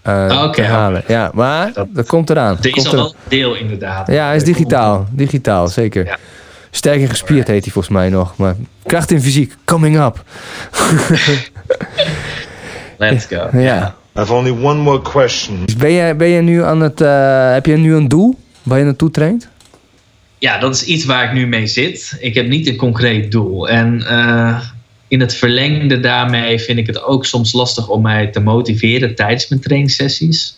[0.04, 1.04] oké, te halen.
[1.08, 2.58] Ja, maar Dat- dat komt eraan.
[2.62, 4.08] er is al wel een deel inderdaad.
[4.08, 5.08] Ja, hij is digitaal.
[5.12, 6.06] Digitaal, zeker.
[6.06, 6.18] Ja.
[6.72, 8.38] Sterk en gespierd heet hij volgens mij nog.
[8.38, 8.56] Maar
[8.86, 10.24] kracht in fysiek, coming up.
[12.98, 13.50] Let's go.
[13.60, 13.96] Ja.
[14.20, 15.66] Have only one more question.
[15.66, 17.02] Dus ben je, ben je nu aan het...
[17.02, 19.50] eh, heb je nu een doel waar je naartoe traint?
[20.38, 22.18] Ja, dat is iets waar ik nu mee zit.
[22.20, 23.70] Ik heb niet een concreet doel.
[23.70, 24.62] En eh,
[25.08, 29.48] in het verlengde daarmee vind ik het ook soms lastig om mij te motiveren tijdens
[29.48, 30.56] mijn trainingssessies.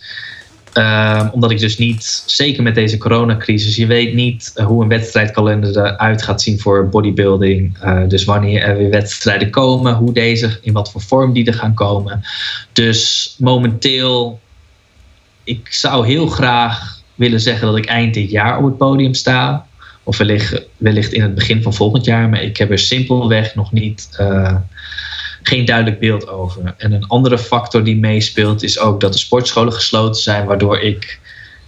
[0.74, 4.90] Ehm, omdat ik dus niet, zeker met deze coronacrisis, je weet niet eh, hoe een
[4.90, 7.78] wedstrijdkalender eruit gaat zien voor bodybuilding.
[7.82, 11.54] Eh, dus wanneer er weer wedstrijden komen, hoe deze, in wat voor vorm die er
[11.54, 12.24] gaan komen.
[12.74, 14.40] Dus momenteel,
[15.44, 19.66] ik zou heel graag willen zeggen dat ik eind dit jaar op het podium sta.
[20.04, 22.30] Of wellicht, wellicht in het begin van volgend jaar.
[22.30, 24.56] Maar ik heb er simpelweg nog niet, eh,
[25.52, 26.74] geen duidelijk beeld over.
[26.78, 30.46] En een andere factor die meespeelt is ook dat de sportscholen gesloten zijn.
[30.46, 31.20] Waardoor ik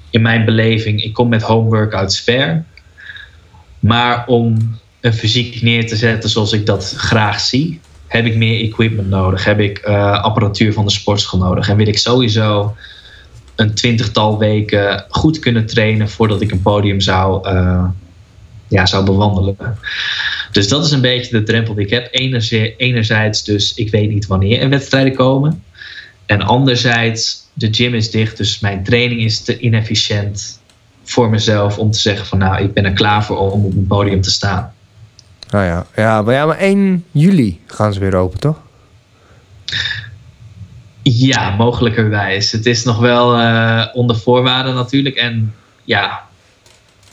[0.10, 2.64] in mijn beleving, ik kom met home workouts ver.
[3.80, 8.62] Maar om een fysiek neer te zetten zoals ik dat graag zie, heb ik meer
[8.62, 9.46] equipment nodig.
[9.46, 11.70] Heb ik eh, apparatuur van de sportschool nodig.
[11.70, 12.76] En wil ik sowieso
[13.56, 17.86] een twintigtal weken goed kunnen trainen voordat ik een podium zou, eh,
[18.74, 19.58] ja, zou bewandelen.
[20.52, 22.08] Dus dat is een beetje de drempel die ik heb.
[22.12, 25.64] Enerzijds, enerzijds dus, ik weet niet wanneer er wedstrijden komen.
[26.26, 30.60] En anderzijds, de gym is dicht, dus mijn training is te inefficiënt
[31.04, 33.88] voor mezelf om te zeggen van nou, ik ben er klaar voor om op een
[33.88, 34.74] podium te staan.
[35.50, 35.86] Nou ja.
[35.96, 38.60] Ja, maar, ja, maar 1 juli gaan ze weer open, toch?
[41.02, 42.52] Ja, mogelijkerwijs.
[42.52, 45.16] Het is nog wel eh, onder voorwaarden natuurlijk.
[45.16, 46.24] En ja,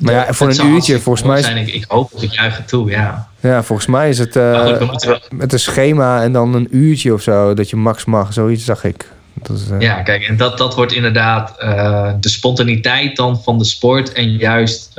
[0.01, 1.57] Maar ja, voor een uurtje, volgens mij, zijn.
[1.57, 3.29] Ik, ik hoop dat ik juich toe, ja.
[3.41, 7.13] ja, volgens mij is het eh, goed, wel- met een schema en dan een uurtje
[7.13, 8.33] of zo dat je max mag.
[8.33, 9.09] Zoiets zag ik.
[9.35, 13.59] Dat is, eh, Ja, kijk, en dat, dat wordt inderdaad eh, de spontaniteit dan van
[13.59, 14.13] de sport.
[14.13, 14.93] En juist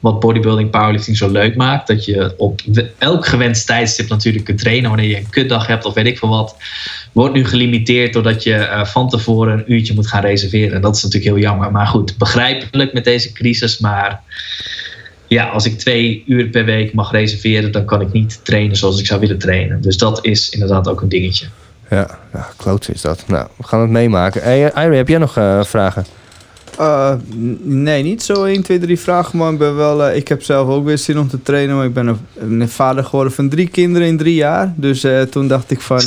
[0.00, 1.86] wat bodybuilding, powerlifting zo leuk maakt.
[1.86, 2.60] Dat je op
[2.98, 4.90] elk gewenst tijdstip natuurlijk kunt trainen.
[4.90, 6.56] Wanneer je een kutdag hebt of weet ik veel wat.
[7.12, 10.74] Wordt nu gelimiteerd doordat je eh, van tevoren een uurtje moet gaan reserveren.
[10.74, 11.70] En dat is natuurlijk heel jammer.
[11.70, 13.78] Maar goed, begrijpelijk met deze crisis.
[13.78, 14.20] Maar
[15.26, 19.00] ja, als ik twee uur per week mag reserveren, dan kan ik niet trainen zoals
[19.00, 19.80] ik zou willen trainen.
[19.80, 21.46] Dus dat is inderdaad ook een dingetje.
[21.90, 23.24] Ja, ja is dat.
[23.26, 24.42] Nou, we gaan het meemaken.
[24.42, 26.04] Hey, eh, heb jij nog eh, vragen?
[26.78, 27.12] Eh,
[27.62, 30.04] nee, niet zo 1, 2, 3 vragen, maar ik ben wel...
[30.04, 32.68] eh, ik heb zelf ook weer zin om te trainen, maar ik ben een, een
[32.68, 34.72] vader geworden van drie kinderen in drie jaar.
[34.76, 36.00] Dus eh, toen dacht ik van...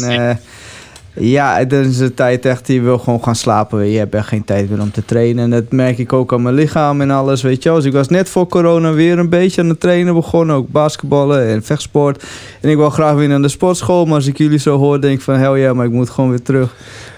[1.16, 3.86] ja, dan is de tijd echt, je wil gewoon gaan slapen.
[3.86, 5.44] Je hebt echt geen tijd meer om te trainen.
[5.44, 7.78] En dat merk ik ook aan mijn lichaam en alles, weet je wel.
[7.78, 10.56] Dus ik was net voor corona weer een beetje aan het trainen begonnen.
[10.56, 12.24] Ook basketballen en vechtsport.
[12.62, 14.06] En ik wil graag weer naar de sportschool.
[14.06, 15.36] Maar als ik jullie zo hoor, denk ik van...
[15.36, 16.76] hell ja, maar ik moet gewoon weer terug.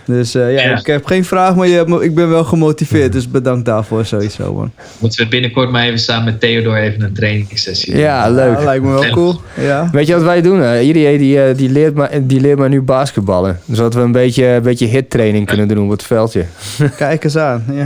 [0.07, 0.77] Dus eh, ja, Ja.
[0.79, 3.11] ik heb geen vraag, maar je hebt me- ik ben wel gemotiveerd.
[3.11, 4.71] Dus bedankt daarvoor sowieso, man.
[4.99, 8.01] Moeten we binnenkort maar even samen met Theodor even een trainingssessie doen.
[8.01, 8.57] Ja, leuk.
[8.57, 9.41] Ja, lijkt me wel cool.
[9.59, 9.89] Ja.
[9.91, 10.59] Weet je wat wij doen?
[10.61, 13.59] Uh, Iedereen die, eh, die, leert maar, die leert maar nu basketballen.
[13.71, 16.45] Zodat we een beetje, een beetje hit-training kunnen doen op het veldje.
[16.97, 17.65] Kijk eens aan.
[17.71, 17.85] Ja.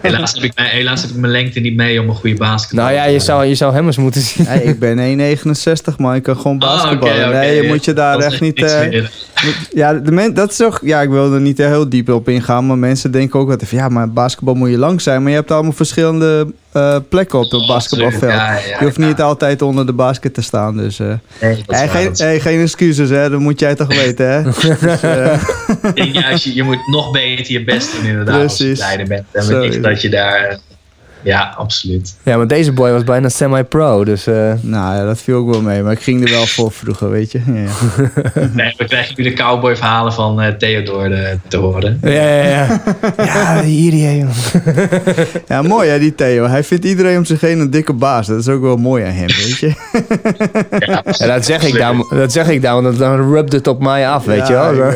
[0.00, 2.84] Helaas, heb ik, mijn- helaas heb ik mijn lengte niet mee om een goede basketbal
[2.84, 4.46] Nou ja, je zou, je zou hem eens moeten zien.
[4.46, 6.14] Hey, ik ben 1,69 man.
[6.14, 7.30] Ik kan gewoon Oh, basketballen.
[7.30, 8.62] Nee, je moet je daar Dat echt niet...
[8.62, 9.04] eh,
[9.72, 10.80] ja, de men, dat is toch...
[10.82, 12.66] Ja, ik wil er niet heel diep op ingaan.
[12.66, 13.78] Maar mensen denken ook altijd van...
[13.78, 15.22] Ja, maar basketbal moet je lang zijn.
[15.22, 18.32] Maar je hebt allemaal verschillende eh, plekken op het basketbalveld.
[18.32, 20.76] Ja, ja, je hoeft niet altijd onder de basket te staan.
[20.76, 20.98] Dus...
[20.98, 21.06] eh
[21.40, 23.30] Nee, dat hey, geen, dat hey, geen excuses, hè.
[23.30, 24.42] Dat moet jij toch weten, hè.
[24.86, 25.32] Dus, eh,
[25.94, 28.84] Ik denk je, je moet nog beter je best doen inderdaad als je Precies.
[28.84, 29.24] leider bent.
[29.32, 30.58] En dat je daar...
[31.26, 32.14] Ja, absoluut.
[32.22, 34.04] Ja, maar deze boy was bijna semi-pro.
[34.04, 35.82] Dus eh, nou ja, dat viel ook wel mee.
[35.82, 37.40] Maar ik ging er wel voor vroeger, weet je.
[37.46, 37.68] Ja, ja.
[38.52, 41.98] Nee, we krijgen nu de cowboy verhalen van eh, Theodor eh, te horen.
[42.02, 42.80] ja, ja, ja.
[43.24, 44.28] ja, iedereen.
[45.48, 46.46] Ja, mooi hè, die Theo.
[46.46, 48.26] Hij vindt iedereen om zich heen een dikke baas.
[48.26, 49.72] Dat is ook wel mooi aan hem, weet je.
[50.86, 53.80] Ja, Ja, dat zeg ik dan, dat zeg ik dan, want dan rubt het op
[53.82, 54.92] mij af, weet Ja, je wel.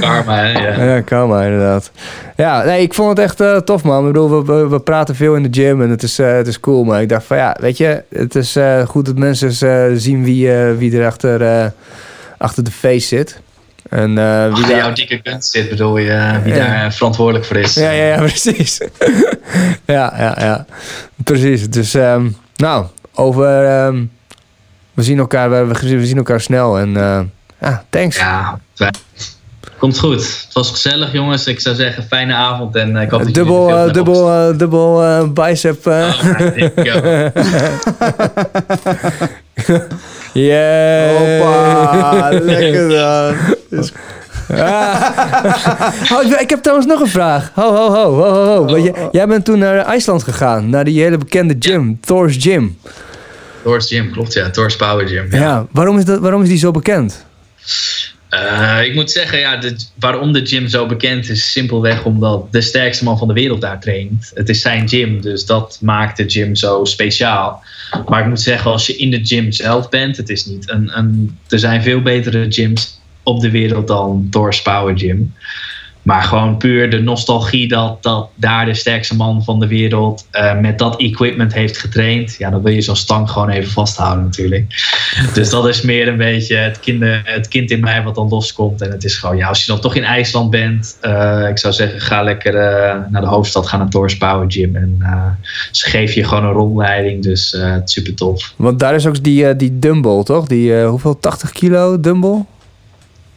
[0.00, 0.84] Karma, ja.
[0.84, 1.90] Ja, kan maar inderdaad.
[2.36, 4.06] Ja, nee, ik vond het echt eh, tof, man.
[4.06, 6.46] Ik bedoel, we, we, we praten veel in de gym en het is, eh, het
[6.46, 6.84] is cool.
[6.84, 9.52] Maar ik dacht van ja, weet je, het is eh, goed dat mensen
[10.00, 11.72] zien wie, wie er achter,
[12.38, 13.40] achter de face zit.
[13.90, 16.66] En wie Achter daar- jouw dikke kunst zit, bedoel je, wie Ja.
[16.66, 17.74] daar verantwoordelijk voor is.
[17.74, 18.80] Ja, ja, ja, precies.
[19.84, 20.66] ja, ja, ja.
[21.24, 21.70] Precies.
[21.70, 23.64] Dus, ehm, nou, over.
[23.66, 24.04] ehm,
[24.94, 26.90] we, zien elkaar, we, we zien elkaar snel en.
[27.60, 28.16] ja, thanks.
[28.16, 28.90] Ja, wij-
[29.78, 30.20] Komt goed.
[30.44, 31.46] Het was gezellig, jongens.
[31.46, 32.76] Ik zou zeggen, fijne avond.
[32.76, 35.86] En eh, ik hoop dat Dubbel, jullie veel dubbel, eh, dubbel eh, bicep.
[35.86, 36.08] Oh.
[40.32, 41.16] Yeah.
[41.16, 43.34] Hoppa, lekker dan.
[43.80, 43.92] Is-
[44.48, 45.10] Ah.
[46.12, 47.50] Oh, ik, ik heb trouwens nog een vraag.
[47.54, 48.14] Ho, ho, ho.
[48.14, 48.64] ho, ho, ho.
[48.64, 50.70] Want jij- jij bent toen naar IJsland gegaan.
[50.70, 51.98] Naar die hele bekende gym.
[52.00, 52.78] Thor's Gym.
[53.62, 54.50] Thor's Gym, klopt ja.
[54.50, 55.26] Thor's Power Gym.
[55.30, 55.66] Ja.
[55.72, 57.24] waarom, is dat, waarom is die zo bekend?
[58.28, 59.60] Eh, ik moet zeggen, ja,
[59.94, 63.80] waarom de gym zo bekend is, simpelweg omdat de sterkste man van de wereld daar
[63.80, 64.30] traint.
[64.34, 67.62] Het is zijn gym, dus dat maakt de gym zo speciaal.
[68.06, 70.98] Maar ik moet zeggen, als je in de gym zelf bent, het is niet een,
[70.98, 75.34] een, er zijn veel betere gyms op de wereld dan Thor's Power Gym.
[76.06, 80.58] Maar gewoon puur de nostalgie dat, dat daar de sterkste man van de wereld eh,
[80.60, 82.36] met dat equipment heeft getraind.
[82.38, 84.64] Ja, dan wil je zo'n stang gewoon even vasthouden natuurlijk.
[85.34, 88.82] Dus dat is meer een beetje het, kinder, het kind in mij wat dan loskomt.
[88.82, 91.72] En het is gewoon, ja, als je dan toch in IJsland bent, eh, ik zou
[91.72, 94.76] zeggen, ga lekker eh, naar de hoofdstad, ga naar Thor's Power Gym.
[94.76, 94.98] En
[95.70, 98.52] ze geven je gewoon een rondleiding, dus super tof.
[98.56, 100.46] Want daar is ook die, die dumbbell, toch?
[100.46, 101.18] Die, hoeveel?
[101.18, 102.44] 80 kilo dumbbell?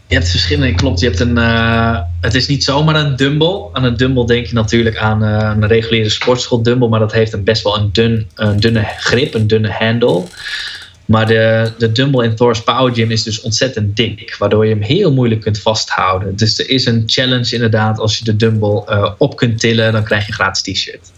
[0.10, 1.00] Je hebt verschillende, klopt.
[1.00, 3.62] Je hebt een, eh, het is niet zomaar een dumbbell.
[3.74, 7.34] Aan een dumbbell denk je natuurlijk aan eh, een reguliere sportschool dumbbell, maar dat heeft
[7.34, 10.24] een best wel een, dun, een dunne grip, een dunne handle.
[11.06, 14.82] Maar de, de dumbbell in Thor's Power Gym is dus ontzettend dik, waardoor je hem
[14.84, 16.36] heel moeilijk kunt vasthouden.
[16.36, 20.04] Dus er is een challenge inderdaad, als je de dumbbell eh, op kunt tillen, dan
[20.04, 21.12] krijg je een gratis t-shirt.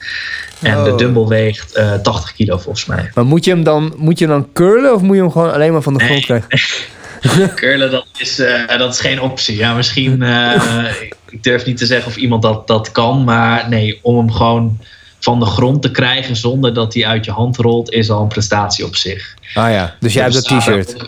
[0.61, 0.97] En de Oh.
[0.97, 3.11] dumbbell weegt eh 80 kilo volgens mij.
[3.13, 5.53] Maar moet je hem dan, moet je hem dan curlen of moet je hem gewoon
[5.53, 6.41] alleen maar van de grond Nee.
[6.41, 6.49] krijgen?
[7.55, 9.55] Curlen, dat is, eh, dat is geen optie.
[9.57, 10.91] Ja, misschien, eh,
[11.29, 14.79] ik durf niet te zeggen of iemand dat, dat kan, maar nee, om hem gewoon
[15.19, 18.27] van de grond te krijgen zonder dat hij uit je hand rolt, is al een
[18.27, 19.33] prestatie op zich.
[19.53, 20.93] Ah ja, dus jij hebt dat Dus, t-shirt.
[20.97, 21.03] eh,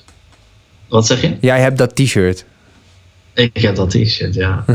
[0.87, 1.37] Wat zeg je?
[1.41, 2.45] Jij hebt dat t-shirt.
[3.33, 4.65] Ik heb dat t-shirt, ja.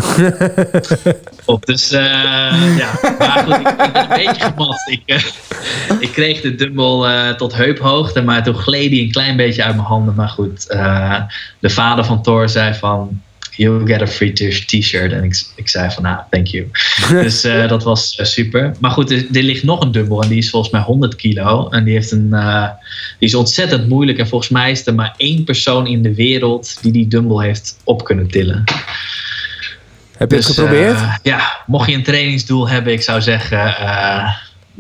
[1.45, 4.91] Op, dus eh, ja, maar goed, ik, ik ben een beetje gemat.
[4.91, 5.23] Ik, eh,
[6.01, 9.75] ik kreeg de dumbbell eh, tot heuphoogte, maar toen gleed hij een klein beetje uit
[9.75, 10.15] mijn handen.
[10.15, 10.67] Maar goed,
[11.59, 13.23] de vader van Thor zei van,
[13.59, 14.33] you get a free
[14.67, 15.13] t-shirt.
[15.13, 16.67] En ik, ik zei van, nou, thank you.
[17.23, 18.75] dus eh, dat was eh, super.
[18.81, 21.69] Maar goed, er, er ligt nog een dumbbell en die is volgens mij 100 kilo.
[21.69, 22.69] En die, heeft een, eh,
[23.19, 24.19] die is ontzettend moeilijk.
[24.19, 27.79] En volgens mij is er maar één persoon in de wereld die die dumbbell heeft
[27.85, 28.65] op kunnen tillen.
[30.17, 30.99] Heb je het Dus, geprobeerd?
[31.23, 33.75] ja, mocht je een trainingsdoel hebben, ik zou zeggen,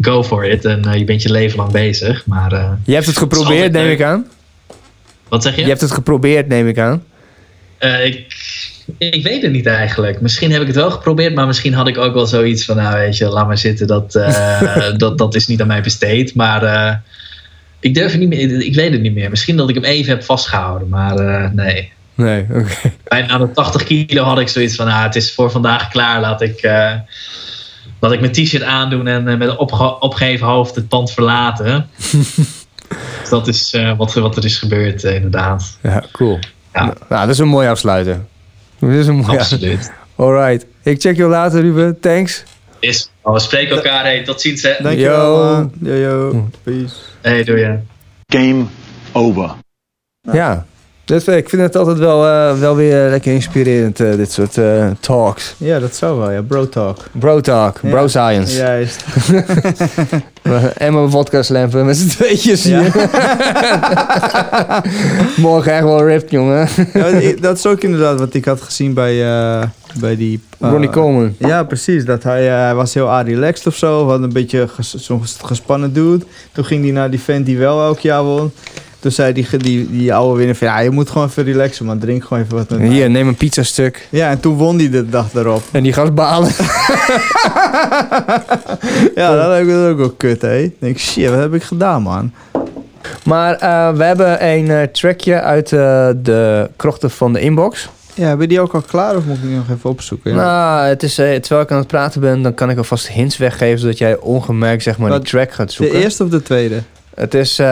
[0.00, 0.64] go for it.
[0.64, 2.26] En je bent je leven lang bezig.
[2.26, 4.26] Maar eh, je hebt het geprobeerd, neem ik aan.
[5.28, 5.62] wat zeg je?
[5.62, 7.04] Je hebt het geprobeerd, neem ik aan.
[7.78, 8.36] Ik,
[8.98, 10.20] ik weet het niet eigenlijk.
[10.20, 12.96] Misschien heb ik het wel geprobeerd, maar misschien had ik ook wel zoiets van, nou
[12.96, 13.86] weet je, laat maar zitten.
[13.86, 16.34] Dat, eh, dat, dat is niet aan mij besteed.
[16.34, 16.94] Maar eh,
[17.80, 18.60] ik durf het niet meer.
[18.60, 19.30] Ik weet het niet meer.
[19.30, 21.92] Misschien dat ik hem even heb vastgehouden, maar eh, nee.
[22.14, 22.92] Nee, oké.
[23.04, 26.20] Bij na de 80 kilo had ik zoiets van, nou, het is voor vandaag klaar.
[26.20, 26.62] Laat ik,
[28.00, 31.86] laat ik mijn t-shirt aandoen en met een opge- opgeheven hoofd het pand verlaten.
[33.20, 35.78] dus dat is wat, wat er is gebeurd, inderdaad.
[35.82, 36.38] Ja, cool.
[36.72, 36.84] Ja.
[36.84, 38.26] Nou, dat is een mooi afsluiten.
[38.78, 39.92] Dat is een mooi Absoluut.
[40.16, 40.66] Alright.
[40.82, 42.00] Ik check je later, Ruben.
[42.00, 42.44] Thanks.
[42.80, 44.04] Is, oh, we spreken elkaar.
[44.04, 44.74] Hey, tot ziens, hè.
[44.82, 45.70] Dankjewel, Yo.
[45.80, 46.48] Yo, yo.
[46.62, 46.94] Peace.
[47.20, 47.78] Hey, doe je.
[48.26, 48.64] Game
[49.12, 49.50] over.
[50.32, 50.66] Ja.
[51.08, 54.58] Dus, eh, ik vind het altijd wel, eh, wel weer lekker inspirerend, eh, dit soort
[54.58, 55.54] eh, talks.
[55.58, 56.42] Ja, dat zou wel, ja.
[56.42, 56.96] Bro talk.
[57.12, 57.90] Bro talk, Ja.
[57.90, 58.56] bro science.
[58.58, 59.04] Juist.
[60.76, 62.80] En mijn vodka slampen met z'n tweetjes Ja.
[62.80, 62.92] hier.
[65.36, 66.68] Morgen echt wel ripped, jongen.
[66.94, 69.62] Ja, dat is ook inderdaad wat ik had gezien bij, eh,
[70.00, 70.40] bij die...
[70.58, 71.34] eh, Ronnie Coleman.
[71.38, 72.04] Ja, precies.
[72.04, 74.08] Dat hij, eh, hij was heel relaxed of zo.
[74.08, 76.24] Had een beetje ges- zo'n ges- gespannen dude.
[76.52, 78.52] Toen ging hij naar die vent die wel elk jaar won.
[79.00, 80.66] Toen zei die, die, die oude winnaar van...
[80.66, 81.98] Ja, je moet gewoon even relaxen, man.
[81.98, 82.78] Drink gewoon even wat.
[82.80, 84.06] Hier, neem een pizzastuk.
[84.10, 85.62] Ja, en toen won hij de dag erop.
[85.72, 86.50] En die gast balen.
[89.14, 90.58] Ja, dat heb ik ook wel kut, hè.
[90.58, 92.32] Ik denk, shit, wat heb ik gedaan, man?
[93.24, 97.88] Maar eh, we hebben een eh, trackje uit eh, de krochten van de inbox.
[98.14, 100.30] Ja, hebben die ook al klaar of moet ik die nog even opzoeken?
[100.30, 100.36] Ja.
[100.36, 103.78] Nou, het is, terwijl ik aan het praten ben, dan kan ik alvast hints weggeven...
[103.78, 105.98] zodat jij ongemerkt zeg maar, Wat- die track gaat de zoeken.
[105.98, 106.82] eerste of de tweede?
[107.18, 107.66] Het is eh,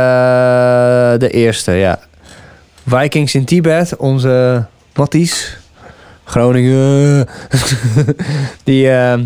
[1.18, 1.98] de eerste, ja.
[2.86, 4.64] Vikings in Tibet, onze
[4.94, 5.56] Matties.
[6.24, 7.28] Groningen.
[8.64, 9.18] die, eh,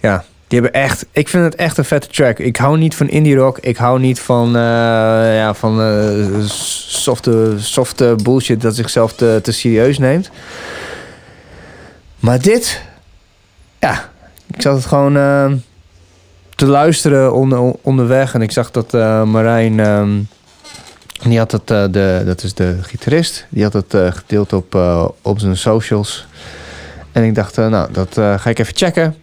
[0.00, 1.06] ja, die hebben echt...
[1.12, 2.38] Ik vind het echt een vette track.
[2.38, 3.58] Ik hou niet van indie rock.
[3.58, 4.62] Ik hou niet van, eh,
[5.36, 6.40] ja, van eh,
[6.86, 10.30] softe, softe bullshit dat zichzelf te, te serieus neemt.
[12.20, 12.82] Maar dit...
[13.78, 14.10] Ja,
[14.54, 15.14] ik zat het gewoon...
[16.56, 18.34] te luisteren onder, onderweg.
[18.34, 20.10] En ik zag dat eh, Marijn, ehm,
[21.22, 24.74] die had het, eh, de, dat is de gitarist, die had het eh, gedeeld op,
[25.22, 26.26] op zijn socials.
[27.12, 29.16] En ik dacht, nou, dat ga ik even checken.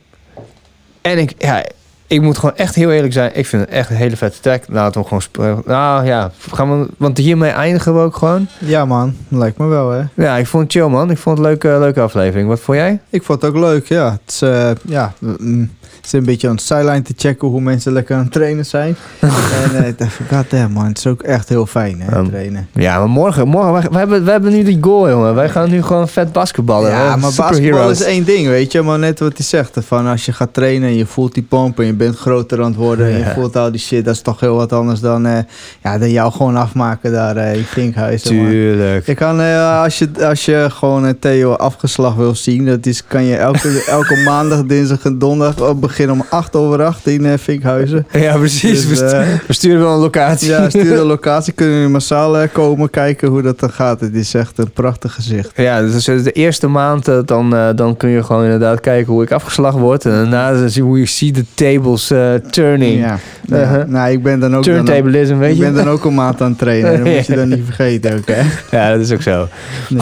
[1.01, 1.63] En ik, ja,
[2.07, 3.31] ik moet gewoon echt heel eerlijk zijn.
[3.33, 4.63] Ik vind het echt een hele vette track.
[4.67, 5.63] Laten we gewoon...
[5.65, 8.47] Nou ja, gaan we, want hiermee eindigen we ook gewoon.
[8.59, 10.03] Ja man, lijkt me wel hè.
[10.13, 11.11] Ja, ik vond het chill man.
[11.11, 12.47] Ik vond het een leuke, leuke aflevering.
[12.47, 12.99] Wat vond jij?
[13.09, 14.11] Ik vond het ook leuk, ja.
[14.11, 14.39] Het is,
[14.83, 15.69] ja, mm,
[16.05, 18.95] is een beetje aan het sideline te checken hoe mensen lekker aan het trainen zijn.
[19.63, 22.29] en eh, ik dacht, god damn man, het is ook echt heel fijn hè, Um,
[22.29, 22.67] trainen.
[22.73, 25.35] Ja, maar morgen, morgen we, we hebben, we hebben nu die goal, jongen.
[25.35, 26.89] Wij gaan nu gewoon vet basketballen.
[26.91, 27.17] Ja, hè.
[27.17, 28.81] maar basketbal is één ding, weet je.
[28.81, 31.79] Maar net wat hij zegt, van als je gaat trainen en je voelt die pomp
[31.79, 33.33] en je bent groter aan het worden en je Ja.
[33.33, 35.37] voelt al die shit, dat is toch heel wat anders dan, eh,
[35.83, 38.17] ja, dan jou gewoon afmaken daar eh, in man.
[38.17, 39.05] Tuurlijk.
[39.05, 43.23] Je kan, eh, als, je, als je gewoon Theo afgeslag wil zien, dat is, kan
[43.23, 47.33] je elke, elke maandag, dinsdag en donderdag op beginnen om 8 over 8 in eh,
[47.37, 48.07] Vinkhuizen.
[48.11, 48.87] Ja, precies.
[48.87, 50.49] Dus, eh, we sturen wel een locatie.
[50.49, 53.99] Ja, stuur de locatie, kunnen jullie massaal eh, komen kijken hoe dat dan gaat.
[53.99, 55.51] Het is echt een prachtig gezicht.
[55.55, 59.79] Ja, dus de eerste maand dan, dan kun je gewoon inderdaad kijken hoe ik afgeslagen
[59.79, 60.05] word.
[60.05, 62.11] En daarna zie je hoe je ziet de tables
[62.49, 62.99] turning.
[62.99, 63.19] Ja.
[63.49, 63.87] Uh-huh.
[63.87, 65.63] Nou, ik ben dan ook, dan, Turntablism, weet ik je?
[65.63, 66.91] ben dan ook een maand aan het trainen.
[66.91, 68.41] Dat moet je dan niet vergeten ook, hè.
[68.77, 69.47] Ja, dat is ook zo.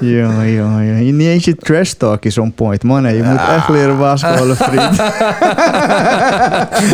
[0.00, 1.16] Jongen, jongen, jongen.
[1.16, 2.82] Niet eens je trash talk is on point.
[2.82, 4.98] Man, hè, je moet echt leren basketballen, vriend.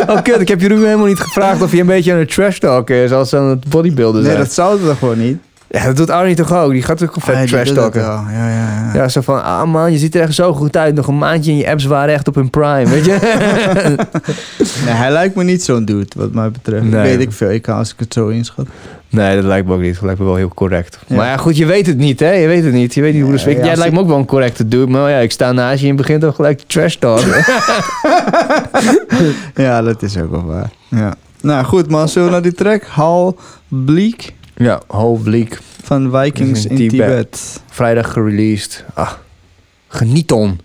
[0.09, 2.57] oh kut, ik heb Jeroen helemaal niet gevraagd of hij een beetje aan het trash
[2.57, 4.43] talk is als aan het bodybuilden Nee, zijn.
[4.43, 5.37] dat zou het toch gewoon niet?
[5.69, 6.71] Ja, dat doet Arnie toch ook?
[6.71, 8.01] Die gaat ook Ah, vet die trash doet dat talken.
[8.01, 8.23] wel.
[8.31, 8.93] Ja, ja, ja.
[8.93, 10.95] Ja, zo van, ah man, je ziet er echt zo goed uit.
[10.95, 13.17] Nog een maandje en je apps waren echt op hun prime, weet je?
[14.85, 16.83] Nee, hij lijkt me niet zo'n dude, wat mij betreft.
[16.83, 17.01] Nee.
[17.01, 18.65] Weet ik veel, ik kan als ik het zo inschat.
[19.09, 19.93] Nee, dat lijkt me ook niet.
[19.93, 20.99] Dat lijkt me wel heel correct.
[21.07, 21.15] Ja.
[21.15, 22.31] Maar ja, goed, je weet het niet, hè?
[22.31, 22.93] Je weet het niet.
[22.93, 23.65] Je weet niet hoe de sfeer...
[23.65, 25.91] Jij lijkt me ook wel een correcte dude, maar ja, ik sta naast je en
[25.91, 27.43] je begint toch gelijk te trash talken.
[29.55, 30.69] Ja, dat is ook wel waar.
[30.89, 31.15] Ja.
[31.41, 32.83] Nou goed man, zullen we naar die track?
[32.83, 34.21] Hal Bleak
[34.55, 35.59] ja, whole bleak.
[35.83, 37.07] van Vikings In in Tibet.
[37.07, 37.61] Tibet.
[37.69, 38.83] Vrijdag gereleased.
[38.93, 39.11] Ah,
[39.87, 40.59] geniet on.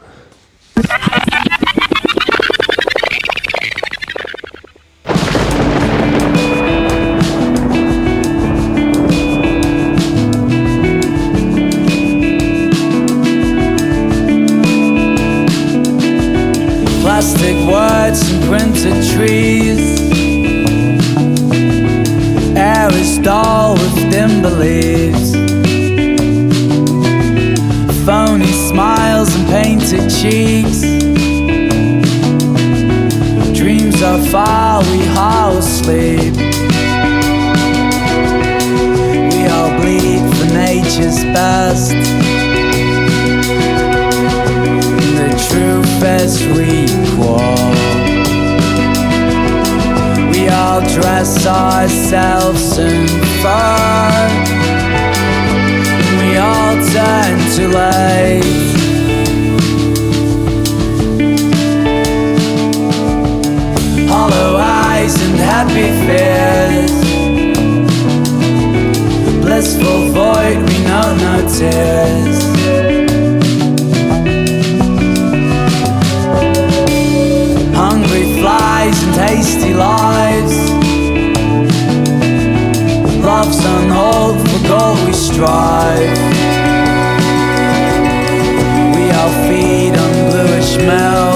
[24.62, 25.32] Beliefs.
[28.06, 30.80] Phony smiles and painted cheeks.
[33.58, 36.34] Dreams are far, we half asleep.
[39.32, 41.92] We all bleed for nature's best.
[45.02, 46.82] In the truth as we.
[50.32, 53.06] We all dress ourselves in
[53.42, 54.21] fur.
[56.92, 58.42] We all turn too late.
[64.08, 66.92] Hollow eyes and happy fears.
[69.40, 72.42] Blissful void, we know no tears.
[77.74, 80.54] hungry flies and tasty lies.
[83.24, 86.31] Love's on hold for gold we strive.
[89.52, 91.31] Feed on bluish milk.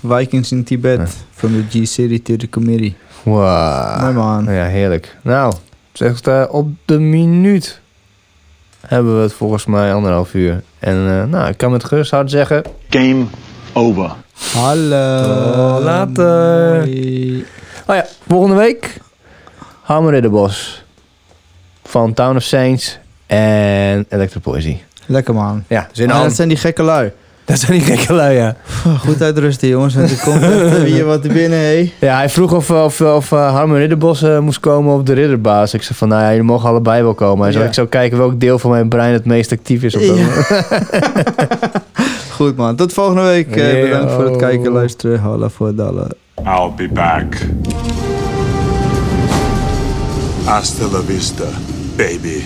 [0.00, 1.16] Vikings in Tibet.
[1.34, 2.96] From the G-City to the committee.
[3.22, 4.00] Wow.
[4.00, 4.44] Mooi man.
[4.44, 5.16] Ja, heerlijk.
[5.22, 5.52] Nou,
[5.92, 7.80] zegt eh, op de minuut
[8.86, 10.62] hebben we het volgens mij anderhalf uur.
[10.78, 12.62] En eh, nou, ik kan met gerust hart zeggen...
[12.90, 13.24] Game
[13.72, 14.10] over.
[14.54, 15.80] Hallo.
[15.82, 16.76] Later.
[16.78, 17.44] Hoi.
[17.86, 18.96] Oh ja, volgende week
[19.82, 20.84] Hammer Ridderbos
[21.84, 24.82] van Town of Saints en Electropoesie.
[25.06, 25.64] Lekker man.
[25.68, 26.22] Ja, zin Ah, aan.
[26.22, 27.12] dat zijn die gekke lui.
[27.50, 28.56] Dat zijn die gekke lui, ja.
[28.98, 29.94] Goed uitrusten jongens.
[29.94, 31.92] Want er komt echt weer wat er binnen, hé.
[32.00, 35.74] Ja, hij vroeg of, of, of uh, Harmer Ridderbos eh, moest komen of de Ridderbaas.
[35.74, 37.42] Ik zei van, nou ja, jullie mogen allebei wel komen.
[37.42, 37.68] Hij zei, Ja.
[37.68, 40.24] ik zou kijken welk deel van mijn brein het meest actief is op dat Ja.
[40.24, 40.46] moment.
[42.36, 42.76] Goed man.
[42.76, 43.56] Tot volgende week.
[43.56, 43.86] Eh, Yo.
[43.90, 45.20] bedankt voor het kijken en luisteren.
[45.20, 46.06] Holla voor Dalle.
[46.44, 47.24] I'll be back.
[50.44, 51.44] Hasta la vista,
[51.96, 52.42] baby.